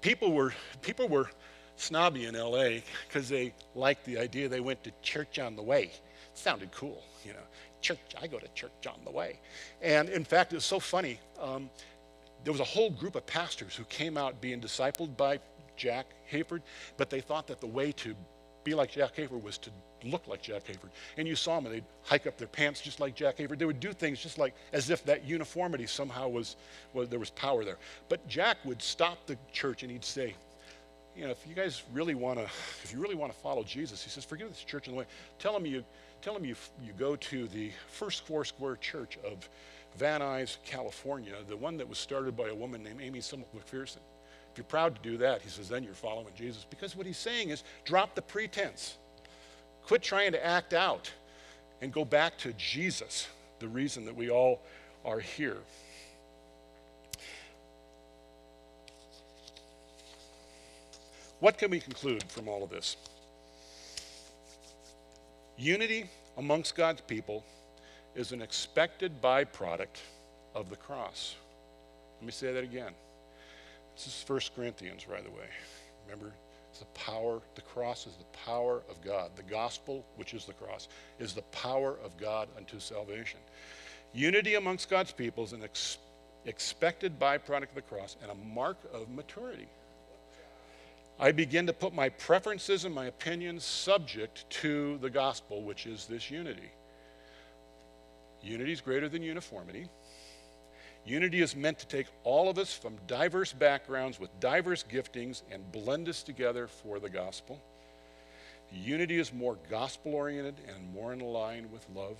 people, 0.00 0.32
were, 0.32 0.52
people 0.82 1.08
were 1.08 1.30
snobby 1.76 2.26
in 2.26 2.34
LA 2.34 2.80
because 3.06 3.28
they 3.28 3.54
liked 3.74 4.04
the 4.04 4.18
idea 4.18 4.48
they 4.48 4.60
went 4.60 4.82
to 4.84 4.92
church 5.02 5.38
on 5.38 5.56
the 5.56 5.62
way. 5.62 5.84
It 5.84 6.00
sounded 6.34 6.72
cool, 6.72 7.02
you 7.24 7.32
know. 7.32 7.38
Church, 7.80 7.98
I 8.20 8.26
go 8.26 8.38
to 8.38 8.48
church 8.48 8.86
on 8.86 8.98
the 9.04 9.10
way. 9.10 9.38
And 9.80 10.10
in 10.10 10.24
fact, 10.24 10.52
it 10.52 10.56
was 10.56 10.66
so 10.66 10.78
funny. 10.78 11.18
Um, 11.40 11.70
there 12.44 12.52
was 12.52 12.60
a 12.60 12.64
whole 12.64 12.90
group 12.90 13.16
of 13.16 13.26
pastors 13.26 13.74
who 13.74 13.84
came 13.84 14.16
out 14.16 14.40
being 14.40 14.60
discipled 14.60 15.16
by 15.16 15.40
Jack 15.76 16.06
Hayford, 16.30 16.62
but 16.96 17.10
they 17.10 17.20
thought 17.20 17.46
that 17.48 17.60
the 17.60 17.66
way 17.66 17.92
to 17.92 18.14
be 18.64 18.74
like 18.74 18.90
Jack 18.90 19.16
Hayford 19.16 19.42
was 19.42 19.58
to 19.58 19.70
look 20.04 20.26
like 20.28 20.42
Jack 20.42 20.64
Hayford. 20.64 20.90
And 21.16 21.26
you 21.26 21.36
saw 21.36 21.56
them, 21.56 21.66
and 21.66 21.74
they'd 21.74 21.84
hike 22.02 22.26
up 22.26 22.36
their 22.36 22.48
pants 22.48 22.80
just 22.80 23.00
like 23.00 23.14
Jack 23.14 23.38
Hayford. 23.38 23.58
They 23.58 23.64
would 23.64 23.80
do 23.80 23.92
things 23.92 24.20
just 24.20 24.38
like 24.38 24.54
as 24.72 24.90
if 24.90 25.04
that 25.04 25.24
uniformity 25.24 25.86
somehow 25.86 26.28
was, 26.28 26.56
was 26.92 27.08
there 27.08 27.18
was 27.18 27.30
power 27.30 27.64
there. 27.64 27.78
But 28.08 28.26
Jack 28.28 28.58
would 28.64 28.82
stop 28.82 29.26
the 29.26 29.36
church 29.52 29.82
and 29.82 29.90
he'd 29.90 30.04
say, 30.04 30.34
you 31.16 31.24
know, 31.24 31.30
if 31.30 31.46
you 31.46 31.54
guys 31.54 31.82
really 31.92 32.14
want 32.14 32.38
to, 32.38 32.44
if 32.44 32.92
you 32.92 33.00
really 33.00 33.14
want 33.14 33.32
to 33.32 33.38
follow 33.38 33.62
Jesus, 33.62 34.02
he 34.02 34.10
says, 34.10 34.24
forget 34.24 34.48
this 34.48 34.62
church 34.62 34.86
in 34.86 34.94
the 34.94 34.98
way. 34.98 35.06
Tell 35.38 35.52
them 35.52 35.66
you, 35.66 35.84
tell 36.22 36.34
them 36.34 36.44
you, 36.44 36.54
you 36.82 36.92
go 36.98 37.16
to 37.16 37.48
the 37.48 37.70
first 37.88 38.26
Four 38.26 38.44
Square 38.44 38.76
Church 38.76 39.18
of 39.24 39.48
Van 39.96 40.20
Nuys, 40.20 40.58
California, 40.64 41.34
the 41.48 41.56
one 41.56 41.76
that 41.76 41.88
was 41.88 41.98
started 41.98 42.36
by 42.36 42.48
a 42.48 42.54
woman 42.54 42.82
named 42.82 43.00
Aimee 43.00 43.20
Semple 43.20 43.48
McPherson. 43.58 43.98
If 44.52 44.58
you're 44.58 44.64
proud 44.64 44.96
to 44.96 45.02
do 45.02 45.16
that, 45.18 45.42
he 45.42 45.48
says, 45.48 45.68
then 45.68 45.84
you're 45.84 45.94
following 45.94 46.32
Jesus. 46.36 46.66
Because 46.68 46.96
what 46.96 47.06
he's 47.06 47.18
saying 47.18 47.50
is 47.50 47.62
drop 47.84 48.14
the 48.14 48.22
pretense. 48.22 48.96
Quit 49.86 50.02
trying 50.02 50.32
to 50.32 50.44
act 50.44 50.74
out 50.74 51.12
and 51.80 51.92
go 51.92 52.04
back 52.04 52.36
to 52.38 52.52
Jesus, 52.54 53.28
the 53.58 53.68
reason 53.68 54.04
that 54.04 54.14
we 54.14 54.30
all 54.30 54.60
are 55.04 55.20
here. 55.20 55.58
What 61.38 61.56
can 61.56 61.70
we 61.70 61.80
conclude 61.80 62.22
from 62.24 62.48
all 62.48 62.62
of 62.62 62.70
this? 62.70 62.96
Unity 65.56 66.08
amongst 66.36 66.74
God's 66.74 67.00
people 67.02 67.44
is 68.14 68.32
an 68.32 68.42
expected 68.42 69.22
byproduct 69.22 70.00
of 70.54 70.68
the 70.68 70.76
cross. 70.76 71.36
Let 72.20 72.26
me 72.26 72.32
say 72.32 72.52
that 72.52 72.64
again. 72.64 72.92
This 74.04 74.22
is 74.22 74.28
1 74.28 74.40
Corinthians, 74.56 75.04
by 75.04 75.20
the 75.20 75.30
way. 75.30 75.46
Remember, 76.06 76.32
the 76.78 76.86
power, 76.86 77.42
the 77.54 77.60
cross 77.60 78.06
is 78.06 78.14
the 78.16 78.38
power 78.46 78.82
of 78.88 79.02
God. 79.04 79.32
The 79.36 79.42
gospel, 79.42 80.06
which 80.16 80.32
is 80.32 80.46
the 80.46 80.54
cross, 80.54 80.88
is 81.18 81.34
the 81.34 81.42
power 81.42 81.98
of 82.02 82.16
God 82.16 82.48
unto 82.56 82.80
salvation. 82.80 83.40
Unity 84.14 84.54
amongst 84.54 84.88
God's 84.88 85.12
people 85.12 85.44
is 85.44 85.52
an 85.52 85.62
ex- 85.62 85.98
expected 86.46 87.20
byproduct 87.20 87.68
of 87.68 87.74
the 87.74 87.82
cross 87.82 88.16
and 88.22 88.30
a 88.30 88.34
mark 88.34 88.78
of 88.94 89.10
maturity. 89.10 89.68
I 91.18 91.32
begin 91.32 91.66
to 91.66 91.74
put 91.74 91.92
my 91.92 92.08
preferences 92.08 92.86
and 92.86 92.94
my 92.94 93.04
opinions 93.04 93.62
subject 93.62 94.48
to 94.48 94.96
the 95.02 95.10
gospel, 95.10 95.62
which 95.62 95.84
is 95.84 96.06
this 96.06 96.30
unity. 96.30 96.70
Unity 98.42 98.72
is 98.72 98.80
greater 98.80 99.10
than 99.10 99.22
uniformity. 99.22 99.90
Unity 101.04 101.40
is 101.40 101.56
meant 101.56 101.78
to 101.78 101.86
take 101.86 102.06
all 102.24 102.50
of 102.50 102.58
us 102.58 102.72
from 102.72 102.96
diverse 103.06 103.52
backgrounds 103.52 104.20
with 104.20 104.30
diverse 104.38 104.84
giftings 104.84 105.42
and 105.50 105.72
blend 105.72 106.08
us 106.08 106.22
together 106.22 106.66
for 106.66 106.98
the 106.98 107.08
gospel. 107.08 107.60
Unity 108.72 109.18
is 109.18 109.32
more 109.32 109.56
gospel 109.68 110.14
oriented 110.14 110.54
and 110.68 110.94
more 110.94 111.12
in 111.12 111.20
line 111.20 111.68
with 111.72 111.84
love. 111.94 112.16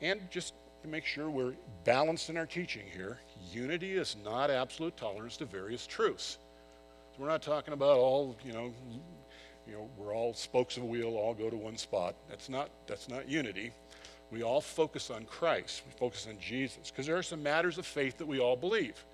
And 0.00 0.20
just 0.30 0.54
to 0.82 0.88
make 0.88 1.04
sure 1.04 1.28
we're 1.28 1.54
balanced 1.84 2.30
in 2.30 2.36
our 2.36 2.46
teaching 2.46 2.84
here, 2.94 3.18
unity 3.50 3.94
is 3.94 4.16
not 4.24 4.50
absolute 4.50 4.96
tolerance 4.96 5.36
to 5.38 5.44
various 5.46 5.86
truths. 5.86 6.38
So 7.12 7.22
we're 7.22 7.28
not 7.28 7.42
talking 7.42 7.74
about 7.74 7.98
all, 7.98 8.36
you 8.44 8.52
know, 8.52 8.72
you 9.66 9.74
know, 9.74 9.88
we're 9.98 10.14
all 10.14 10.34
spokes 10.34 10.76
of 10.76 10.84
a 10.84 10.86
wheel, 10.86 11.16
all 11.16 11.34
go 11.34 11.50
to 11.50 11.56
one 11.56 11.76
spot. 11.76 12.14
That's 12.28 12.48
not 12.48 12.70
that's 12.86 13.08
not 13.08 13.28
unity. 13.28 13.72
We 14.30 14.42
all 14.42 14.60
focus 14.60 15.10
on 15.10 15.24
Christ. 15.24 15.82
We 15.86 15.92
focus 15.92 16.26
on 16.28 16.38
Jesus 16.38 16.90
because 16.90 17.06
there 17.06 17.16
are 17.16 17.22
some 17.22 17.42
matters 17.42 17.78
of 17.78 17.86
faith 17.86 18.18
that 18.18 18.26
we 18.26 18.38
all 18.38 18.56
believe. 18.56 19.04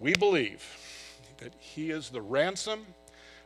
We 0.00 0.14
believe 0.14 0.64
that 1.38 1.52
he 1.58 1.90
is 1.90 2.10
the 2.10 2.20
ransom 2.20 2.86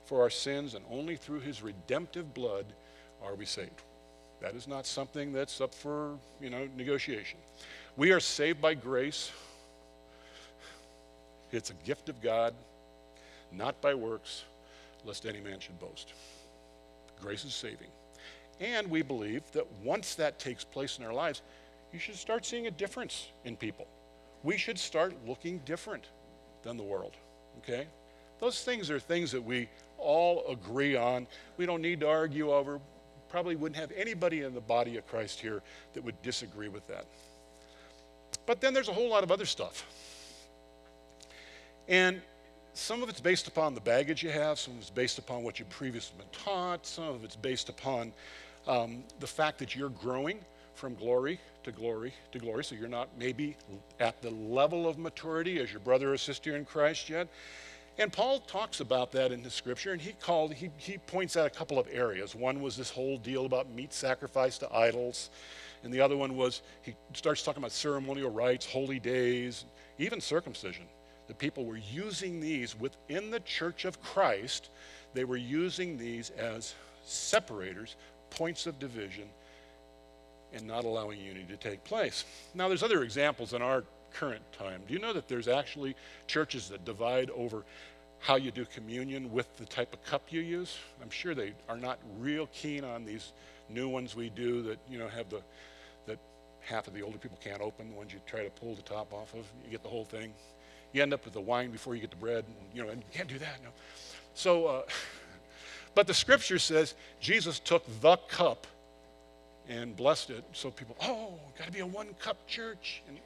for 0.07 0.23
our 0.23 0.31
sins 0.31 0.75
and 0.75 0.85
only 0.91 1.17
through 1.17 1.41
his 1.41 1.63
redemptive 1.63 2.33
blood 2.33 2.67
are 3.23 3.35
we 3.35 3.45
saved. 3.45 3.83
That 4.41 4.55
is 4.55 4.69
not 4.69 4.87
something 4.87 5.33
that's 5.33 5.61
up 5.61 5.75
for, 5.75 6.17
you 6.41 6.49
know, 6.49 6.69
negotiation. 6.77 7.39
We 7.97 8.13
are 8.13 8.21
saved 8.21 8.61
by 8.61 8.75
grace. 8.75 9.31
It's 11.51 11.71
a 11.71 11.75
gift 11.85 12.09
of 12.09 12.23
God, 12.23 12.55
not 13.53 13.81
by 13.81 13.95
works, 13.95 14.45
lest 15.05 15.27
any 15.27 15.41
man 15.41 15.61
should 15.61 15.79
boast. 15.81 16.13
Grace 17.21 17.45
is 17.45 17.55
saving. 17.55 17.89
And 18.61 18.89
we 18.89 19.03
believe 19.03 19.43
that 19.53 19.67
once 19.83 20.15
that 20.17 20.39
takes 20.39 20.65
place 20.65 20.99
in 20.99 21.05
our 21.05 21.13
lives, 21.13 21.43
you 21.93 21.99
should 21.99 22.17
start 22.17 22.45
seeing 22.45 22.67
a 22.67 22.71
difference 22.71 23.29
in 23.45 23.57
people. 23.57 23.87
We 24.43 24.57
should 24.57 24.79
start 24.79 25.15
looking 25.27 25.59
different 25.65 26.05
than 26.63 26.77
the 26.77 26.83
world, 26.83 27.13
okay? 27.59 27.87
Those 28.41 28.63
things 28.63 28.91
are 28.91 29.01
things 29.01 29.33
that 29.33 29.43
we 29.43 29.69
all 29.97 30.45
agree 30.49 30.97
on. 30.97 31.27
We 31.57 31.67
don't 31.67 31.83
need 31.83 32.01
to 32.01 32.09
argue 32.09 32.53
over 32.53 32.81
probably 33.29 33.57
wouldn't 33.57 33.79
have 33.79 33.93
anybody 33.93 34.43
in 34.43 34.55
the 34.55 34.61
body 34.61 34.97
of 34.97 35.07
Christ 35.07 35.41
here 35.41 35.63
that 35.93 36.03
would 36.03 36.21
disagree 36.23 36.69
with 36.69 36.87
that. 36.89 37.05
But 38.47 38.61
then 38.61 38.75
there's 38.75 38.89
a 38.89 38.93
whole 38.93 39.09
lot 39.09 39.23
of 39.23 39.31
other 39.31 39.47
stuff. 39.47 39.87
And 41.89 42.21
some 42.75 43.03
of 43.03 43.09
it's 43.09 43.21
based 43.21 43.49
upon 43.49 43.75
the 43.75 43.81
baggage 43.81 44.23
you 44.23 44.31
have, 44.31 44.59
some 44.59 44.75
of 44.75 44.81
it's 44.81 44.91
based 44.91 45.19
upon 45.19 45.43
what 45.43 45.59
you've 45.59 45.71
previously 45.71 46.17
been 46.19 46.29
taught, 46.33 46.87
some 46.87 47.05
of 47.05 47.25
it's 47.25 47.37
based 47.37 47.69
upon 47.69 48.13
um, 48.69 49.03
the 49.19 49.27
fact 49.27 49.59
that 49.59 49.75
you're 49.75 49.89
growing 49.89 50.39
from 50.75 50.95
glory 50.95 51.41
to 51.65 51.73
glory 51.73 52.15
to 52.31 52.39
glory. 52.39 52.63
So 52.63 52.77
you're 52.77 52.89
not 52.89 53.09
maybe 53.19 53.57
at 53.99 54.23
the 54.23 54.31
level 54.31 54.89
of 54.89 54.99
maturity 54.99 55.59
as 55.59 55.73
your 55.73 55.81
brother 55.81 56.13
or 56.13 56.17
sister 56.17 56.55
in 56.55 56.65
Christ 56.65 57.09
yet. 57.09 57.29
And 57.99 58.13
Paul 58.13 58.39
talks 58.41 58.79
about 58.79 59.11
that 59.13 59.33
in 59.33 59.43
the 59.43 59.51
scripture, 59.51 59.93
and 59.93 60.01
he 60.01 60.13
called, 60.13 60.55
he, 60.55 60.71
he 60.77 60.99
points 60.99 61.37
out 61.37 61.49
a 61.49 61.51
couple 61.51 61.81
of 61.81 61.89
areas. 61.91 62.33
One 62.33 62.63
was 62.63 62.77
this 62.77 62.91
whole 62.91 63.19
deal 63.19 63.45
about 63.45 63.69
meat 63.73 63.93
sacrifice 63.93 64.57
to 64.59 64.73
idols, 64.73 65.31
and 65.83 65.93
the 65.93 66.01
other 66.01 66.17
one 66.17 66.37
was 66.37 66.63
he 66.83 66.95
starts 67.13 67.43
talking 67.43 67.61
about 67.61 67.73
ceremonial 67.73 68.31
rites, 68.31 68.65
holy 68.65 69.01
days, 69.01 69.65
even 69.99 70.21
circumcision. 70.21 70.85
The 71.27 71.35
people 71.35 71.65
were 71.65 71.81
using 71.93 72.39
these 72.39 72.79
within 72.79 73.33
the 73.33 73.41
church 73.41 73.85
of 73.85 74.01
Christ, 74.01 74.71
they 75.13 75.25
were 75.25 75.37
using 75.37 75.99
these 75.99 76.31
as 76.31 76.75
separators, 77.05 77.97
points 78.31 78.67
of 78.67 78.79
division, 78.79 79.29
and 80.53 80.67
not 80.67 80.85
allowing 80.85 81.21
unity 81.21 81.47
to 81.49 81.57
take 81.57 81.85
place. 81.85 82.25
Now, 82.55 82.69
there's 82.69 82.83
other 82.83 83.03
examples 83.03 83.53
in 83.53 83.63
our 83.63 83.85
current 84.13 84.43
time. 84.53 84.83
Do 84.87 84.95
you 84.95 85.01
know 85.01 85.13
that 85.13 85.29
there's 85.29 85.49
actually 85.49 85.95
churches 86.27 86.69
that 86.71 86.85
divide 86.85 87.31
over 87.31 87.65
how 88.21 88.37
you 88.37 88.51
do 88.51 88.65
communion 88.65 89.31
with 89.31 89.55
the 89.59 89.65
type 89.65 89.93
of 89.93 90.03
cup 90.05 90.23
you 90.31 90.41
use? 90.41 90.79
I'm 91.03 91.11
sure 91.11 91.35
they 91.35 91.53
are 91.69 91.77
not 91.77 91.99
real 92.19 92.49
keen 92.53 92.85
on 92.85 93.05
these 93.05 93.33
new 93.69 93.89
ones 93.89 94.17
we 94.17 94.31
do 94.31 94.63
that, 94.63 94.79
you 94.89 94.99
know, 94.99 95.09
have 95.09 95.29
the 95.29 95.43
that 96.07 96.19
half 96.61 96.89
of 96.89 96.95
the 96.95 97.03
older 97.03 97.19
people 97.19 97.39
can't 97.43 97.61
open, 97.61 97.91
the 97.91 97.97
ones 97.97 98.13
you 98.13 98.21
try 98.27 98.43
to 98.43 98.51
pull 98.51 98.75
the 98.75 98.83
top 98.83 99.13
off 99.13 99.35
of. 99.35 99.45
You 99.65 99.71
get 99.71 99.83
the 99.83 99.89
whole 99.89 100.05
thing. 100.05 100.33
You 100.93 101.03
end 101.03 101.13
up 101.13 101.25
with 101.25 101.35
the 101.35 101.41
wine 101.41 101.71
before 101.71 101.95
you 101.95 102.01
get 102.01 102.11
the 102.11 102.17
bread, 102.17 102.45
and, 102.47 102.57
you 102.75 102.83
know, 102.83 102.89
and 102.89 103.03
you 103.03 103.09
can't 103.13 103.29
do 103.29 103.39
that, 103.39 103.63
no. 103.63 103.71
So, 104.35 104.67
uh, 104.67 104.83
but 105.95 106.07
the 106.07 106.15
scripture 106.15 106.59
says 106.59 106.95
Jesus 107.21 107.59
took 107.59 107.85
the 108.01 108.17
cup 108.29 108.67
and 109.69 109.95
blessed 109.97 110.31
it 110.31 110.45
so 110.53 110.71
people, 110.71 110.97
oh, 111.03 111.35
got 111.59 111.67
to 111.67 111.73
be 111.73 111.81
a 111.81 111.87
one 111.87 112.09
cup 112.21 112.47
church. 112.47 113.03
And 113.09 113.19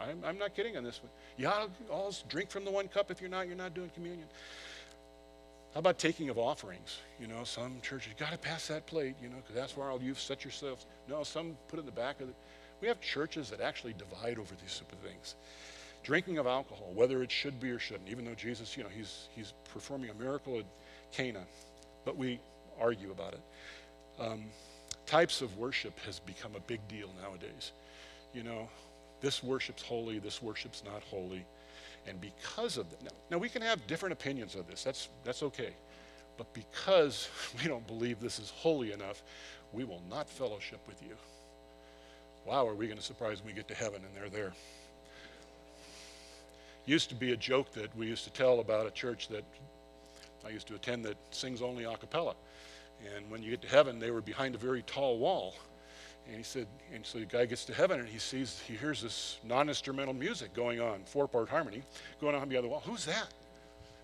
I'm, 0.00 0.24
I'm 0.24 0.38
not 0.38 0.54
kidding 0.54 0.76
on 0.76 0.84
this 0.84 1.00
one. 1.02 1.10
To 1.38 1.92
all 1.92 2.14
drink 2.28 2.50
from 2.50 2.64
the 2.64 2.70
one 2.70 2.88
cup. 2.88 3.10
If 3.10 3.20
you're 3.20 3.30
not, 3.30 3.46
you're 3.46 3.56
not 3.56 3.74
doing 3.74 3.90
communion. 3.94 4.26
How 5.74 5.78
about 5.78 5.98
taking 5.98 6.28
of 6.30 6.38
offerings? 6.38 6.98
You 7.20 7.28
know, 7.28 7.44
some 7.44 7.80
churches, 7.80 8.12
got 8.18 8.32
to 8.32 8.38
pass 8.38 8.66
that 8.68 8.86
plate, 8.86 9.14
you 9.22 9.28
know, 9.28 9.36
because 9.36 9.54
that's 9.54 9.76
where 9.76 9.88
all 9.88 10.02
you've 10.02 10.18
set 10.18 10.42
yourselves. 10.44 10.86
No, 11.08 11.22
some 11.22 11.56
put 11.68 11.78
it 11.78 11.80
in 11.80 11.86
the 11.86 11.92
back 11.92 12.20
of 12.20 12.26
the. 12.26 12.34
We 12.80 12.88
have 12.88 13.00
churches 13.00 13.50
that 13.50 13.60
actually 13.60 13.92
divide 13.92 14.38
over 14.38 14.54
these 14.60 14.72
super 14.72 14.96
things. 14.96 15.36
Drinking 16.02 16.38
of 16.38 16.46
alcohol, 16.46 16.90
whether 16.94 17.22
it 17.22 17.30
should 17.30 17.60
be 17.60 17.70
or 17.70 17.78
shouldn't, 17.78 18.08
even 18.08 18.24
though 18.24 18.34
Jesus, 18.34 18.76
you 18.76 18.82
know, 18.82 18.88
he's, 18.88 19.28
he's 19.36 19.52
performing 19.72 20.10
a 20.10 20.14
miracle 20.14 20.58
at 20.58 20.64
Cana, 21.12 21.42
but 22.10 22.16
we 22.16 22.40
argue 22.80 23.12
about 23.12 23.34
it. 23.34 23.40
Um, 24.18 24.46
types 25.06 25.42
of 25.42 25.56
worship 25.56 25.96
has 26.00 26.18
become 26.18 26.56
a 26.56 26.60
big 26.60 26.80
deal 26.88 27.08
nowadays. 27.22 27.70
You 28.34 28.42
know, 28.42 28.68
this 29.20 29.44
worship's 29.44 29.80
holy, 29.80 30.18
this 30.18 30.42
worship's 30.42 30.82
not 30.84 31.04
holy. 31.04 31.46
And 32.08 32.20
because 32.20 32.78
of 32.78 32.90
that, 32.90 33.00
now, 33.04 33.10
now 33.30 33.38
we 33.38 33.48
can 33.48 33.62
have 33.62 33.86
different 33.86 34.12
opinions 34.12 34.56
of 34.56 34.66
this. 34.66 34.82
That's, 34.82 35.08
that's 35.22 35.44
okay. 35.44 35.70
But 36.36 36.52
because 36.52 37.28
we 37.62 37.68
don't 37.68 37.86
believe 37.86 38.18
this 38.18 38.40
is 38.40 38.50
holy 38.50 38.90
enough, 38.90 39.22
we 39.72 39.84
will 39.84 40.02
not 40.10 40.28
fellowship 40.28 40.80
with 40.88 41.00
you. 41.00 41.14
Wow, 42.44 42.66
are 42.66 42.74
we 42.74 42.86
going 42.86 42.98
to 42.98 43.04
surprise 43.04 43.38
when 43.38 43.54
we 43.54 43.56
get 43.56 43.68
to 43.68 43.74
heaven 43.74 44.02
and 44.04 44.16
they're 44.16 44.30
there? 44.30 44.52
Used 46.86 47.08
to 47.10 47.14
be 47.14 47.34
a 47.34 47.36
joke 47.36 47.72
that 47.74 47.96
we 47.96 48.08
used 48.08 48.24
to 48.24 48.32
tell 48.32 48.58
about 48.58 48.88
a 48.88 48.90
church 48.90 49.28
that 49.28 49.44
I 50.46 50.50
used 50.50 50.66
to 50.68 50.74
attend 50.74 51.04
that 51.04 51.16
sings 51.30 51.62
only 51.62 51.84
a 51.84 51.96
cappella. 51.96 52.34
And 53.14 53.30
when 53.30 53.42
you 53.42 53.50
get 53.50 53.62
to 53.62 53.68
heaven, 53.68 53.98
they 53.98 54.10
were 54.10 54.20
behind 54.20 54.54
a 54.54 54.58
very 54.58 54.82
tall 54.82 55.18
wall. 55.18 55.54
And 56.26 56.36
he 56.36 56.42
said, 56.42 56.66
and 56.94 57.04
so 57.04 57.18
the 57.18 57.24
guy 57.24 57.46
gets 57.46 57.64
to 57.66 57.74
heaven 57.74 57.98
and 57.98 58.08
he 58.08 58.18
sees, 58.18 58.62
he 58.66 58.74
hears 58.76 59.02
this 59.02 59.38
non 59.44 59.68
instrumental 59.68 60.14
music 60.14 60.52
going 60.54 60.80
on, 60.80 61.00
four 61.04 61.26
part 61.26 61.48
harmony, 61.48 61.82
going 62.20 62.34
on 62.34 62.48
behind 62.48 62.64
the 62.64 62.68
wall. 62.68 62.82
Who's 62.84 63.04
that? 63.06 63.28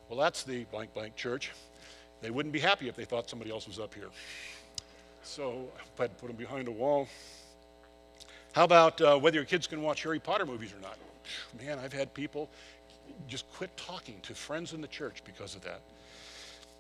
Well, 0.09 0.19
that's 0.19 0.43
the 0.43 0.65
blank 0.65 0.95
blank 0.95 1.17
church. 1.17 1.53
They 2.23 2.31
wouldn't 2.31 2.53
be 2.53 2.61
happy 2.61 2.89
if 2.89 2.97
they 2.97 3.05
thought 3.05 3.29
somebody 3.29 3.51
else 3.51 3.67
was 3.67 3.79
up 3.79 3.95
here. 3.95 4.09
So 5.23 5.69
I 5.99 6.03
had 6.03 6.11
to 6.11 6.17
put 6.17 6.29
them 6.29 6.37
behind 6.37 6.69
a 6.69 6.73
wall. 6.73 7.09
How 8.53 8.65
about 8.65 9.01
uh, 9.01 9.19
whether 9.19 9.37
your 9.37 9.45
kids 9.45 9.67
can 9.67 9.83
watch 9.83 10.03
Harry 10.03 10.19
Potter 10.19 10.47
movies 10.47 10.73
or 10.73 10.81
not? 10.81 10.97
Man, 11.63 11.79
I've 11.79 11.93
had 11.93 12.15
people 12.15 12.49
just 13.29 13.51
quit 13.53 13.77
talking 13.77 14.19
to 14.23 14.35
friends 14.35 14.73
in 14.73 14.81
the 14.81 14.89
church 14.89 15.23
because 15.25 15.55
of 15.55 15.63
that. 15.63 15.81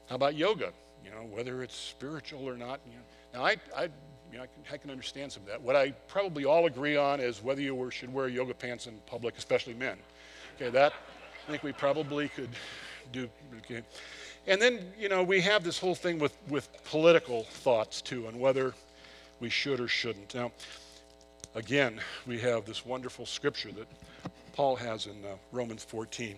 How 0.09 0.17
about 0.17 0.35
yoga? 0.35 0.73
You 1.05 1.11
know, 1.11 1.27
whether 1.31 1.63
it's 1.63 1.77
spiritual 1.77 2.49
or 2.49 2.57
not. 2.57 2.81
You 2.87 2.93
know. 2.93 3.05
Now, 3.35 3.45
I, 3.45 3.57
I 3.77 3.89
you 4.33 4.39
know, 4.39 4.43
I 4.43 4.47
can, 4.47 4.75
I 4.75 4.77
can 4.77 4.91
understand 4.91 5.33
some 5.33 5.43
of 5.45 5.49
that. 5.49 5.61
What 5.61 5.77
I 5.77 5.91
probably 6.09 6.45
all 6.45 6.67
agree 6.67 6.97
on 6.97 7.21
is 7.21 7.43
whether 7.43 7.61
you 7.61 7.75
were, 7.75 7.91
should 7.91 8.13
wear 8.13 8.29
yoga 8.29 8.55
pants 8.55 8.87
in 8.87 8.99
public, 9.07 9.37
especially 9.39 9.75
men. 9.75 9.97
Okay, 10.57 10.71
that 10.71 10.93
I 11.47 11.51
think 11.51 11.63
we 11.63 11.73
probably 11.73 12.29
could 12.29 12.51
do. 13.13 13.29
Okay. 13.59 13.83
And 14.47 14.61
then, 14.61 14.93
you 14.99 15.09
know, 15.09 15.23
we 15.23 15.41
have 15.41 15.65
this 15.65 15.79
whole 15.79 15.95
thing 15.95 16.19
with, 16.19 16.37
with 16.49 16.69
political 16.85 17.45
thoughts 17.45 18.01
too, 18.01 18.27
on 18.27 18.39
whether 18.39 18.75
we 19.41 19.49
should 19.49 19.81
or 19.81 19.89
shouldn't. 19.89 20.35
Now, 20.35 20.53
again, 21.55 22.01
we 22.27 22.39
have 22.41 22.65
this 22.65 22.87
wonderful 22.87 23.27
scripture 23.27 23.73
that 23.73 23.89
Paul 24.53 24.77
has 24.77 25.07
in 25.07 25.25
uh, 25.25 25.37
Romans 25.53 25.85
14. 25.85 26.37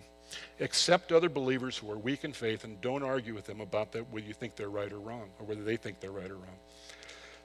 Accept 0.60 1.12
other 1.12 1.28
believers 1.28 1.76
who 1.76 1.90
are 1.90 1.98
weak 1.98 2.24
in 2.24 2.32
faith 2.32 2.64
and 2.64 2.80
don't 2.80 3.02
argue 3.02 3.34
with 3.34 3.44
them 3.44 3.60
about 3.60 3.94
whether 4.10 4.26
you 4.26 4.34
think 4.34 4.56
they're 4.56 4.68
right 4.68 4.92
or 4.92 5.00
wrong, 5.00 5.28
or 5.38 5.46
whether 5.46 5.62
they 5.62 5.76
think 5.76 6.00
they're 6.00 6.10
right 6.10 6.30
or 6.30 6.36
wrong. 6.36 6.58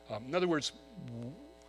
Um, 0.10 0.24
in 0.28 0.36
other 0.36 0.48
words, 0.48 0.74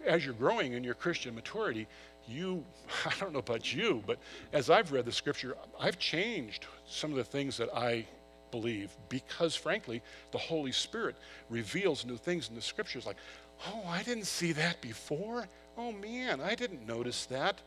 as 0.07 0.25
you're 0.25 0.35
growing 0.35 0.73
in 0.73 0.85
your 0.85 0.95
Christian 0.95 1.35
maturity, 1.35 1.87
you, 2.27 2.65
I 3.07 3.13
don't 3.21 3.33
know 3.33 3.39
about 3.39 3.73
you, 3.75 4.03
but 4.07 4.19
as 4.53 4.71
I've 4.71 4.93
read 4.93 5.05
the 5.05 5.13
scripture, 5.13 5.57
I've 5.79 5.99
changed 5.99 6.67
some 6.87 7.11
of 7.11 7.17
the 7.17 7.25
things 7.25 7.57
that 7.57 7.75
I 7.75 8.07
believe 8.51 8.91
because, 9.09 9.57
frankly, 9.57 10.03
the 10.31 10.39
Holy 10.39 10.73
Spirit 10.73 11.17
reveals 11.51 12.05
new 12.05 12.17
things 12.17 12.49
in 12.49 12.55
the 12.55 12.63
scriptures 12.63 13.07
like, 13.07 13.17
oh, 13.67 13.83
I 13.87 14.03
didn't 14.03 14.27
see 14.27 14.53
that 14.53 14.81
before. 14.81 15.47
Oh, 15.77 15.93
man, 15.93 16.41
I 16.41 16.55
didn't 16.55 16.87
notice 16.87 17.27
that. 17.27 17.61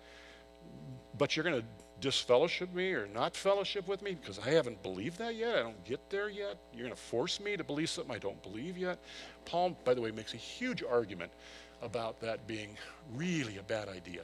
But 1.17 1.35
you're 1.35 1.43
going 1.43 1.61
to 1.61 1.67
disfellowship 1.99 2.73
me 2.73 2.91
or 2.93 3.07
not 3.07 3.35
fellowship 3.35 3.87
with 3.87 4.01
me 4.01 4.15
because 4.19 4.39
I 4.39 4.51
haven't 4.51 4.81
believed 4.83 5.17
that 5.19 5.35
yet. 5.35 5.57
I 5.57 5.61
don't 5.63 5.85
get 5.85 6.09
there 6.09 6.29
yet. 6.29 6.57
You're 6.73 6.83
going 6.83 6.95
to 6.95 7.01
force 7.01 7.39
me 7.39 7.57
to 7.57 7.63
believe 7.63 7.89
something 7.89 8.13
I 8.13 8.19
don't 8.19 8.41
believe 8.43 8.77
yet. 8.77 8.99
Paul, 9.45 9.77
by 9.83 9.93
the 9.93 10.01
way, 10.01 10.11
makes 10.11 10.33
a 10.33 10.37
huge 10.37 10.83
argument 10.83 11.31
about 11.81 12.19
that 12.21 12.47
being 12.47 12.77
really 13.15 13.57
a 13.57 13.63
bad 13.63 13.89
idea. 13.89 14.23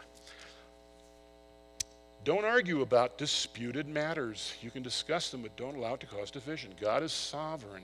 Don't 2.23 2.45
argue 2.45 2.81
about 2.81 3.17
disputed 3.17 3.87
matters. 3.87 4.53
You 4.61 4.71
can 4.71 4.81
discuss 4.81 5.29
them, 5.29 5.41
but 5.41 5.55
don't 5.57 5.75
allow 5.75 5.95
it 5.95 5.99
to 6.01 6.05
cause 6.05 6.31
division. 6.31 6.71
God 6.79 7.03
is 7.03 7.11
sovereign. 7.11 7.83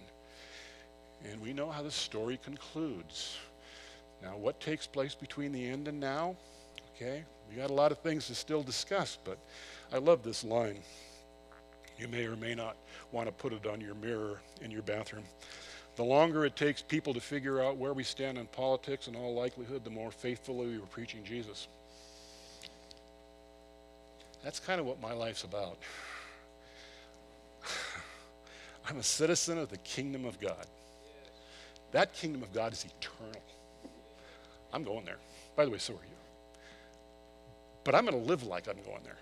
And 1.30 1.42
we 1.42 1.52
know 1.52 1.70
how 1.70 1.82
the 1.82 1.92
story 1.92 2.40
concludes. 2.42 3.38
Now, 4.22 4.38
what 4.38 4.62
takes 4.62 4.88
place 4.88 5.14
between 5.14 5.52
the 5.52 5.68
end 5.68 5.88
and 5.90 6.00
now? 6.00 6.36
Okay, 6.96 7.24
we 7.50 7.56
got 7.56 7.70
a 7.70 7.74
lot 7.74 7.92
of 7.92 8.00
things 8.00 8.28
to 8.28 8.36
still 8.36 8.64
discuss, 8.64 9.18
but 9.24 9.38
I 9.92 9.98
love 9.98 10.24
this 10.24 10.44
line. 10.44 10.80
You 11.98 12.08
may 12.08 12.26
or 12.26 12.36
may 12.36 12.56
not 12.56 12.78
want 13.12 13.28
to 13.28 13.32
put 13.32 13.54
it 13.54 13.66
on 13.68 13.82
your 13.82 13.96
mirror 13.96 14.40
in 14.62 14.72
your 14.72 14.84
bathroom. 14.84 15.26
The 15.96 16.04
longer 16.04 16.46
it 16.46 16.56
takes 16.56 16.82
people 16.82 17.14
to 17.14 17.20
figure 17.20 17.62
out 17.62 17.76
where 17.76 17.94
we 17.94 18.04
stand 18.04 18.38
in 18.38 18.46
politics, 18.48 19.08
in 19.08 19.16
all 19.16 19.34
likelihood, 19.34 19.84
the 19.84 19.90
more 19.90 20.12
faithfully 20.12 20.68
we 20.68 20.78
were 20.78 20.86
preaching 20.86 21.24
Jesus. 21.26 21.68
That's 24.44 24.60
kind 24.60 24.80
of 24.80 24.86
what 24.86 25.02
my 25.02 25.12
life's 25.12 25.44
about. 25.44 25.78
I'm 28.90 28.98
a 28.98 29.04
citizen 29.04 29.58
of 29.58 29.70
the 29.70 29.78
kingdom 29.80 30.24
of 30.24 30.40
God. 30.40 30.66
That 31.92 32.14
kingdom 32.14 32.44
of 32.44 32.54
God 32.54 32.72
is 32.72 32.86
eternal. 32.86 33.42
I'm 34.72 34.84
going 34.84 35.04
there. 35.04 35.18
By 35.56 35.66
the 35.66 35.72
way, 35.72 35.80
so 35.80 35.94
are 35.94 35.98
you. 35.98 36.30
But 37.84 37.96
I'm 37.96 38.06
going 38.06 38.22
to 38.22 38.28
live 38.28 38.44
like 38.44 38.68
I'm 38.68 38.82
going 38.84 39.04
there. 39.04 39.18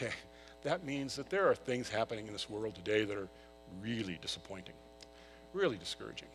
Okay? 0.00 0.12
That 0.62 0.84
means 0.84 1.16
that 1.16 1.30
there 1.30 1.48
are 1.48 1.54
things 1.54 1.88
happening 1.88 2.26
in 2.26 2.34
this 2.34 2.50
world 2.50 2.74
today 2.74 3.04
that 3.06 3.16
are 3.16 3.30
really 3.80 4.18
disappointing, 4.20 4.74
really 5.54 5.78
discouraging. 5.78 6.28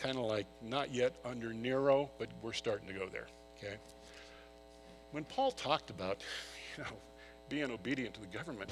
Kind 0.00 0.16
of 0.16 0.24
like 0.24 0.46
not 0.62 0.94
yet 0.94 1.14
under 1.26 1.52
Nero, 1.52 2.08
but 2.18 2.28
we're 2.40 2.54
starting 2.54 2.88
to 2.88 2.94
go 2.94 3.06
there. 3.06 3.26
Okay? 3.58 3.76
When 5.10 5.24
Paul 5.24 5.50
talked 5.52 5.90
about, 5.90 6.22
you 6.78 6.84
know, 6.84 6.90
being 7.50 7.70
obedient 7.70 8.14
to 8.14 8.20
the 8.22 8.26
government, 8.28 8.70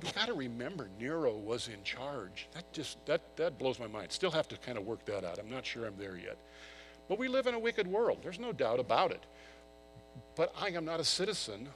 we 0.00 0.08
got 0.12 0.26
to 0.26 0.34
remember 0.34 0.88
Nero 1.00 1.36
was 1.36 1.66
in 1.66 1.82
charge. 1.82 2.48
That 2.54 2.72
just 2.72 3.04
that 3.06 3.36
that 3.36 3.58
blows 3.58 3.80
my 3.80 3.88
mind. 3.88 4.12
Still 4.12 4.30
have 4.30 4.46
to 4.48 4.56
kind 4.58 4.78
of 4.78 4.86
work 4.86 5.04
that 5.06 5.24
out. 5.24 5.40
I'm 5.40 5.50
not 5.50 5.66
sure 5.66 5.84
I'm 5.84 5.96
there 5.98 6.16
yet. 6.16 6.38
But 7.08 7.18
we 7.18 7.26
live 7.26 7.48
in 7.48 7.54
a 7.54 7.58
wicked 7.58 7.88
world. 7.88 8.20
There's 8.22 8.38
no 8.38 8.52
doubt 8.52 8.78
about 8.78 9.10
it. 9.10 9.26
But 10.36 10.54
I 10.60 10.68
am 10.68 10.84
not 10.84 11.00
a 11.00 11.04
citizen 11.04 11.68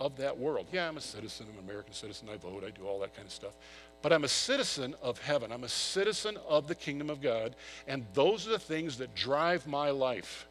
of 0.00 0.16
that 0.18 0.38
world. 0.38 0.66
Yeah, 0.72 0.88
I'm 0.88 0.96
a 0.96 1.00
citizen, 1.00 1.46
I'm 1.50 1.58
an 1.58 1.64
American 1.64 1.92
citizen, 1.92 2.28
I 2.32 2.36
vote, 2.36 2.64
I 2.66 2.70
do 2.70 2.86
all 2.86 3.00
that 3.00 3.14
kind 3.14 3.26
of 3.26 3.32
stuff. 3.32 3.52
But 4.00 4.12
I'm 4.12 4.24
a 4.24 4.28
citizen 4.28 4.94
of 5.02 5.18
heaven. 5.18 5.50
I'm 5.50 5.64
a 5.64 5.68
citizen 5.68 6.38
of 6.48 6.68
the 6.68 6.74
kingdom 6.74 7.10
of 7.10 7.20
God. 7.20 7.56
And 7.88 8.06
those 8.14 8.46
are 8.46 8.50
the 8.50 8.58
things 8.58 8.98
that 8.98 9.14
drive 9.14 9.66
my 9.66 9.90
life. 9.90 10.46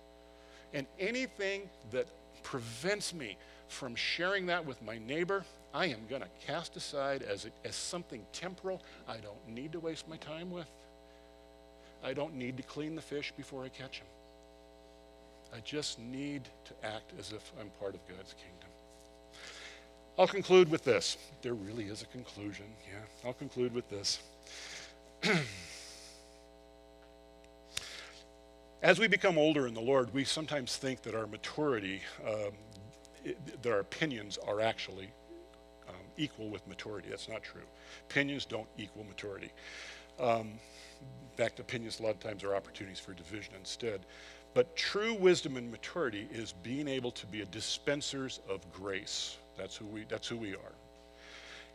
And 0.74 0.86
anything 1.00 1.70
that 1.92 2.08
prevents 2.44 3.14
me 3.14 3.38
from 3.70 3.96
sharing 3.96 4.48
that 4.48 4.66
with 4.66 4.82
my 4.82 4.98
neighbor, 4.98 5.46
I 5.74 5.86
am 5.88 6.00
going 6.10 6.22
to 6.22 6.28
cast 6.46 6.76
aside 6.76 7.24
as, 7.24 7.46
it, 7.46 7.54
as 7.64 7.76
something 7.76 8.26
temporal 8.34 8.82
I 9.08 9.18
don't 9.18 9.48
need 9.48 9.72
to 9.74 9.80
waste 9.80 10.10
my 10.10 10.18
time 10.18 10.52
with. 10.52 10.68
I 12.04 12.14
don't 12.14 12.36
need 12.36 12.58
to 12.58 12.64
clean 12.64 12.96
the 12.96 13.02
fish 13.02 13.34
before 13.36 13.64
I 13.64 13.70
catch 13.70 14.00
them. 14.00 14.08
I 15.56 15.60
just 15.62 16.00
need 16.00 16.44
to 16.66 16.86
act 16.86 17.14
as 17.18 17.32
if 17.32 17.52
I'm 17.60 17.70
part 17.80 17.96
of 17.96 18.06
God's 18.08 18.34
kingdom. 18.34 18.57
I'll 20.20 20.28
conclude 20.28 20.70
with 20.72 20.84
this. 20.84 21.16
There 21.44 21.54
really 21.54 21.86
is 21.86 22.02
a 22.02 22.08
conclusion. 22.08 22.66
Yeah, 22.92 23.02
I'll 23.24 23.34
conclude 23.34 23.72
with 23.72 23.88
this. 23.88 24.20
As 28.82 28.98
we 29.00 29.08
become 29.08 29.38
older 29.38 29.68
in 29.68 29.76
the 29.76 29.82
Lord, 29.82 30.12
we 30.16 30.24
sometimes 30.24 30.76
think 30.76 31.04
that 31.04 31.14
our 31.14 31.28
maturity, 31.28 32.02
um, 32.26 32.52
that 33.62 33.72
our 33.72 33.80
opinions 33.80 34.40
are 34.48 34.60
actually 34.60 35.12
um, 35.88 35.96
equal 36.18 36.50
with 36.50 36.68
maturity. 36.68 37.10
That's 37.10 37.30
not 37.30 37.44
true. 37.44 37.62
Opinions 38.10 38.46
don't 38.46 38.68
equal 38.78 39.04
maturity. 39.04 39.52
Um, 40.20 40.54
in 41.00 41.38
fact, 41.38 41.60
opinions 41.60 42.00
a 42.00 42.04
lot 42.04 42.16
of 42.16 42.20
times 42.20 42.44
are 42.44 42.56
opportunities 42.56 43.00
for 43.00 43.14
division 43.14 43.54
instead. 43.60 44.02
But 44.56 44.76
true 44.76 45.14
wisdom 45.14 45.58
and 45.58 45.70
maturity 45.70 46.28
is 46.32 46.54
being 46.64 46.88
able 46.88 47.12
to 47.12 47.28
be 47.28 47.42
a 47.42 47.46
dispensers 47.46 48.40
of 48.50 48.62
grace. 48.72 49.38
That's 49.58 49.76
who 49.76 49.86
we, 49.86 50.06
that's 50.08 50.28
who 50.28 50.38
we 50.38 50.54
are. 50.54 50.74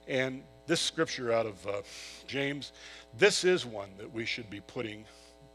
And 0.08 0.42
this 0.66 0.80
scripture 0.80 1.32
out 1.32 1.46
of 1.46 1.66
uh, 1.66 1.82
James, 2.26 2.72
this 3.18 3.44
is 3.44 3.64
one 3.64 3.90
that 3.98 4.12
we 4.12 4.24
should 4.24 4.50
be 4.50 4.60
putting 4.60 5.04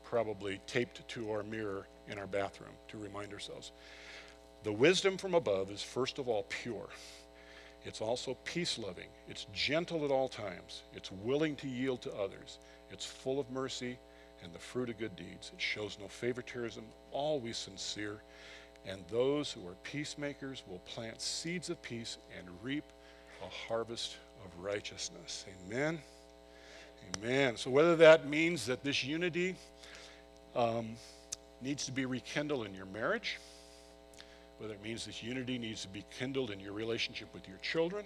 probably 0.04 0.62
taped 0.68 1.06
to 1.08 1.32
our 1.32 1.44
mirror 1.44 1.88
in 2.08 2.18
our 2.18 2.28
bathroom 2.28 2.72
to 2.88 2.98
remind 2.98 3.34
ourselves. 3.34 3.72
The 4.64 4.72
wisdom 4.72 5.18
from 5.18 5.34
above 5.34 5.70
is 5.70 5.82
first 5.82 6.18
of 6.18 6.28
all 6.28 6.46
pure. 6.50 6.88
It's 7.84 8.02
also 8.02 8.38
peace 8.44 8.78
loving. 8.78 9.08
It's 9.30 9.48
gentle 9.54 10.04
at 10.04 10.12
all 10.12 10.28
times. 10.28 10.84
It's 10.94 11.12
willing 11.12 11.56
to 11.58 11.68
yield 11.68 12.02
to 12.04 12.14
others. 12.16 12.60
It's 12.92 13.06
full 13.06 13.40
of 13.40 13.50
mercy 13.50 13.98
and 14.44 14.54
the 14.54 14.60
fruit 14.60 14.90
of 14.90 14.98
good 14.98 15.16
deeds. 15.16 15.52
It 15.54 15.62
shows 15.62 15.98
no 16.00 16.08
favoritism, 16.08 16.84
always 17.12 17.58
sincere. 17.58 18.22
And 18.88 19.04
those 19.12 19.52
who 19.52 19.68
are 19.68 19.76
peacemakers 19.84 20.64
will 20.68 20.80
plant 20.80 21.22
seeds 21.22 21.70
of 21.70 21.82
peace 21.82 22.18
and 22.38 22.48
reap 22.64 22.86
a 23.44 23.50
harvest 23.68 24.16
of 24.46 24.64
righteousness. 24.64 25.46
Amen. 25.68 26.00
Amen. 27.18 27.58
So, 27.58 27.70
whether 27.70 27.96
that 27.98 28.28
means 28.28 28.66
that 28.66 28.84
this 28.84 29.04
unity 29.04 29.56
um, 30.56 30.96
needs 31.62 31.86
to 31.86 31.92
be 31.92 32.06
rekindled 32.06 32.66
in 32.66 32.74
your 32.74 32.86
marriage, 32.88 33.40
whether 34.58 34.74
it 34.74 34.84
means 34.84 35.06
this 35.06 35.22
unity 35.22 35.58
needs 35.58 35.82
to 35.84 35.88
be 35.88 36.04
kindled 36.18 36.52
in 36.52 36.60
your 36.60 36.74
relationship 36.74 37.28
with 37.34 37.48
your 37.48 37.58
children, 37.58 38.06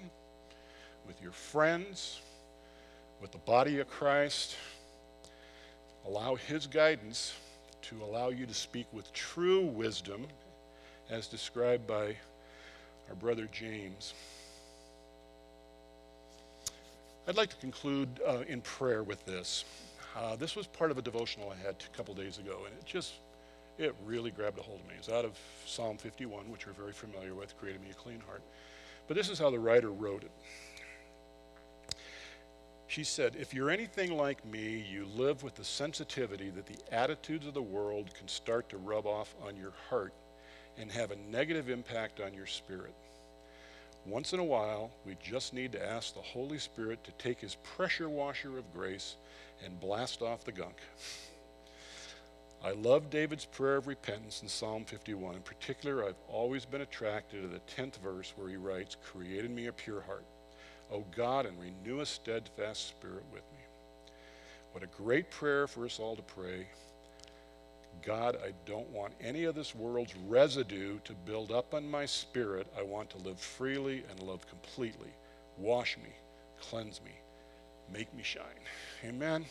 with 1.08 1.22
your 1.22 1.32
friends, 1.32 2.22
with 3.22 3.32
the 3.32 3.38
body 3.40 3.80
of 3.80 3.88
Christ, 3.90 4.56
allow 6.08 6.36
His 6.36 6.68
guidance 6.68 7.34
to 7.84 8.04
allow 8.04 8.30
you 8.30 8.46
to 8.46 8.54
speak 8.54 8.88
with 8.92 9.12
true 9.14 9.62
wisdom, 9.62 10.28
as 11.12 11.28
described 11.28 11.86
by 11.86 12.16
our 13.10 13.16
brother 13.16 13.48
James. 13.52 14.14
I'd 17.28 17.36
like 17.36 17.50
to 17.50 17.56
conclude 17.58 18.08
uh, 18.26 18.44
in 18.48 18.62
prayer 18.62 19.04
with 19.04 19.24
this. 19.26 19.66
Uh, 20.18 20.38
this 20.38 20.56
was 20.56 20.68
part 20.68 20.90
of 20.90 20.98
a 20.98 21.02
devotional 21.02 21.52
I 21.52 21.66
had 21.66 21.76
a 21.94 21.98
couple 21.98 22.14
days 22.14 22.38
ago, 22.38 22.62
and 22.66 22.74
it 22.78 22.86
just, 22.86 23.16
it 23.78 23.94
really 24.06 24.32
grabbed 24.32 24.58
a 24.58 24.62
hold 24.62 24.80
of 24.80 24.88
me. 24.88 24.94
It's 24.98 25.10
out 25.10 25.26
of 25.26 25.38
Psalm 25.66 25.98
51, 25.98 26.50
which 26.50 26.66
we're 26.66 26.74
very 26.74 26.94
familiar 26.94 27.36
with, 27.36 27.58
created 27.60 27.82
me 27.82 27.90
a 27.92 27.94
clean 27.94 28.22
heart. 28.26 28.42
But 29.08 29.18
this 29.18 29.30
is 29.30 29.38
how 29.38 29.50
the 29.50 29.60
writer 29.60 29.92
wrote 29.92 30.24
it. 30.24 30.32
She 32.88 33.04
said, 33.04 33.36
If 33.38 33.54
you're 33.54 33.70
anything 33.70 34.16
like 34.18 34.46
me, 34.46 34.86
you 34.90 35.08
live 35.16 35.44
with 35.44 35.56
the 35.56 35.64
sensitivity 35.64 36.50
that 36.52 36.66
the 36.66 36.78
attitudes 36.94 37.48
of 37.48 37.54
the 37.54 37.62
world 37.62 38.14
can 38.18 38.28
start 38.30 38.70
to 38.70 38.78
rub 38.78 39.06
off 39.06 39.36
on 39.46 39.58
your 39.58 39.74
heart 39.90 40.14
and 40.78 40.92
have 40.92 41.12
a 41.12 41.32
negative 41.32 41.70
impact 41.70 42.20
on 42.20 42.34
your 42.34 42.46
spirit. 42.46 42.94
Once 44.06 44.34
in 44.34 44.40
a 44.40 44.44
while, 44.44 44.90
we 45.06 45.16
just 45.24 45.54
need 45.54 45.72
to 45.72 45.86
ask 45.86 46.14
the 46.14 46.22
Holy 46.22 46.58
Spirit 46.58 47.04
to 47.04 47.12
take 47.14 47.40
his 47.40 47.56
pressure 47.56 48.10
washer 48.10 48.58
of 48.58 48.74
grace 48.74 49.16
and 49.64 49.80
blast 49.80 50.22
off 50.22 50.44
the 50.44 50.52
gunk. 50.52 50.78
I 52.64 52.72
love 52.72 53.10
David's 53.10 53.46
prayer 53.46 53.78
of 53.78 53.88
repentance 53.88 54.42
in 54.42 54.48
Psalm 54.48 54.86
51. 54.86 55.36
In 55.36 55.42
particular, 55.42 56.06
I've 56.06 56.16
always 56.28 56.66
been 56.66 56.82
attracted 56.82 57.42
to 57.42 57.48
the 57.48 57.62
10th 57.76 57.98
verse 57.98 58.34
where 58.36 58.50
he 58.50 58.56
writes, 58.56 58.98
Created 59.04 59.52
me 59.52 59.68
a 59.68 59.72
pure 59.72 60.02
heart 60.02 60.26
O 60.92 61.06
God, 61.16 61.46
and 61.46 61.58
renew 61.58 62.02
a 62.02 62.06
steadfast 62.06 62.90
spirit 62.90 63.24
with 63.32 63.44
me. 63.54 63.64
What 64.74 64.84
a 64.84 64.88
great 64.88 65.32
prayer 65.32 65.66
for 65.68 65.86
us 65.86 66.00
all 66.00 66.18
to 66.18 66.22
pray. 66.22 66.68
God, 68.06 68.38
I 68.44 68.52
don't 68.66 68.90
want 68.90 69.14
any 69.22 69.44
of 69.44 69.56
this 69.56 69.76
world's 69.76 70.16
residue 70.28 71.00
to 71.04 71.14
build 71.26 71.52
up 71.52 71.74
on 71.74 71.90
my 71.90 72.06
spirit. 72.06 72.68
I 72.78 72.82
want 72.82 73.10
to 73.12 73.18
live 73.20 73.40
freely 73.40 74.04
and 74.10 74.22
love 74.22 74.48
completely. 74.48 75.10
Wash 75.58 75.98
me, 75.98 76.10
cleanse 76.60 77.02
me, 77.04 77.12
make 77.94 78.14
me 78.16 78.24
shine. 78.24 78.44
Amen. 79.04 79.46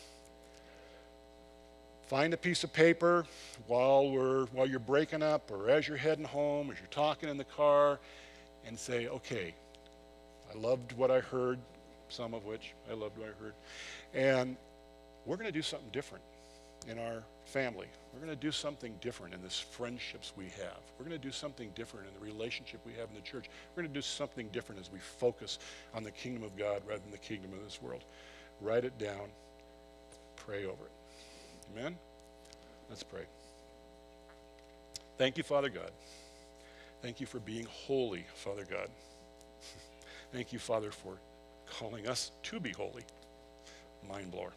Find 2.07 2.33
a 2.33 2.37
piece 2.37 2.65
of 2.65 2.73
paper 2.73 3.25
while 3.67 4.11
we're 4.11 4.45
while 4.47 4.67
you're 4.67 4.79
breaking 4.79 5.23
up 5.23 5.49
or 5.49 5.69
as 5.69 5.87
you're 5.87 5.95
heading 5.95 6.25
home, 6.25 6.69
as 6.69 6.77
you're 6.77 6.87
talking 6.87 7.29
in 7.29 7.37
the 7.37 7.45
car, 7.45 7.99
and 8.67 8.77
say, 8.77 9.07
okay, 9.07 9.53
I 10.53 10.57
loved 10.57 10.91
what 10.93 11.09
I 11.09 11.21
heard, 11.21 11.57
some 12.09 12.33
of 12.33 12.43
which 12.43 12.73
I 12.89 12.95
loved 12.95 13.17
what 13.17 13.29
I 13.29 13.43
heard. 13.43 13.53
And 14.13 14.57
we're 15.25 15.37
going 15.37 15.47
to 15.47 15.53
do 15.53 15.61
something 15.61 15.89
different 15.93 16.23
in 16.89 16.99
our 16.99 17.23
family. 17.45 17.87
We're 18.13 18.19
going 18.19 18.37
to 18.37 18.41
do 18.41 18.51
something 18.51 18.93
different 18.99 19.33
in 19.33 19.41
this 19.41 19.59
friendships 19.59 20.33
we 20.35 20.45
have. 20.45 20.79
We're 20.99 21.05
going 21.05 21.19
to 21.19 21.27
do 21.27 21.31
something 21.31 21.71
different 21.75 22.07
in 22.07 22.13
the 22.13 22.25
relationship 22.25 22.81
we 22.85 22.93
have 22.93 23.09
in 23.09 23.15
the 23.15 23.21
church. 23.21 23.49
We're 23.69 23.83
going 23.83 23.93
to 23.93 23.97
do 23.97 24.01
something 24.01 24.49
different 24.49 24.81
as 24.81 24.91
we 24.91 24.99
focus 24.99 25.59
on 25.93 26.03
the 26.03 26.11
kingdom 26.11 26.43
of 26.43 26.57
God 26.57 26.81
rather 26.85 27.01
than 27.01 27.11
the 27.11 27.17
kingdom 27.17 27.53
of 27.53 27.63
this 27.63 27.81
world. 27.81 28.03
Write 28.59 28.83
it 28.83 28.97
down. 28.97 29.29
Pray 30.35 30.65
over 30.65 30.85
it. 30.85 30.91
Amen? 31.71 31.95
Let's 32.89 33.03
pray. 33.03 33.23
Thank 35.17 35.37
you, 35.37 35.43
Father 35.43 35.69
God. 35.69 35.91
Thank 37.01 37.21
you 37.21 37.27
for 37.27 37.39
being 37.39 37.65
holy, 37.69 38.25
Father 38.35 38.65
God. 38.69 38.89
Thank 40.33 40.51
you, 40.51 40.59
Father, 40.59 40.91
for 40.91 41.17
calling 41.69 42.07
us 42.07 42.31
to 42.43 42.59
be 42.59 42.71
holy. 42.71 43.03
Mind 44.07 44.31
blower. 44.31 44.51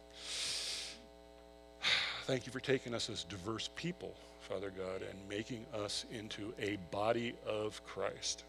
Thank 2.25 2.47
you 2.47 2.51
for 2.51 2.59
taking 2.59 2.95
us 2.95 3.07
as 3.11 3.23
diverse 3.23 3.69
people, 3.75 4.11
Father 4.49 4.71
God, 4.75 5.03
and 5.07 5.29
making 5.29 5.63
us 5.75 6.05
into 6.11 6.55
a 6.59 6.79
body 6.89 7.35
of 7.45 7.85
Christ. 7.85 8.45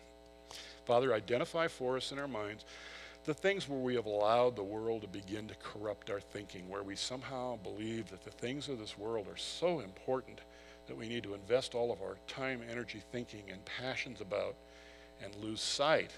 Father, 0.86 1.14
identify 1.14 1.68
for 1.68 1.96
us 1.96 2.10
in 2.10 2.18
our 2.18 2.26
minds 2.26 2.64
the 3.24 3.32
things 3.32 3.68
where 3.68 3.78
we 3.78 3.94
have 3.94 4.06
allowed 4.06 4.56
the 4.56 4.64
world 4.64 5.02
to 5.02 5.06
begin 5.06 5.46
to 5.46 5.54
corrupt 5.62 6.10
our 6.10 6.18
thinking, 6.18 6.68
where 6.68 6.82
we 6.82 6.96
somehow 6.96 7.58
believe 7.58 8.10
that 8.10 8.24
the 8.24 8.30
things 8.32 8.68
of 8.68 8.80
this 8.80 8.98
world 8.98 9.28
are 9.28 9.36
so 9.36 9.78
important 9.78 10.40
that 10.88 10.96
we 10.96 11.08
need 11.08 11.22
to 11.22 11.34
invest 11.34 11.76
all 11.76 11.92
of 11.92 12.02
our 12.02 12.16
time, 12.26 12.60
energy, 12.68 13.00
thinking, 13.12 13.44
and 13.52 13.64
passions 13.64 14.20
about 14.20 14.56
and 15.22 15.32
lose 15.36 15.60
sight 15.60 16.10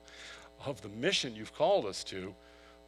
of 0.64 0.80
the 0.80 0.88
mission 0.88 1.36
you've 1.36 1.54
called 1.54 1.84
us 1.84 2.02
to, 2.04 2.34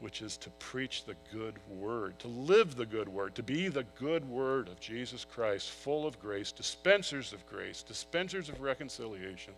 which 0.01 0.23
is 0.23 0.37
to 0.39 0.51
preach 0.51 1.05
the 1.05 1.17
good 1.33 1.55
word, 1.69 2.19
to 2.19 2.29
live 2.29 2.77
the 2.77 2.87
good 2.87 3.09
word, 3.09 3.35
to 3.35 3.43
be 3.43 3.69
the 3.69 3.87
good 3.99 4.29
word 4.29 4.69
of 4.69 4.81
Jesus 4.81 5.25
Christ, 5.25 5.71
full 5.71 6.07
of 6.07 6.21
grace, 6.21 6.53
dispensers 6.53 7.33
of 7.33 7.47
grace, 7.47 7.83
dispensers 7.83 8.49
of 8.49 8.61
reconciliation. 8.61 9.55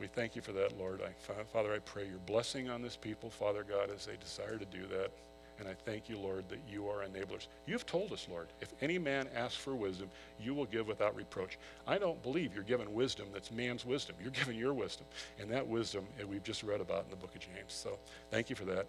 We 0.00 0.06
thank 0.06 0.34
you 0.34 0.42
for 0.42 0.52
that, 0.52 0.78
Lord. 0.78 1.00
I, 1.02 1.10
Father, 1.52 1.72
I 1.72 1.78
pray 1.80 2.06
your 2.06 2.18
blessing 2.26 2.68
on 2.68 2.82
this 2.82 2.96
people, 2.96 3.30
Father 3.30 3.64
God, 3.68 3.90
as 3.94 4.06
they 4.06 4.16
desire 4.16 4.58
to 4.58 4.64
do 4.64 4.86
that. 4.88 5.10
And 5.58 5.68
I 5.68 5.74
thank 5.84 6.08
you, 6.08 6.18
Lord, 6.18 6.48
that 6.48 6.58
you 6.70 6.88
are 6.88 7.04
enablers. 7.04 7.46
You've 7.66 7.86
told 7.86 8.12
us, 8.12 8.26
Lord, 8.30 8.48
if 8.60 8.72
any 8.80 8.98
man 8.98 9.28
asks 9.34 9.56
for 9.56 9.74
wisdom, 9.74 10.10
you 10.40 10.54
will 10.54 10.66
give 10.66 10.88
without 10.88 11.14
reproach. 11.14 11.58
I 11.86 11.98
don't 11.98 12.22
believe 12.22 12.54
you're 12.54 12.64
giving 12.64 12.92
wisdom 12.92 13.28
that's 13.32 13.50
man's 13.50 13.84
wisdom. 13.84 14.16
You're 14.20 14.32
giving 14.32 14.58
your 14.58 14.74
wisdom. 14.74 15.06
And 15.38 15.50
that 15.50 15.66
wisdom 15.66 16.04
we've 16.28 16.42
just 16.42 16.62
read 16.62 16.80
about 16.80 17.04
in 17.04 17.10
the 17.10 17.16
book 17.16 17.34
of 17.34 17.40
James. 17.40 17.68
So 17.68 17.98
thank 18.30 18.50
you 18.50 18.56
for 18.56 18.64
that. 18.64 18.86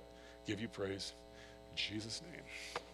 Give 0.47 0.59
you 0.59 0.67
praise. 0.67 1.13
In 1.71 1.77
Jesus' 1.77 2.21
name. 2.31 2.84